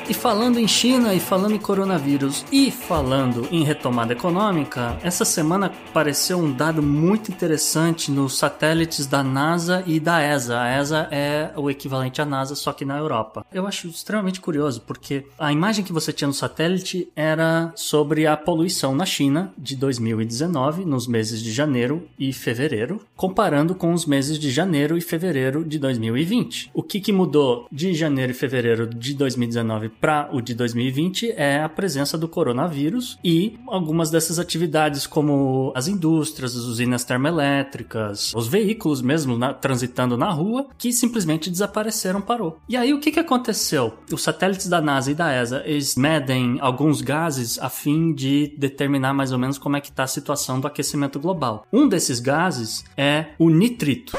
E 0.08 0.14
falando 0.14 0.60
em 0.60 0.68
China, 0.68 1.16
e 1.16 1.20
falando 1.20 1.56
em 1.56 1.60
coronavírus, 1.60 2.45
e 2.51 2.70
falando 2.70 3.47
em 3.51 3.64
retomada 3.64 4.14
econômica, 4.14 4.99
essa 5.01 5.26
semana 5.26 5.66
apareceu 5.66 6.38
um 6.38 6.53
dado 6.53 6.84
muito 6.84 7.32
interessante 7.32 8.12
nos 8.12 8.38
satélites 8.38 9.08
da 9.08 9.24
NASA 9.24 9.84
e 9.88 9.99
da 9.99 10.22
ESA. 10.22 10.62
A 10.62 10.80
ESA 10.80 11.08
é 11.10 11.51
o 11.56 11.72
equivalente 11.72 12.22
à 12.22 12.26
NASA, 12.26 12.53
só 12.53 12.72
que 12.72 12.86
na 12.86 12.99
Europa. 12.99 13.43
Eu 13.51 13.66
acho 13.66 13.88
extremamente 13.88 14.39
curioso, 14.39 14.82
porque 14.82 15.26
a 15.39 15.51
imagem 15.51 15.84
que 15.84 15.91
você 15.91 16.14
tinha 16.14 16.28
no 16.28 16.36
satélite 16.36 17.10
era 17.16 17.74
sobre 17.76 18.28
a 18.28 18.38
poluição 18.38 18.93
na 18.93 19.08
China 19.08 19.51
de 19.58 19.76
2019, 19.76 20.86
nos 20.86 21.08
meses 21.08 21.41
de 21.41 21.51
janeiro 21.51 22.08
e 22.20 22.32
fevereiro, 22.32 23.01
comparando 23.16 23.74
com 23.74 23.91
os 23.91 24.06
meses 24.06 24.38
de 24.38 24.51
janeiro 24.51 24.95
e 24.95 25.01
fevereiro 25.01 25.66
de 25.66 25.80
2020. 25.80 26.70
O 26.76 26.84
que, 26.84 26.99
que 26.99 27.12
mudou 27.12 27.68
de 27.72 27.91
janeiro 27.95 28.32
e 28.32 28.36
fevereiro 28.36 28.86
de 28.86 29.16
2019 29.16 29.94
para 29.99 30.29
o 30.31 30.41
de 30.41 30.53
2020 30.53 31.31
é 31.31 31.61
a 31.61 31.69
presença 31.69 32.17
do 32.17 32.27
coronavírus 32.27 33.17
e 33.23 33.57
algumas 33.67 34.09
dessas 34.09 34.39
atividades, 34.39 35.07
como 35.07 35.71
as 35.75 35.87
indústrias, 35.87 36.55
as 36.55 36.63
usinas 36.63 37.03
termoelétricas, 37.03 38.33
os 38.35 38.47
veículos 38.47 39.01
mesmo 39.01 39.37
na, 39.37 39.53
transitando 39.53 40.17
na 40.17 40.29
rua, 40.29 40.67
que 40.77 40.91
simplesmente 40.93 41.49
desapareceram, 41.49 42.21
parou. 42.21 42.59
E 42.67 42.77
aí 42.77 42.93
o 42.93 42.99
que, 42.99 43.11
que 43.11 43.19
aconteceu? 43.19 43.93
Os 44.11 44.23
satélites 44.23 44.67
da 44.67 44.81
NASA 44.81 45.11
e 45.11 45.15
da 45.15 45.33
ESA 45.33 45.63
eles 45.65 45.95
medem 45.95 46.57
alguns 46.61 47.01
gases 47.01 47.59
a 47.59 47.69
fim 47.69 48.13
de 48.13 48.53
determinar 48.57 49.13
mais 49.13 49.31
ou 49.31 49.39
menos 49.39 49.57
como 49.57 49.77
é 49.77 49.81
que 49.81 49.89
está 49.89 50.03
a 50.03 50.07
situação 50.07 50.59
do 50.59 50.67
aquecimento 50.67 51.19
global. 51.19 51.65
Um 51.71 51.87
desses 51.87 52.19
gases 52.19 52.83
é 52.97 53.27
o 53.39 53.49
nitrito. 53.49 54.17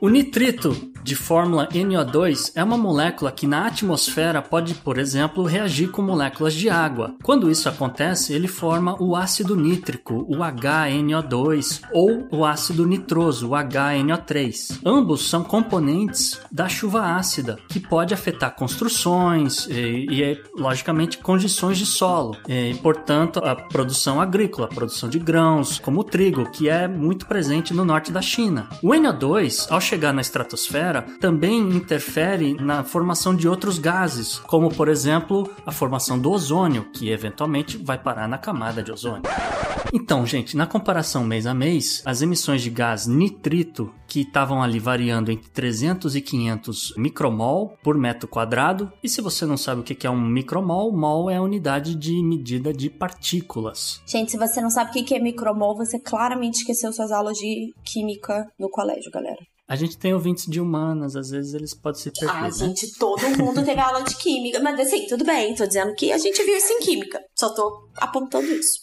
O 0.00 0.08
nitrito 0.08 0.76
de 1.06 1.14
fórmula 1.14 1.68
NO2 1.68 2.50
é 2.56 2.64
uma 2.64 2.76
molécula 2.76 3.30
que 3.30 3.46
na 3.46 3.68
atmosfera 3.68 4.42
pode, 4.42 4.74
por 4.74 4.98
exemplo, 4.98 5.44
reagir 5.44 5.88
com 5.88 6.02
moléculas 6.02 6.52
de 6.52 6.68
água. 6.68 7.14
Quando 7.22 7.48
isso 7.48 7.68
acontece, 7.68 8.32
ele 8.32 8.48
forma 8.48 9.00
o 9.00 9.14
ácido 9.14 9.54
nítrico, 9.54 10.26
o 10.28 10.38
HNO2, 10.38 11.82
ou 11.92 12.26
o 12.32 12.44
ácido 12.44 12.84
nitroso, 12.84 13.50
o 13.50 13.52
HNO3. 13.52 14.80
Ambos 14.84 15.30
são 15.30 15.44
componentes 15.44 16.40
da 16.50 16.68
chuva 16.68 17.14
ácida, 17.16 17.56
que 17.68 17.78
pode 17.78 18.12
afetar 18.12 18.56
construções 18.56 19.68
e, 19.68 20.08
e 20.10 20.42
logicamente, 20.58 21.18
condições 21.18 21.78
de 21.78 21.86
solo, 21.86 22.36
e, 22.48 22.74
portanto, 22.82 23.38
a 23.44 23.54
produção 23.54 24.20
agrícola, 24.20 24.66
a 24.66 24.74
produção 24.74 25.08
de 25.08 25.20
grãos, 25.20 25.78
como 25.78 26.00
o 26.00 26.04
trigo, 26.04 26.50
que 26.50 26.68
é 26.68 26.88
muito 26.88 27.26
presente 27.26 27.72
no 27.72 27.84
norte 27.84 28.10
da 28.10 28.20
China. 28.20 28.68
O 28.82 28.88
NO2, 28.88 29.68
ao 29.70 29.80
chegar 29.80 30.12
na 30.12 30.20
estratosfera, 30.20 30.95
também 31.02 31.58
interfere 31.58 32.54
na 32.54 32.84
formação 32.84 33.34
de 33.34 33.48
outros 33.48 33.78
gases, 33.78 34.38
como 34.38 34.68
por 34.68 34.88
exemplo 34.88 35.50
a 35.64 35.72
formação 35.72 36.18
do 36.18 36.30
ozônio, 36.30 36.90
que 36.92 37.10
eventualmente 37.10 37.76
vai 37.76 37.98
parar 37.98 38.28
na 38.28 38.38
camada 38.38 38.82
de 38.82 38.92
ozônio. 38.92 39.22
Então, 39.92 40.26
gente, 40.26 40.56
na 40.56 40.66
comparação 40.66 41.24
mês 41.24 41.46
a 41.46 41.54
mês, 41.54 42.02
as 42.04 42.20
emissões 42.20 42.60
de 42.60 42.70
gás 42.70 43.06
nitrito, 43.06 43.92
que 44.06 44.20
estavam 44.20 44.62
ali 44.62 44.78
variando 44.78 45.30
entre 45.30 45.48
300 45.50 46.16
e 46.16 46.20
500 46.20 46.94
micromol 46.96 47.76
por 47.82 47.96
metro 47.96 48.28
quadrado, 48.28 48.92
e 49.02 49.08
se 49.08 49.20
você 49.20 49.46
não 49.46 49.56
sabe 49.56 49.80
o 49.80 49.84
que 49.84 50.06
é 50.06 50.10
um 50.10 50.20
micromol, 50.20 50.92
mol 50.92 51.30
é 51.30 51.36
a 51.36 51.42
unidade 51.42 51.94
de 51.94 52.22
medida 52.22 52.72
de 52.72 52.90
partículas. 52.90 54.00
Gente, 54.06 54.32
se 54.32 54.38
você 54.38 54.60
não 54.60 54.70
sabe 54.70 54.90
o 54.90 55.04
que 55.04 55.14
é 55.14 55.20
micromol, 55.20 55.76
você 55.76 55.98
claramente 55.98 56.58
esqueceu 56.58 56.92
suas 56.92 57.10
aulas 57.10 57.36
de 57.38 57.72
química 57.84 58.46
no 58.58 58.68
colégio, 58.68 59.10
galera. 59.10 59.38
A 59.68 59.74
gente 59.74 59.98
tem 59.98 60.14
ouvintes 60.14 60.46
de 60.46 60.60
humanas, 60.60 61.16
às 61.16 61.30
vezes 61.30 61.52
eles 61.52 61.74
podem 61.74 62.00
se 62.00 62.12
perder. 62.12 62.32
Ah, 62.32 62.42
né? 62.42 62.52
gente, 62.52 62.96
todo 62.98 63.28
mundo 63.36 63.64
teve 63.64 63.80
aula 63.80 64.02
de 64.02 64.14
química. 64.16 64.60
Mas 64.60 64.78
assim, 64.78 65.08
tudo 65.08 65.24
bem, 65.24 65.56
tô 65.56 65.66
dizendo 65.66 65.92
que 65.94 66.12
a 66.12 66.18
gente 66.18 66.40
viu 66.44 66.56
isso 66.56 66.72
em 66.72 66.80
química. 66.80 67.20
Só 67.34 67.52
tô 67.52 67.88
apontando 67.96 68.46
isso. 68.46 68.82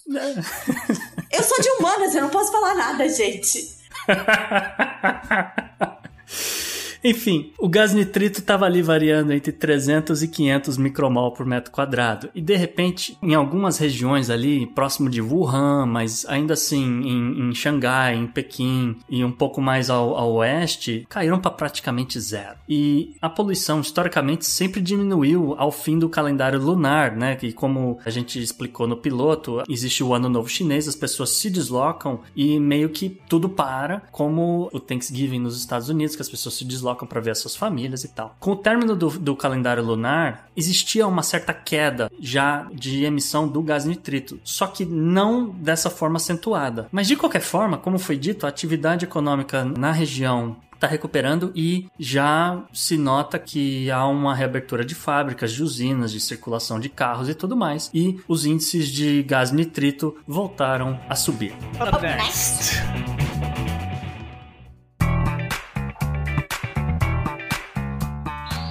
eu 1.32 1.44
sou 1.44 1.62
de 1.62 1.70
humanas, 1.80 2.14
eu 2.14 2.24
não 2.24 2.30
posso 2.30 2.52
falar 2.52 2.76
nada, 2.76 3.08
gente. 3.08 3.82
Enfim, 7.04 7.52
o 7.60 7.68
gás 7.68 7.94
nitrito 7.94 8.40
estava 8.40 8.66
ali 8.66 8.82
variando 8.82 9.34
entre 9.34 9.52
300 9.52 10.24
e 10.24 10.28
500 10.28 10.78
micromol 10.78 11.34
por 11.34 11.46
metro 11.46 11.70
quadrado. 11.70 12.30
E 12.34 12.42
de 12.42 12.56
repente, 12.56 13.18
em 13.22 13.36
algumas 13.36 13.78
regiões 13.78 14.30
ali, 14.30 14.66
próximo 14.68 15.10
de 15.10 15.22
Wuhan, 15.22 15.86
mas 15.86 16.26
ainda 16.28 16.54
assim 16.54 16.84
em, 16.84 17.50
em 17.50 17.54
Xangai, 17.54 18.16
em 18.16 18.26
Pequim 18.26 18.96
e 19.10 19.24
um 19.24 19.32
pouco 19.32 19.60
mais 19.60 19.90
ao, 19.90 20.16
ao 20.16 20.34
oeste, 20.36 21.06
caíram 21.10 21.42
para 21.42 21.52
praticamente 21.52 22.20
zero. 22.22 22.58
E 22.70 23.16
a 23.22 23.30
poluição, 23.30 23.82
historicamente, 23.82 24.46
sempre 24.46 24.80
diminuiu 24.80 25.56
ao 25.58 25.72
fim 25.72 26.00
do 26.00 26.08
calendário 26.08 26.60
lunar, 26.60 27.16
né? 27.18 27.36
Que 27.36 27.52
como 27.52 28.00
a 28.06 28.10
gente 28.10 28.42
explicou 28.42 28.88
no 28.88 28.96
piloto, 28.96 29.62
existe 29.68 30.04
o 30.04 30.14
Ano 30.14 30.30
Novo 30.30 30.48
Chinês, 30.48 30.88
as 30.88 30.96
pessoas 30.96 31.32
se 31.32 31.50
deslocam 31.50 32.22
e 32.34 32.60
meio 32.60 32.90
que 32.90 33.10
tudo 33.28 33.50
para, 33.50 34.04
como 34.12 34.70
o 34.72 34.80
Thanksgiving 34.80 35.40
nos 35.40 35.58
Estados 35.58 35.90
Unidos, 35.90 36.16
que 36.16 36.22
as 36.22 36.30
pessoas 36.30 36.56
se 36.56 36.64
deslocam 36.64 36.93
para 36.96 37.20
ver 37.20 37.32
as 37.32 37.40
suas 37.40 37.56
famílias 37.56 38.04
e 38.04 38.08
tal. 38.08 38.36
Com 38.40 38.52
o 38.52 38.56
término 38.56 38.96
do, 38.96 39.10
do 39.10 39.36
calendário 39.36 39.84
lunar, 39.84 40.48
existia 40.56 41.08
uma 41.08 41.24
certa 41.24 41.54
queda 41.54 42.12
já 42.20 42.68
de 42.74 43.04
emissão 43.04 43.48
do 43.48 43.62
gás 43.62 43.86
nitrito, 43.86 44.40
só 44.44 44.68
que 44.68 44.86
não 44.86 45.50
dessa 45.50 45.90
forma 45.90 46.18
acentuada. 46.18 46.88
Mas 46.92 47.08
de 47.08 47.16
qualquer 47.16 47.42
forma, 47.42 47.78
como 47.78 48.00
foi 48.00 48.18
dito, 48.18 48.46
a 48.46 48.50
atividade 48.50 49.06
econômica 49.06 49.64
na 49.66 49.92
região 49.92 50.56
está 50.84 50.88
recuperando 50.88 51.52
e 51.56 51.88
já 51.98 52.62
se 52.74 52.98
nota 52.98 53.40
que 53.40 53.90
há 53.90 54.06
uma 54.06 54.36
reabertura 54.36 54.84
de 54.84 54.94
fábricas, 54.94 55.54
de 55.54 55.64
usinas, 55.64 56.12
de 56.12 56.20
circulação 56.20 56.80
de 56.80 56.90
carros 56.90 57.30
e 57.30 57.34
tudo 57.34 57.56
mais. 57.56 57.90
E 57.94 58.20
os 58.28 58.46
índices 58.46 58.90
de 58.90 59.24
gás 59.24 59.52
nitrito 59.52 60.16
voltaram 60.28 61.00
a 61.08 61.16
subir. 61.16 61.54
Up 61.80 62.02
next. 62.02 63.23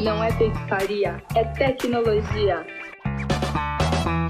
Não 0.02 0.22
é 0.24 0.32
pescaria, 0.32 1.22
é 1.36 1.44
tecnologia. 1.44 2.66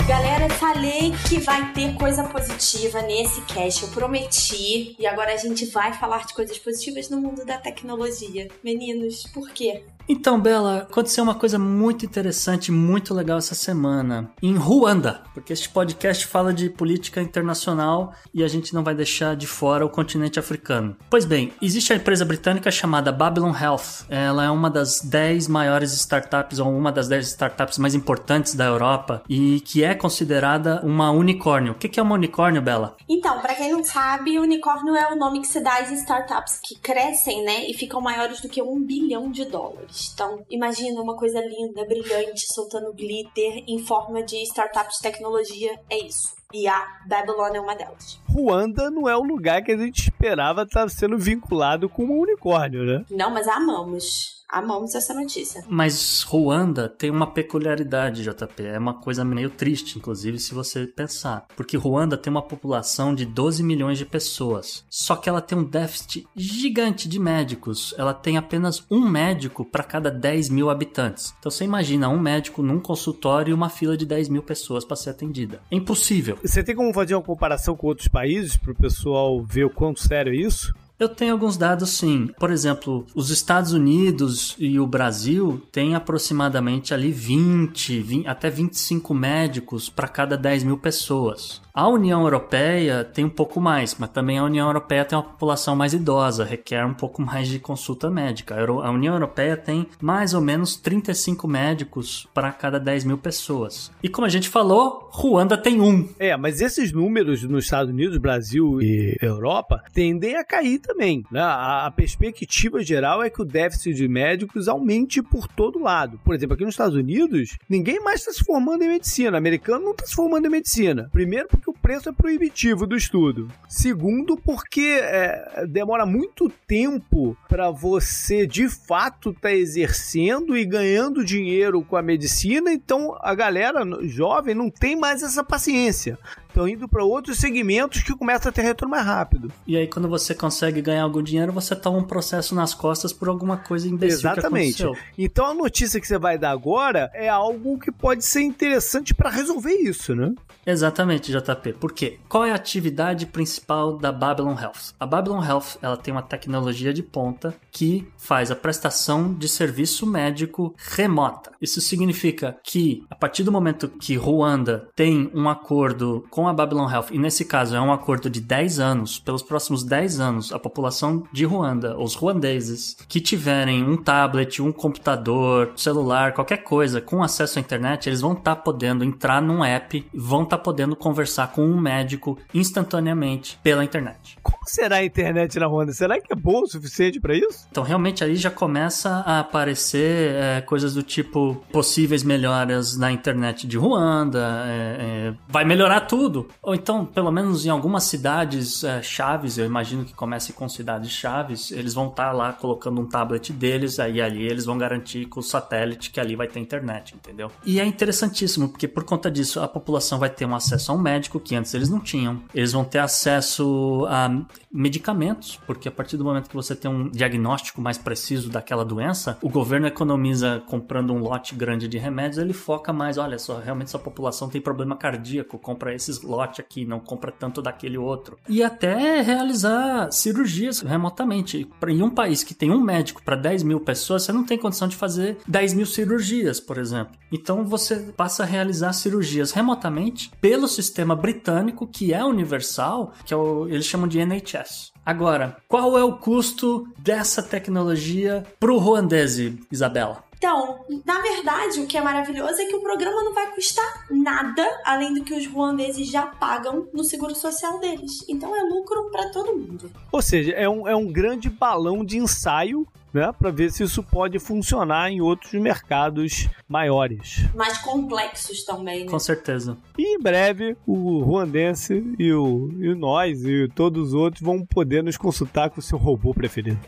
Galera, 0.06 0.50
falei 0.50 1.12
que 1.26 1.38
vai 1.38 1.72
ter 1.72 1.94
coisa 1.94 2.24
positiva 2.24 3.00
nesse 3.00 3.40
cast, 3.46 3.82
eu 3.82 3.88
prometi. 3.88 4.94
E 4.98 5.06
agora 5.06 5.32
a 5.32 5.36
gente 5.38 5.64
vai 5.66 5.94
falar 5.94 6.26
de 6.26 6.34
coisas 6.34 6.58
positivas 6.58 7.08
no 7.08 7.18
mundo 7.18 7.46
da 7.46 7.56
tecnologia. 7.56 8.48
Meninos, 8.62 9.22
por 9.32 9.48
quê? 9.50 9.82
Então, 10.08 10.40
Bela, 10.40 10.78
aconteceu 10.78 11.22
uma 11.22 11.34
coisa 11.34 11.58
muito 11.58 12.04
interessante, 12.04 12.72
muito 12.72 13.14
legal 13.14 13.38
essa 13.38 13.54
semana 13.54 14.30
em 14.42 14.54
Ruanda, 14.54 15.22
porque 15.32 15.52
este 15.52 15.68
podcast 15.68 16.26
fala 16.26 16.52
de 16.52 16.68
política 16.68 17.22
internacional 17.22 18.12
e 18.34 18.42
a 18.42 18.48
gente 18.48 18.74
não 18.74 18.82
vai 18.82 18.94
deixar 18.94 19.36
de 19.36 19.46
fora 19.46 19.86
o 19.86 19.90
continente 19.90 20.38
africano. 20.38 20.96
Pois 21.08 21.24
bem, 21.24 21.52
existe 21.62 21.92
a 21.92 21.96
empresa 21.96 22.24
britânica 22.24 22.70
chamada 22.70 23.12
Babylon 23.12 23.54
Health. 23.54 24.06
Ela 24.08 24.44
é 24.44 24.50
uma 24.50 24.68
das 24.68 25.00
10 25.00 25.48
maiores 25.48 25.92
startups 25.92 26.58
ou 26.58 26.70
uma 26.70 26.90
das 26.90 27.08
10 27.08 27.28
startups 27.28 27.78
mais 27.78 27.94
importantes 27.94 28.54
da 28.54 28.64
Europa 28.64 29.22
e 29.28 29.60
que 29.60 29.84
é 29.84 29.94
considerada 29.94 30.80
uma 30.84 31.10
unicórnio. 31.10 31.72
O 31.72 31.74
que 31.74 31.98
é 31.98 32.02
uma 32.02 32.14
unicórnio, 32.14 32.60
Bela? 32.60 32.96
Então, 33.08 33.40
para 33.40 33.54
quem 33.54 33.72
não 33.72 33.84
sabe, 33.84 34.38
unicórnio 34.38 34.96
é 34.96 35.12
o 35.12 35.16
nome 35.16 35.40
que 35.40 35.46
se 35.46 35.60
dá 35.60 35.78
às 35.78 35.90
startups 35.90 36.58
que 36.62 36.78
crescem, 36.78 37.44
né, 37.44 37.68
e 37.68 37.74
ficam 37.74 38.00
maiores 38.00 38.40
do 38.40 38.48
que 38.48 38.62
um 38.62 38.80
bilhão 38.80 39.30
de 39.30 39.44
dólares. 39.44 39.91
Então, 40.12 40.44
imagina 40.48 41.00
uma 41.00 41.16
coisa 41.16 41.40
linda, 41.40 41.84
brilhante, 41.84 42.52
soltando 42.52 42.92
glitter 42.94 43.64
em 43.66 43.78
forma 43.78 44.22
de 44.22 44.42
startup 44.44 44.88
de 44.90 44.98
tecnologia. 45.00 45.78
É 45.90 45.98
isso. 45.98 46.41
E 46.52 46.68
a 46.68 46.86
Babylon 47.06 47.54
é 47.54 47.60
uma 47.60 47.74
delas. 47.74 48.20
Ruanda 48.28 48.90
não 48.90 49.08
é 49.08 49.16
o 49.16 49.22
lugar 49.22 49.62
que 49.62 49.72
a 49.72 49.76
gente 49.76 50.02
esperava 50.02 50.62
estar 50.62 50.88
sendo 50.88 51.18
vinculado 51.18 51.88
com 51.88 52.04
um 52.04 52.20
unicórnio, 52.20 52.84
né? 52.84 53.04
Não, 53.10 53.30
mas 53.30 53.46
amamos. 53.48 54.42
Amamos 54.52 54.94
essa 54.94 55.14
notícia. 55.14 55.64
Mas 55.66 56.22
Ruanda 56.24 56.86
tem 56.86 57.10
uma 57.10 57.26
peculiaridade, 57.26 58.22
JP. 58.22 58.62
É 58.64 58.78
uma 58.78 58.92
coisa 58.92 59.24
meio 59.24 59.48
triste, 59.48 59.96
inclusive, 59.96 60.38
se 60.38 60.52
você 60.52 60.86
pensar. 60.86 61.46
Porque 61.56 61.74
Ruanda 61.74 62.18
tem 62.18 62.30
uma 62.30 62.42
população 62.42 63.14
de 63.14 63.24
12 63.24 63.62
milhões 63.62 63.96
de 63.96 64.04
pessoas. 64.04 64.84
Só 64.90 65.16
que 65.16 65.26
ela 65.26 65.40
tem 65.40 65.56
um 65.56 65.64
déficit 65.64 66.28
gigante 66.36 67.08
de 67.08 67.18
médicos. 67.18 67.94
Ela 67.96 68.12
tem 68.12 68.36
apenas 68.36 68.84
um 68.90 69.00
médico 69.00 69.64
para 69.64 69.82
cada 69.82 70.10
10 70.10 70.50
mil 70.50 70.68
habitantes. 70.68 71.34
Então 71.38 71.50
você 71.50 71.64
imagina 71.64 72.10
um 72.10 72.20
médico 72.20 72.62
num 72.62 72.78
consultório 72.78 73.52
e 73.52 73.54
uma 73.54 73.70
fila 73.70 73.96
de 73.96 74.04
10 74.04 74.28
mil 74.28 74.42
pessoas 74.42 74.84
para 74.84 74.96
ser 74.96 75.10
atendida. 75.10 75.62
É 75.70 75.76
impossível. 75.76 76.38
Você 76.42 76.62
tem 76.62 76.74
como 76.74 76.92
fazer 76.92 77.14
uma 77.14 77.22
comparação 77.22 77.76
com 77.76 77.86
outros 77.86 78.08
países 78.08 78.56
para 78.56 78.72
o 78.72 78.74
pessoal 78.74 79.40
ver 79.42 79.64
o 79.64 79.70
quanto 79.70 80.00
sério 80.00 80.32
é 80.32 80.36
isso? 80.36 80.74
Eu 81.02 81.08
tenho 81.08 81.32
alguns 81.32 81.56
dados 81.56 81.90
sim. 81.90 82.30
Por 82.38 82.48
exemplo, 82.48 83.04
os 83.12 83.30
Estados 83.30 83.72
Unidos 83.72 84.54
e 84.56 84.78
o 84.78 84.86
Brasil 84.86 85.60
têm 85.72 85.96
aproximadamente 85.96 86.94
ali 86.94 87.10
20, 87.10 88.00
20 88.00 88.28
até 88.28 88.48
25 88.48 89.12
médicos 89.12 89.90
para 89.90 90.06
cada 90.06 90.36
10 90.36 90.62
mil 90.62 90.78
pessoas. 90.78 91.60
A 91.74 91.88
União 91.88 92.20
Europeia 92.20 93.02
tem 93.02 93.24
um 93.24 93.30
pouco 93.30 93.58
mais, 93.58 93.96
mas 93.98 94.10
também 94.10 94.36
a 94.36 94.44
União 94.44 94.66
Europeia 94.66 95.06
tem 95.06 95.16
uma 95.16 95.24
população 95.24 95.74
mais 95.74 95.94
idosa, 95.94 96.44
requer 96.44 96.84
um 96.84 96.92
pouco 96.92 97.22
mais 97.22 97.48
de 97.48 97.58
consulta 97.58 98.10
médica. 98.10 98.54
A 98.62 98.90
União 98.90 99.14
Europeia 99.14 99.56
tem 99.56 99.86
mais 99.98 100.34
ou 100.34 100.42
menos 100.42 100.76
35 100.76 101.48
médicos 101.48 102.28
para 102.34 102.52
cada 102.52 102.78
10 102.78 103.04
mil 103.04 103.16
pessoas. 103.16 103.90
E 104.02 104.08
como 104.08 104.26
a 104.26 104.28
gente 104.28 104.50
falou, 104.50 105.08
Ruanda 105.10 105.56
tem 105.56 105.80
um. 105.80 106.10
É, 106.18 106.36
mas 106.36 106.60
esses 106.60 106.92
números 106.92 107.42
nos 107.42 107.64
Estados 107.64 107.90
Unidos, 107.90 108.18
Brasil 108.18 108.82
e 108.82 109.16
Europa 109.22 109.82
tendem 109.94 110.36
a 110.36 110.44
cair 110.44 110.78
também. 110.92 111.24
Né? 111.30 111.40
A, 111.40 111.90
perspectiva 111.94 112.82
geral 112.82 113.22
é 113.22 113.30
que 113.30 113.40
o 113.40 113.44
déficit 113.44 113.94
de 113.94 114.08
médicos 114.08 114.68
aumente 114.68 115.22
por 115.22 115.48
todo 115.48 115.78
lado. 115.78 116.20
Por 116.24 116.34
exemplo, 116.34 116.54
aqui 116.54 116.64
nos 116.64 116.74
Estados 116.74 116.94
Unidos, 116.94 117.56
ninguém 117.68 118.00
mais 118.00 118.20
está 118.20 118.32
se 118.32 118.44
formando 118.44 118.82
em 118.82 118.88
medicina. 118.88 119.32
O 119.32 119.36
americano 119.36 119.84
não 119.84 119.92
está 119.92 120.06
se 120.06 120.14
formando 120.14 120.46
em 120.46 120.50
medicina. 120.50 121.08
Primeiro, 121.12 121.48
porque 121.48 121.70
o 121.70 121.74
preço 121.74 122.08
é 122.08 122.12
proibitivo 122.12 122.86
do 122.86 122.96
estudo. 122.96 123.48
Segundo, 123.68 124.36
porque 124.36 124.98
é, 125.02 125.66
demora 125.68 126.06
muito 126.06 126.50
tempo 126.66 127.36
para 127.48 127.70
você 127.70 128.46
de 128.46 128.68
fato 128.68 129.30
estar 129.30 129.42
tá 129.42 129.52
exercendo 129.52 130.56
e 130.56 130.64
ganhando 130.64 131.24
dinheiro 131.24 131.82
com 131.82 131.96
a 131.96 132.02
medicina. 132.02 132.72
Então 132.72 133.16
a 133.20 133.34
galera 133.34 133.82
jovem 134.02 134.54
não 134.54 134.70
tem 134.70 134.96
mais 134.96 135.22
essa 135.22 135.42
paciência 135.44 136.18
estão 136.52 136.68
indo 136.68 136.86
para 136.86 137.02
outros 137.02 137.38
segmentos 137.38 138.02
que 138.02 138.14
começam 138.14 138.50
a 138.50 138.52
ter 138.52 138.62
retorno 138.62 138.90
mais 138.90 139.06
rápido. 139.06 139.50
E 139.66 139.76
aí, 139.76 139.86
quando 139.86 140.08
você 140.08 140.34
consegue 140.34 140.82
ganhar 140.82 141.02
algum 141.02 141.22
dinheiro, 141.22 141.52
você 141.52 141.74
toma 141.74 141.98
um 141.98 142.04
processo 142.04 142.54
nas 142.54 142.74
costas 142.74 143.12
por 143.12 143.28
alguma 143.28 143.56
coisa 143.56 143.88
imbecil 143.88 144.18
Exatamente. 144.18 144.84
Então, 145.16 145.46
a 145.46 145.54
notícia 145.54 146.00
que 146.00 146.06
você 146.06 146.18
vai 146.18 146.38
dar 146.38 146.50
agora 146.50 147.10
é 147.14 147.28
algo 147.28 147.78
que 147.78 147.90
pode 147.90 148.24
ser 148.24 148.42
interessante 148.42 149.14
para 149.14 149.30
resolver 149.30 149.72
isso, 149.72 150.14
né? 150.14 150.32
Exatamente, 150.64 151.32
JP. 151.32 151.72
Por 151.74 151.92
quê? 151.92 152.18
Qual 152.28 152.44
é 152.44 152.52
a 152.52 152.54
atividade 152.54 153.26
principal 153.26 153.96
da 153.96 154.12
Babylon 154.12 154.56
Health? 154.56 154.94
A 154.98 155.06
Babylon 155.06 155.42
Health 155.42 155.78
ela 155.80 155.96
tem 155.96 156.12
uma 156.12 156.22
tecnologia 156.22 156.92
de 156.92 157.02
ponta 157.02 157.54
que 157.70 158.06
faz 158.16 158.50
a 158.50 158.56
prestação 158.56 159.34
de 159.34 159.48
serviço 159.48 160.06
médico 160.06 160.74
remota. 160.76 161.50
Isso 161.60 161.80
significa 161.80 162.56
que, 162.62 163.04
a 163.10 163.14
partir 163.14 163.42
do 163.42 163.50
momento 163.50 163.88
que 163.88 164.14
Ruanda 164.14 164.88
tem 164.94 165.30
um 165.34 165.48
acordo 165.48 166.24
com 166.30 166.41
a 166.46 166.52
Babylon 166.52 166.90
Health, 166.90 167.06
e 167.10 167.18
nesse 167.18 167.44
caso 167.44 167.74
é 167.74 167.80
um 167.80 167.92
acordo 167.92 168.30
de 168.30 168.40
10 168.40 168.78
anos, 168.78 169.18
pelos 169.18 169.42
próximos 169.42 169.82
10 169.84 170.20
anos, 170.20 170.52
a 170.52 170.58
população 170.58 171.24
de 171.32 171.44
Ruanda, 171.44 171.98
os 171.98 172.14
ruandeses, 172.14 172.96
que 173.08 173.20
tiverem 173.20 173.84
um 173.84 173.96
tablet, 173.96 174.62
um 174.62 174.72
computador, 174.72 175.72
celular, 175.76 176.32
qualquer 176.32 176.58
coisa 176.58 177.00
com 177.00 177.22
acesso 177.22 177.58
à 177.58 177.60
internet, 177.60 178.08
eles 178.08 178.20
vão 178.20 178.32
estar 178.32 178.56
tá 178.56 178.62
podendo 178.62 179.04
entrar 179.04 179.40
num 179.42 179.64
app, 179.64 180.06
vão 180.14 180.44
tá 180.44 180.58
podendo 180.58 180.94
conversar 180.94 181.52
com 181.52 181.64
um 181.64 181.80
médico 181.80 182.38
instantaneamente 182.54 183.58
pela 183.62 183.84
internet. 183.84 184.38
Como 184.42 184.62
será 184.66 184.96
a 184.96 185.04
internet 185.04 185.58
na 185.58 185.66
Honda? 185.66 185.92
Será 185.92 186.20
que 186.20 186.32
é 186.32 186.36
boa 186.36 186.62
o 186.62 186.66
suficiente 186.66 187.20
para 187.20 187.34
isso? 187.34 187.66
Então, 187.70 187.82
realmente, 187.82 188.22
aí 188.22 188.36
já 188.36 188.50
começa 188.50 189.22
a 189.26 189.40
aparecer 189.40 190.34
é, 190.34 190.60
coisas 190.60 190.94
do 190.94 191.02
tipo 191.02 191.62
possíveis 191.72 192.22
melhoras 192.22 192.96
na 192.96 193.10
internet 193.10 193.66
de 193.66 193.76
Ruanda, 193.76 194.64
é, 194.66 194.96
é, 195.00 195.34
vai 195.48 195.64
melhorar 195.64 196.02
tudo 196.02 196.31
tudo. 196.32 196.48
Ou 196.62 196.74
então, 196.74 197.04
pelo 197.04 197.30
menos 197.30 197.66
em 197.66 197.68
algumas 197.68 198.04
cidades 198.04 198.82
é, 198.82 199.02
chaves, 199.02 199.58
eu 199.58 199.66
imagino 199.66 200.04
que 200.04 200.14
comece 200.14 200.52
com 200.52 200.68
cidades 200.68 201.10
chaves, 201.10 201.70
eles 201.70 201.92
vão 201.92 202.08
estar 202.08 202.28
tá 202.28 202.32
lá 202.32 202.52
colocando 202.52 203.00
um 203.00 203.06
tablet 203.06 203.52
deles, 203.52 204.00
aí 204.00 204.20
ali 204.20 204.42
eles 204.42 204.64
vão 204.64 204.78
garantir 204.78 205.26
com 205.26 205.40
o 205.40 205.42
satélite 205.42 206.10
que 206.10 206.18
ali 206.18 206.34
vai 206.34 206.48
ter 206.48 206.58
internet, 206.58 207.14
entendeu? 207.14 207.50
E 207.64 207.78
é 207.78 207.84
interessantíssimo, 207.84 208.70
porque 208.70 208.88
por 208.88 209.04
conta 209.04 209.30
disso 209.30 209.60
a 209.60 209.68
população 209.68 210.18
vai 210.18 210.30
ter 210.30 210.46
um 210.46 210.54
acesso 210.54 210.90
a 210.90 210.94
um 210.94 210.98
médico 210.98 211.38
que 211.38 211.54
antes 211.54 211.74
eles 211.74 211.90
não 211.90 212.00
tinham. 212.00 212.40
Eles 212.54 212.72
vão 212.72 212.84
ter 212.84 212.98
acesso 212.98 214.06
a 214.08 214.30
medicamentos, 214.72 215.60
porque 215.66 215.86
a 215.86 215.92
partir 215.92 216.16
do 216.16 216.24
momento 216.24 216.48
que 216.48 216.56
você 216.56 216.74
tem 216.74 216.90
um 216.90 217.10
diagnóstico 217.10 217.80
mais 217.80 217.98
preciso 217.98 218.48
daquela 218.48 218.84
doença, 218.84 219.36
o 219.42 219.50
governo 219.50 219.86
economiza 219.86 220.62
comprando 220.66 221.12
um 221.12 221.18
lote 221.18 221.54
grande 221.54 221.86
de 221.86 221.98
remédios, 221.98 222.38
ele 222.38 222.54
foca 222.54 222.92
mais, 222.92 223.18
olha 223.18 223.38
só, 223.38 223.58
realmente 223.58 223.88
essa 223.88 223.98
população 223.98 224.48
tem 224.48 224.60
problema 224.60 224.96
cardíaco, 224.96 225.58
compra 225.58 225.94
esses 225.94 226.21
lotes 226.22 226.60
aqui, 226.60 226.84
não 226.84 227.00
compra 227.00 227.32
tanto 227.32 227.60
daquele 227.62 227.98
outro. 227.98 228.38
E 228.48 228.62
até 228.62 229.20
realizar 229.20 230.10
cirurgias 230.10 230.80
remotamente. 230.80 231.68
Em 231.86 232.02
um 232.02 232.10
país 232.10 232.42
que 232.42 232.54
tem 232.54 232.70
um 232.70 232.80
médico 232.80 233.22
para 233.22 233.36
10 233.36 233.62
mil 233.62 233.80
pessoas, 233.80 234.22
você 234.22 234.32
não 234.32 234.44
tem 234.44 234.58
condição 234.58 234.88
de 234.88 234.96
fazer 234.96 235.38
10 235.46 235.74
mil 235.74 235.86
cirurgias, 235.86 236.60
por 236.60 236.78
exemplo. 236.78 237.12
Então 237.30 237.64
você 237.64 237.96
passa 238.16 238.42
a 238.42 238.46
realizar 238.46 238.92
cirurgias 238.92 239.52
remotamente 239.52 240.30
pelo 240.40 240.68
sistema 240.68 241.14
britânico, 241.14 241.86
que 241.86 242.12
é 242.12 242.24
universal, 242.24 243.12
que 243.24 243.34
é 243.34 243.36
o, 243.36 243.68
eles 243.68 243.86
chamam 243.86 244.08
de 244.08 244.18
NHS. 244.18 244.92
Agora, 245.04 245.56
qual 245.66 245.98
é 245.98 246.04
o 246.04 246.16
custo 246.16 246.86
dessa 246.98 247.42
tecnologia 247.42 248.44
para 248.60 248.72
o 248.72 248.78
ruandese, 248.78 249.58
Isabela? 249.70 250.22
Então, 250.42 250.84
na 251.06 251.20
verdade, 251.20 251.78
o 251.78 251.86
que 251.86 251.96
é 251.96 252.00
maravilhoso 252.00 252.60
é 252.60 252.64
que 252.64 252.74
o 252.74 252.80
programa 252.80 253.22
não 253.22 253.32
vai 253.32 253.54
custar 253.54 254.06
nada 254.10 254.68
além 254.84 255.14
do 255.14 255.22
que 255.22 255.32
os 255.32 255.46
ruandeses 255.46 256.10
já 256.10 256.26
pagam 256.26 256.88
no 256.92 257.04
seguro 257.04 257.32
social 257.32 257.78
deles. 257.78 258.24
Então 258.28 258.54
é 258.56 258.62
lucro 258.64 259.08
para 259.12 259.30
todo 259.30 259.56
mundo. 259.56 259.88
Ou 260.10 260.20
seja, 260.20 260.50
é 260.50 260.68
um, 260.68 260.88
é 260.88 260.96
um 260.96 261.06
grande 261.06 261.48
balão 261.48 262.04
de 262.04 262.18
ensaio 262.18 262.84
né, 263.14 263.30
para 263.38 263.52
ver 263.52 263.70
se 263.70 263.84
isso 263.84 264.02
pode 264.02 264.40
funcionar 264.40 265.12
em 265.12 265.20
outros 265.20 265.52
mercados 265.52 266.48
maiores. 266.68 267.48
Mais 267.54 267.78
complexos 267.78 268.64
também, 268.64 269.04
né? 269.04 269.10
Com 269.12 269.20
certeza. 269.20 269.78
E 269.96 270.16
em 270.16 270.18
breve 270.20 270.76
o 270.84 271.20
ruandense 271.20 272.02
e, 272.18 272.32
o, 272.32 272.68
e 272.80 272.92
nós 272.96 273.44
e 273.44 273.70
todos 273.76 274.08
os 274.08 274.14
outros 274.14 274.42
vão 274.42 274.66
poder 274.66 275.04
nos 275.04 275.16
consultar 275.16 275.70
com 275.70 275.78
o 275.78 275.82
seu 275.82 275.98
robô 275.98 276.34
preferido. 276.34 276.80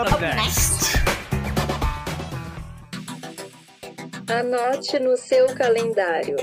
Up 0.00 0.18
next. 0.18 1.03
Anote 4.28 4.98
no 4.98 5.18
seu 5.18 5.54
calendário. 5.54 6.36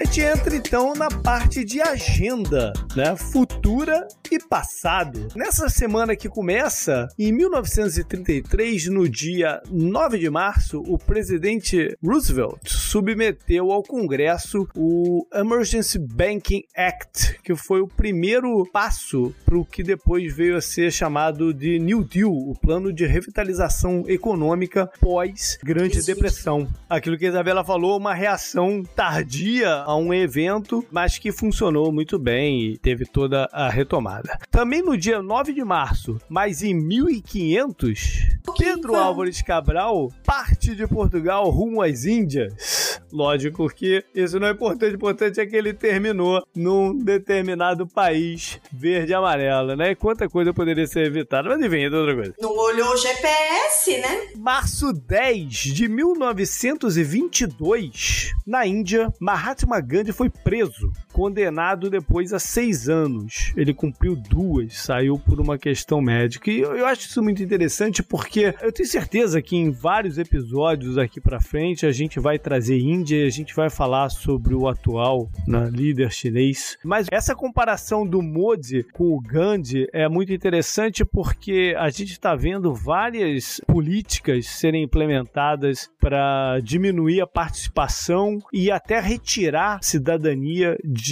A 0.00 0.04
gente 0.04 0.20
entra 0.22 0.56
então 0.56 0.94
na 0.94 1.08
parte 1.08 1.64
de 1.64 1.82
agenda, 1.82 2.72
né? 2.94 3.14
Futura 3.14 4.08
e 4.30 4.38
passado. 4.38 5.28
Nessa 5.34 5.68
semana 5.68 6.16
que 6.16 6.28
começa, 6.28 7.08
em 7.18 7.32
1933, 7.32 8.86
no 8.88 9.08
dia 9.08 9.60
9 9.70 10.18
de 10.18 10.30
março, 10.30 10.80
o 10.80 10.98
presidente 10.98 11.96
Roosevelt 12.02 12.58
submeteu 12.66 13.70
ao 13.70 13.82
Congresso 13.82 14.68
o 14.74 15.26
Emergency 15.32 15.98
Banking 15.98 16.62
Act, 16.76 17.40
que 17.42 17.54
foi 17.54 17.80
o 17.80 17.88
primeiro 17.88 18.64
passo 18.72 19.34
para 19.44 19.58
o 19.58 19.64
que 19.64 19.82
depois 19.82 20.34
veio 20.34 20.56
a 20.56 20.60
ser 20.60 20.90
chamado 20.90 21.52
de 21.52 21.78
New 21.78 22.02
Deal, 22.02 22.32
o 22.32 22.54
plano 22.58 22.92
de 22.92 23.06
revitalização 23.06 24.04
econômica 24.06 24.90
pós 25.00 25.58
Grande 25.62 26.02
Depressão. 26.02 26.68
Aquilo 26.88 27.16
que 27.16 27.26
a 27.26 27.30
Isabela 27.30 27.64
falou, 27.64 27.98
uma 27.98 28.14
reação 28.14 28.82
tardia 28.82 29.68
a 29.68 29.96
um 29.96 30.12
evento, 30.12 30.84
mas 30.90 31.18
que 31.18 31.32
funcionou 31.32 31.92
muito 31.92 32.18
bem 32.18 32.62
e 32.62 32.78
teve 32.78 33.04
toda 33.04 33.48
a 33.52 33.68
retomada. 33.68 34.15
Também 34.50 34.82
no 34.82 34.96
dia 34.96 35.22
9 35.22 35.52
de 35.52 35.62
março, 35.64 36.18
mas 36.28 36.62
em 36.62 36.74
1500, 36.74 38.38
Pedro 38.58 38.94
Álvares 38.94 39.42
Cabral 39.42 40.12
parte 40.24 40.74
de 40.74 40.86
Portugal 40.86 41.50
rumo 41.50 41.82
às 41.82 42.04
Índias. 42.04 43.00
Lógico 43.12 43.68
que 43.68 44.02
isso 44.14 44.40
não 44.40 44.48
é 44.48 44.52
importante, 44.52 44.92
o 44.92 44.96
importante 44.96 45.40
é 45.40 45.46
que 45.46 45.56
ele 45.56 45.72
terminou 45.72 46.44
num 46.54 46.94
determinado 46.96 47.86
país 47.86 48.60
verde 48.72 49.12
e 49.12 49.14
amarelo, 49.14 49.76
né? 49.76 49.92
E 49.92 49.94
quanta 49.94 50.28
coisa 50.28 50.52
poderia 50.52 50.86
ser 50.86 51.06
evitada, 51.06 51.48
mas 51.48 51.64
enfim, 51.64 51.84
é 51.84 51.90
outra 51.90 52.14
coisa. 52.14 52.34
Não 52.40 52.54
olhou 52.56 52.92
o 52.92 52.96
GPS, 52.96 53.98
né? 53.98 54.28
Março 54.36 54.92
10 54.92 55.50
de 55.50 55.88
1922, 55.88 58.32
na 58.46 58.66
Índia, 58.66 59.12
Mahatma 59.20 59.56
Mahatma 59.56 59.80
Gandhi 59.80 60.12
foi 60.12 60.30
preso, 60.30 60.92
condenado 61.16 61.88
depois 61.88 62.34
a 62.34 62.38
seis 62.38 62.88
anos. 62.88 63.52
Ele 63.56 63.72
cumpriu 63.72 64.14
duas, 64.14 64.76
saiu 64.76 65.18
por 65.18 65.40
uma 65.40 65.56
questão 65.56 66.00
médica. 66.00 66.50
E 66.50 66.60
eu, 66.60 66.76
eu 66.76 66.86
acho 66.86 67.08
isso 67.08 67.22
muito 67.22 67.42
interessante 67.42 68.02
porque 68.02 68.54
eu 68.60 68.70
tenho 68.70 68.88
certeza 68.88 69.40
que 69.40 69.56
em 69.56 69.70
vários 69.70 70.18
episódios 70.18 70.98
aqui 70.98 71.18
para 71.20 71.40
frente 71.40 71.86
a 71.86 71.92
gente 71.92 72.20
vai 72.20 72.38
trazer 72.38 72.78
Índia 72.78 73.24
e 73.24 73.26
a 73.26 73.30
gente 73.30 73.54
vai 73.54 73.70
falar 73.70 74.10
sobre 74.10 74.54
o 74.54 74.68
atual 74.68 75.30
né, 75.46 75.70
líder 75.72 76.12
chinês. 76.12 76.76
Mas 76.84 77.06
essa 77.10 77.34
comparação 77.34 78.06
do 78.06 78.20
Modi 78.20 78.84
com 78.92 79.16
o 79.16 79.20
Gandhi 79.20 79.88
é 79.94 80.08
muito 80.08 80.34
interessante 80.34 81.02
porque 81.02 81.74
a 81.78 81.88
gente 81.88 82.12
está 82.12 82.36
vendo 82.36 82.74
várias 82.74 83.58
políticas 83.66 84.46
serem 84.46 84.84
implementadas 84.84 85.88
para 85.98 86.60
diminuir 86.60 87.22
a 87.22 87.26
participação 87.26 88.38
e 88.52 88.70
até 88.70 89.00
retirar 89.00 89.46
tirar 89.46 89.78
cidadania 89.82 90.76
de 90.84 91.05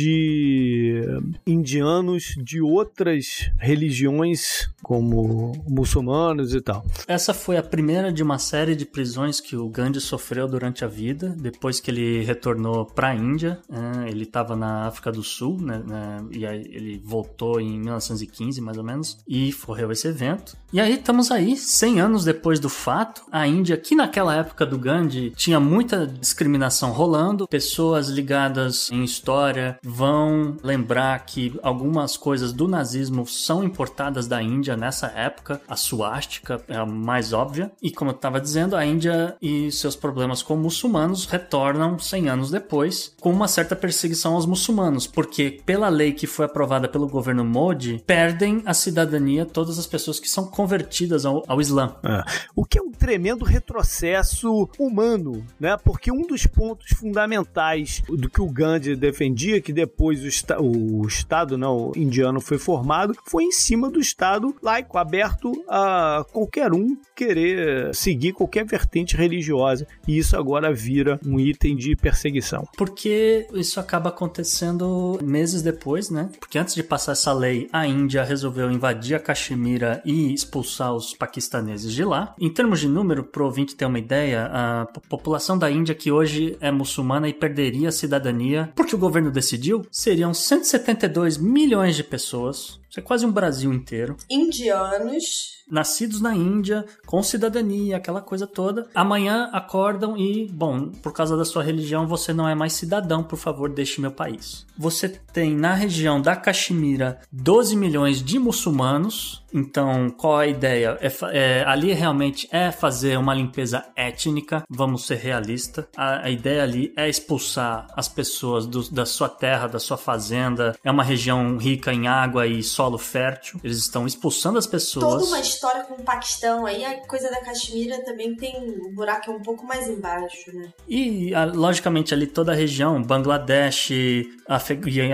indianos 1.47 2.35
de 2.39 2.61
outras 2.61 3.51
religiões, 3.59 4.69
como 4.83 5.53
muçulmanos 5.69 6.55
e 6.55 6.61
tal. 6.61 6.85
Essa 7.07 7.35
foi 7.35 7.57
a 7.57 7.63
primeira 7.63 8.13
de 8.13 8.23
uma 8.23 8.39
série 8.39 8.75
de 8.75 8.87
prisões 8.87 9.41
que 9.41 9.57
o 9.57 9.69
Gandhi 9.69 10.01
sofreu 10.01 10.49
durante 10.49 10.85
a 10.85 10.89
vida, 10.89 11.35
depois 11.39 11.81
que 11.81 11.91
ele 11.91 12.23
retornou 12.23 12.87
para 12.87 13.09
a 13.09 13.15
Índia. 13.15 13.59
É, 13.71 14.09
ele 14.09 14.25
estava 14.25 14.57
na 14.57 14.87
África 14.87 15.13
do 15.13 15.23
Sul, 15.23 15.61
né, 15.61 15.83
né, 15.87 16.25
e 16.31 16.47
aí 16.47 16.65
ele 16.71 17.01
voltou 17.05 17.61
em 17.61 17.79
1915, 17.79 18.61
mais 18.61 18.79
ou 18.79 18.85
menos, 18.85 19.19
e 19.29 19.53
ocorreu 19.75 19.91
esse 19.91 20.07
evento. 20.07 20.57
E 20.73 20.81
aí 20.81 20.95
estamos 20.95 21.31
aí, 21.31 21.57
100 21.57 22.01
anos 22.01 22.25
depois 22.25 22.61
do 22.61 22.69
fato, 22.69 23.23
a 23.31 23.47
Índia, 23.47 23.77
que 23.77 23.95
naquela 23.95 24.35
época 24.37 24.65
do 24.65 24.79
Gandhi 24.79 25.33
tinha 25.37 25.59
muita 25.59 26.07
discriminação 26.07 26.91
rolando, 26.93 27.47
pessoas 27.49 28.09
ligadas 28.09 28.91
em 28.91 29.05
história 29.05 29.79
vão 29.85 30.57
lembrar 30.63 31.19
que 31.27 31.59
algumas 31.63 32.17
coisas 32.17 32.53
do 32.53 32.67
nazismo 32.67 33.27
são 33.27 33.63
importadas 33.63 34.27
da 34.27 34.43
Índia 34.43 34.77
nessa 34.77 35.09
época. 35.09 35.61
A 35.69 35.77
suástica 35.77 36.63
é 36.69 36.77
a 36.77 36.87
mais 36.87 37.33
óbvia. 37.33 37.71
E 37.83 37.91
como 37.91 38.11
eu 38.11 38.15
estava 38.15 38.41
dizendo, 38.41 38.77
a 38.77 38.85
Índia 38.85 39.37
e 39.41 39.71
seus 39.71 39.95
problemas 39.95 40.43
com 40.43 40.57
muçulmanos 40.57 41.27
retornam 41.27 41.99
100 41.99 42.29
anos 42.29 42.51
depois 42.51 43.15
com 43.21 43.31
uma 43.31 43.49
certa 43.49 43.77
perseguição 43.77 44.35
aos 44.35 44.47
muçulmanos, 44.47 45.07
porque 45.07 45.61
pela 45.65 45.89
lei 45.89 46.13
que 46.13 46.27
foi 46.27 46.47
aprovada 46.47 46.89
pelo 46.89 47.09
governo 47.09 47.45
Modi, 47.45 48.03
perdem 48.07 48.63
a 48.65 48.73
cidadania 48.73 49.45
todas 49.45 49.79
as 49.79 49.87
pessoas 49.87 50.19
que 50.19 50.29
são 50.29 50.47
convertidas 50.47 51.27
ao, 51.27 51.43
ao 51.47 51.61
Islã. 51.61 51.97
É. 52.03 52.23
O 52.55 52.65
que 52.65 52.79
é 52.79 52.83
um 52.83 52.91
tremendo 52.91 53.45
retrocesso 53.45 54.69
humano, 54.79 55.45
né? 55.59 55.77
Porque 55.85 56.11
um 56.11 56.27
dos 56.27 56.47
pontos 56.47 56.91
fundamentais 56.97 58.03
do 58.09 58.29
que 58.29 58.41
o 58.41 58.51
Gandhi 58.51 58.97
defendia, 58.97 59.61
que 59.61 59.73
depois 59.75 60.23
o, 60.23 60.29
esta 60.29 60.61
o 60.61 61.07
Estado 61.07 61.59
não, 61.59 61.93
indiano 61.97 62.41
foi 62.41 62.59
formado, 62.59 63.15
foi 63.27 63.45
em 63.45 63.53
cima 63.53 63.91
do 63.91 64.01
Estado 64.01 64.55
laico, 64.63 64.97
aberto 64.97 65.53
a 65.69 66.25
qualquer 66.33 66.73
um 66.73 66.97
querer 67.15 67.95
seguir 67.95 68.33
qualquer 68.33 68.65
vertente 68.65 69.17
religiosa. 69.17 69.87
E 70.07 70.19
isso 70.19 70.37
agora 70.37 70.73
vira 70.73 71.19
um 71.27 71.39
item 71.39 71.77
de 71.77 71.97
perseguição. 71.97 72.67
Porque 72.77 73.47
isso 73.53 73.81
acaba 73.81 74.09
acontecendo 74.11 75.19
meses 75.23 75.63
depois, 75.63 76.11
né? 76.11 76.29
Porque 76.39 76.59
antes 76.59 76.75
de 76.75 76.83
passar 76.83 77.13
essa 77.13 77.33
lei, 77.33 77.69
a 77.73 77.87
Índia 77.87 78.23
resolveu 78.23 78.71
invadir 78.71 79.17
a 79.17 79.21
Caxemira 79.21 80.03
e 80.05 80.33
expulsar 80.33 80.95
os 80.95 81.15
paquistaneses 81.15 81.93
de 81.93 82.05
lá. 82.05 82.35
Em 82.39 82.53
termos 82.53 82.81
de 82.81 82.89
número, 82.89 83.25
pro 83.25 83.45
ouvinte 83.45 83.75
ter 83.75 83.87
uma 83.87 83.99
ideia, 83.99 84.51
a 84.53 84.87
população 85.09 85.59
da 85.59 85.71
Índia 85.71 85.95
que 85.95 86.11
hoje 86.11 86.57
é 86.61 86.71
muçulmana 86.71 87.29
e 87.29 87.33
perderia 87.33 87.89
a 87.89 87.93
cidadania 87.93 88.73
porque 88.75 88.95
o 88.95 88.99
governo 88.99 89.31
decidiu, 89.31 89.54
seriam 89.91 90.33
172 90.35 91.37
milhões 91.37 91.97
de 91.97 92.05
pessoas. 92.05 92.81
Isso 92.95 93.01
é 93.01 93.03
quase 93.03 93.27
um 93.27 93.33
Brasil 93.33 93.73
inteiro. 93.73 94.17
Indianos 94.31 95.55
nascidos 95.69 96.21
na 96.21 96.35
Índia, 96.35 96.85
com 97.07 97.23
cidadania, 97.23 97.97
aquela 97.97 98.21
coisa 98.21 98.47
toda. 98.47 98.87
Amanhã 98.95 99.49
acordam 99.53 100.17
e, 100.17 100.49
bom, 100.53 100.91
por 100.91 101.13
causa 101.13 101.37
da 101.37 101.45
sua 101.45 101.63
religião, 101.63 102.07
você 102.07 102.33
não 102.33 102.49
é 102.49 102.55
mais 102.55 102.75
cidadão, 102.75 103.23
por 103.23 103.39
favor, 103.39 103.71
deixe 103.71 104.01
meu 104.01 104.11
país. 104.11 104.67
Você 104.77 105.09
tem 105.09 105.55
na 105.57 105.75
região 105.75 106.21
da 106.21 106.37
Caxemira 106.37 107.21
12 107.33 107.77
milhões 107.77 108.23
de 108.23 108.39
muçulmanos. 108.39 109.43
Então, 109.53 110.11
qual 110.11 110.39
a 110.39 110.49
ideia? 110.49 110.99
É, 111.01 111.13
é, 111.33 111.65
ali 111.65 111.93
realmente 111.93 112.49
é 112.51 112.73
fazer 112.73 113.17
uma 113.17 113.33
limpeza 113.33 113.85
étnica, 113.95 114.65
vamos 114.69 115.07
ser 115.07 115.15
realistas. 115.17 115.87
A, 115.97 116.27
a 116.27 116.31
ideia 116.31 116.65
ali 116.65 116.93
é 116.97 117.09
expulsar 117.09 117.87
as 117.97 118.09
pessoas 118.09 118.67
do, 118.67 118.91
da 118.91 119.07
sua 119.07 119.29
terra 119.29 119.69
da 119.69 119.79
sua 119.79 119.97
fazenda. 119.97 120.77
É 120.83 120.91
uma 120.91 121.05
região 121.05 121.57
rica 121.57 121.93
em 121.93 122.09
água 122.09 122.49
e 122.49 122.65
solo 122.85 122.99
fértil. 122.99 123.61
Eles 123.65 123.79
estão 123.79 124.07
expulsando 124.07 124.59
as 124.59 124.67
pessoas. 124.67 125.05
Toda 125.05 125.25
uma 125.25 125.41
história 125.41 125.85
com 125.85 125.95
o 125.95 126.03
Paquistão. 126.03 126.67
Aí 126.67 126.85
a 126.85 127.07
coisa 127.07 127.31
da 127.31 127.41
Caxemira 127.41 128.03
também 128.05 128.37
tem 128.37 128.55
um 128.59 128.95
buraco 128.95 129.31
um 129.31 129.41
pouco 129.41 129.67
mais 129.67 129.89
embaixo, 129.89 130.55
né? 130.55 130.73
E, 130.89 131.33
logicamente, 131.55 132.13
ali 132.13 132.27
toda 132.27 132.53
a 132.53 132.55
região, 132.55 133.03
Bangladesh 133.03 133.91
e 133.91 134.29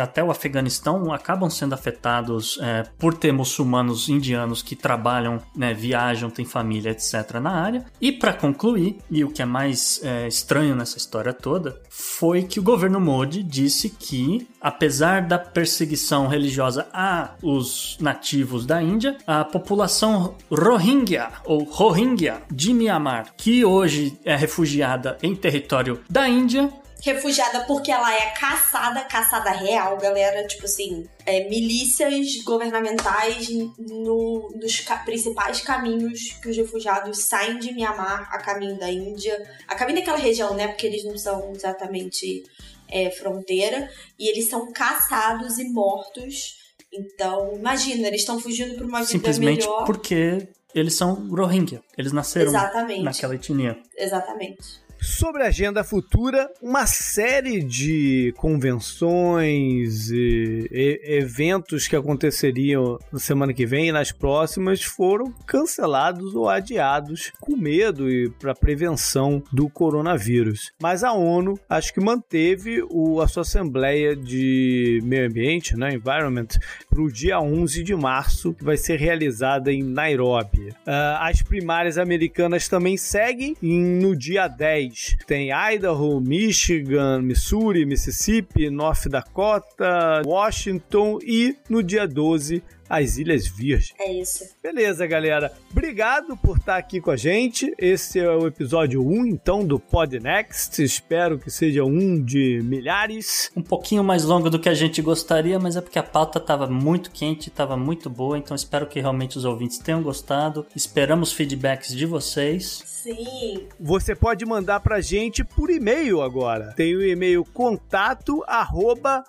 até 0.02 0.22
o 0.22 0.30
Afeganistão, 0.30 1.12
acabam 1.12 1.48
sendo 1.48 1.74
afetados 1.74 2.58
é, 2.60 2.84
por 2.98 3.16
ter 3.16 3.32
muçulmanos 3.32 4.08
indianos 4.08 4.62
que 4.62 4.74
trabalham, 4.74 5.40
né, 5.54 5.72
viajam, 5.72 6.30
têm 6.30 6.44
família, 6.44 6.90
etc. 6.90 7.34
na 7.40 7.50
área. 7.50 7.84
E 8.00 8.10
para 8.10 8.32
concluir, 8.32 8.98
e 9.10 9.22
o 9.24 9.30
que 9.30 9.42
é 9.42 9.44
mais 9.44 10.00
é, 10.02 10.26
estranho 10.26 10.74
nessa 10.74 10.98
história 10.98 11.32
toda, 11.32 11.80
foi 11.88 12.42
que 12.42 12.58
o 12.58 12.62
governo 12.62 13.00
Modi 13.00 13.42
disse 13.42 13.88
que, 13.88 14.48
apesar 14.60 15.22
da 15.22 15.38
perseguição 15.38 16.26
religiosa 16.26 16.88
a 16.92 17.34
os 17.42 17.96
nativos 18.00 18.66
da 18.66 18.82
Índia, 18.82 19.16
a 19.26 19.44
população 19.44 20.36
Rohingya 20.50 21.30
ou 21.44 21.64
Rohingya 21.64 22.42
de 22.50 22.74
Myanmar, 22.74 23.34
que 23.36 23.64
hoje 23.64 24.18
é 24.24 24.36
refugiada 24.36 25.16
em 25.22 25.34
território 25.34 26.00
da 26.08 26.28
Índia, 26.28 26.70
refugiada 27.02 27.64
porque 27.64 27.90
ela 27.90 28.14
é 28.14 28.30
caçada, 28.30 29.00
caçada 29.04 29.50
real, 29.50 29.96
galera. 29.96 30.46
Tipo 30.46 30.66
assim, 30.66 31.08
é, 31.24 31.48
milícias 31.48 32.42
governamentais 32.44 33.48
no, 33.78 34.52
nos 34.54 34.80
ca 34.80 34.98
principais 34.98 35.60
caminhos 35.60 36.32
que 36.42 36.48
os 36.48 36.56
refugiados 36.56 37.18
saem 37.24 37.58
de 37.58 37.72
Mianmar 37.72 38.28
a 38.30 38.38
caminho 38.38 38.78
da 38.78 38.90
Índia, 38.90 39.42
a 39.66 39.74
caminho 39.74 39.98
daquela 39.98 40.18
região, 40.18 40.54
né? 40.54 40.68
Porque 40.68 40.86
eles 40.86 41.04
não 41.04 41.16
são 41.16 41.52
exatamente 41.54 42.44
é, 42.90 43.10
fronteira, 43.10 43.88
e 44.18 44.28
eles 44.28 44.48
são 44.48 44.72
caçados 44.72 45.58
e 45.58 45.64
mortos. 45.68 46.58
Então, 46.92 47.54
imagina, 47.54 48.08
eles 48.08 48.20
estão 48.20 48.40
fugindo 48.40 48.74
para 48.74 48.86
uma 48.86 48.98
vida 48.98 49.12
Simplesmente 49.12 49.60
melhor. 49.60 49.84
porque 49.84 50.48
eles 50.74 50.94
são 50.94 51.28
Rohingya. 51.28 51.82
Eles 51.96 52.12
nasceram 52.12 52.48
Exatamente. 52.50 53.02
naquela 53.02 53.34
etnia. 53.34 53.78
Exatamente. 53.96 54.80
Sobre 55.00 55.42
a 55.42 55.46
agenda 55.46 55.82
futura, 55.82 56.50
uma 56.60 56.86
série 56.86 57.62
de 57.62 58.34
convenções 58.36 60.10
e, 60.10 60.68
e 60.70 61.00
eventos 61.16 61.88
que 61.88 61.96
aconteceriam 61.96 62.98
na 63.10 63.18
semana 63.18 63.54
que 63.54 63.64
vem 63.64 63.88
e 63.88 63.92
nas 63.92 64.12
próximas 64.12 64.82
foram 64.82 65.32
cancelados 65.46 66.34
ou 66.34 66.50
adiados 66.50 67.32
com 67.40 67.56
medo 67.56 68.10
e 68.10 68.28
para 68.28 68.54
prevenção 68.54 69.42
do 69.50 69.70
coronavírus. 69.70 70.70
Mas 70.78 71.02
a 71.02 71.14
ONU 71.14 71.58
acho 71.66 71.94
que 71.94 72.00
manteve 72.00 72.84
o, 72.90 73.22
a 73.22 73.28
sua 73.28 73.40
Assembleia 73.40 74.14
de 74.14 75.00
Meio 75.02 75.28
Ambiente, 75.28 75.76
né, 75.76 75.94
Environment, 75.94 76.48
para 76.90 77.00
o 77.00 77.10
dia 77.10 77.40
11 77.40 77.82
de 77.82 77.94
março, 77.96 78.52
que 78.52 78.62
vai 78.62 78.76
ser 78.76 78.98
realizada 78.98 79.72
em 79.72 79.82
Nairobi. 79.82 80.68
Uh, 80.68 81.16
as 81.20 81.40
primárias 81.40 81.96
americanas 81.96 82.68
também 82.68 82.98
seguem 82.98 83.56
no 83.62 84.14
dia 84.14 84.46
10 84.46 84.89
tem 85.26 85.50
Idaho, 85.52 86.20
Michigan, 86.20 87.22
Missouri, 87.22 87.84
Mississippi, 87.84 88.70
North 88.70 89.08
Dakota, 89.08 90.22
Washington 90.26 91.18
e 91.22 91.56
no 91.68 91.82
dia 91.82 92.06
12 92.06 92.62
as 92.90 93.16
Ilhas 93.16 93.46
Virgens. 93.46 93.94
É 94.00 94.12
isso. 94.12 94.44
Beleza, 94.60 95.06
galera. 95.06 95.52
Obrigado 95.70 96.36
por 96.36 96.56
estar 96.58 96.76
aqui 96.76 97.00
com 97.00 97.12
a 97.12 97.16
gente. 97.16 97.72
Esse 97.78 98.18
é 98.18 98.28
o 98.28 98.48
episódio 98.48 99.06
1, 99.06 99.26
então, 99.26 99.64
do 99.64 99.78
Pod 99.78 100.18
Next. 100.18 100.82
Espero 100.82 101.38
que 101.38 101.50
seja 101.50 101.84
um 101.84 102.20
de 102.20 102.60
milhares. 102.64 103.50
Um 103.54 103.62
pouquinho 103.62 104.02
mais 104.02 104.24
longo 104.24 104.50
do 104.50 104.58
que 104.58 104.68
a 104.68 104.74
gente 104.74 105.00
gostaria, 105.00 105.60
mas 105.60 105.76
é 105.76 105.80
porque 105.80 106.00
a 106.00 106.02
pauta 106.02 106.40
estava 106.40 106.66
muito 106.66 107.12
quente, 107.12 107.48
estava 107.48 107.76
muito 107.76 108.10
boa, 108.10 108.36
então 108.36 108.56
espero 108.56 108.88
que 108.88 109.00
realmente 109.00 109.38
os 109.38 109.44
ouvintes 109.44 109.78
tenham 109.78 110.02
gostado. 110.02 110.66
Esperamos 110.74 111.32
feedbacks 111.32 111.94
de 111.94 112.06
vocês. 112.06 112.82
Sim. 112.84 113.68
Você 113.78 114.16
pode 114.16 114.44
mandar 114.44 114.80
pra 114.80 115.00
gente 115.00 115.44
por 115.44 115.70
e-mail 115.70 116.20
agora. 116.20 116.72
Tem 116.74 116.96
o 116.96 117.06
e-mail 117.06 117.44
contato 117.44 118.42
arroba 118.48 119.22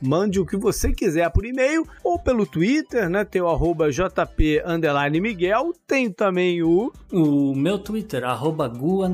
Mande 0.00 0.40
o 0.40 0.46
que 0.46 0.56
você 0.56 0.92
quiser 0.92 1.30
por 1.30 1.44
e-mail 1.44 1.86
ou 2.02 2.18
pelo 2.18 2.46
Twitter, 2.46 3.08
né? 3.08 3.24
Tem 3.24 3.40
o 3.40 3.48
arroba 3.48 3.90
JP 3.90 4.62
Miguel. 5.20 5.72
Tem 5.86 6.10
também 6.10 6.62
o. 6.62 6.92
O 7.12 7.54
meu 7.54 7.78
Twitter, 7.78 8.24
arroba 8.24 8.66
Gu 8.66 9.04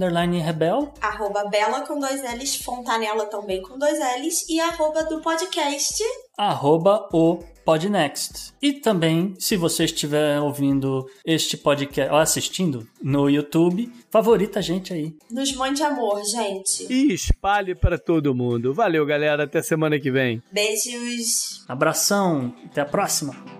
Rebel. 0.40 0.94
Arroba 1.00 1.44
Bela 1.48 1.82
com 1.82 1.98
dois 1.98 2.22
L's, 2.22 2.56
Fontanela 2.56 3.26
também 3.26 3.60
com 3.62 3.78
dois 3.78 3.98
L's. 3.98 4.48
E 4.48 4.60
arroba 4.60 5.04
do 5.04 5.20
podcast. 5.20 6.02
Arroba 6.38 7.08
o 7.12 7.38
Podnext. 7.70 8.52
E 8.60 8.72
também, 8.72 9.32
se 9.38 9.56
você 9.56 9.84
estiver 9.84 10.40
ouvindo 10.40 11.08
este 11.24 11.56
podcast, 11.56 12.12
ou 12.12 12.18
assistindo 12.18 12.84
no 13.00 13.30
YouTube, 13.30 13.88
favorita 14.10 14.58
a 14.58 14.62
gente 14.62 14.92
aí. 14.92 15.14
Nos 15.30 15.54
mande 15.54 15.80
amor, 15.80 16.20
gente. 16.24 16.92
E 16.92 17.12
espalhe 17.12 17.76
para 17.76 17.96
todo 17.96 18.34
mundo. 18.34 18.74
Valeu, 18.74 19.06
galera. 19.06 19.44
Até 19.44 19.62
semana 19.62 20.00
que 20.00 20.10
vem. 20.10 20.42
Beijos. 20.50 21.64
Abração. 21.68 22.52
Até 22.66 22.80
a 22.80 22.86
próxima. 22.86 23.59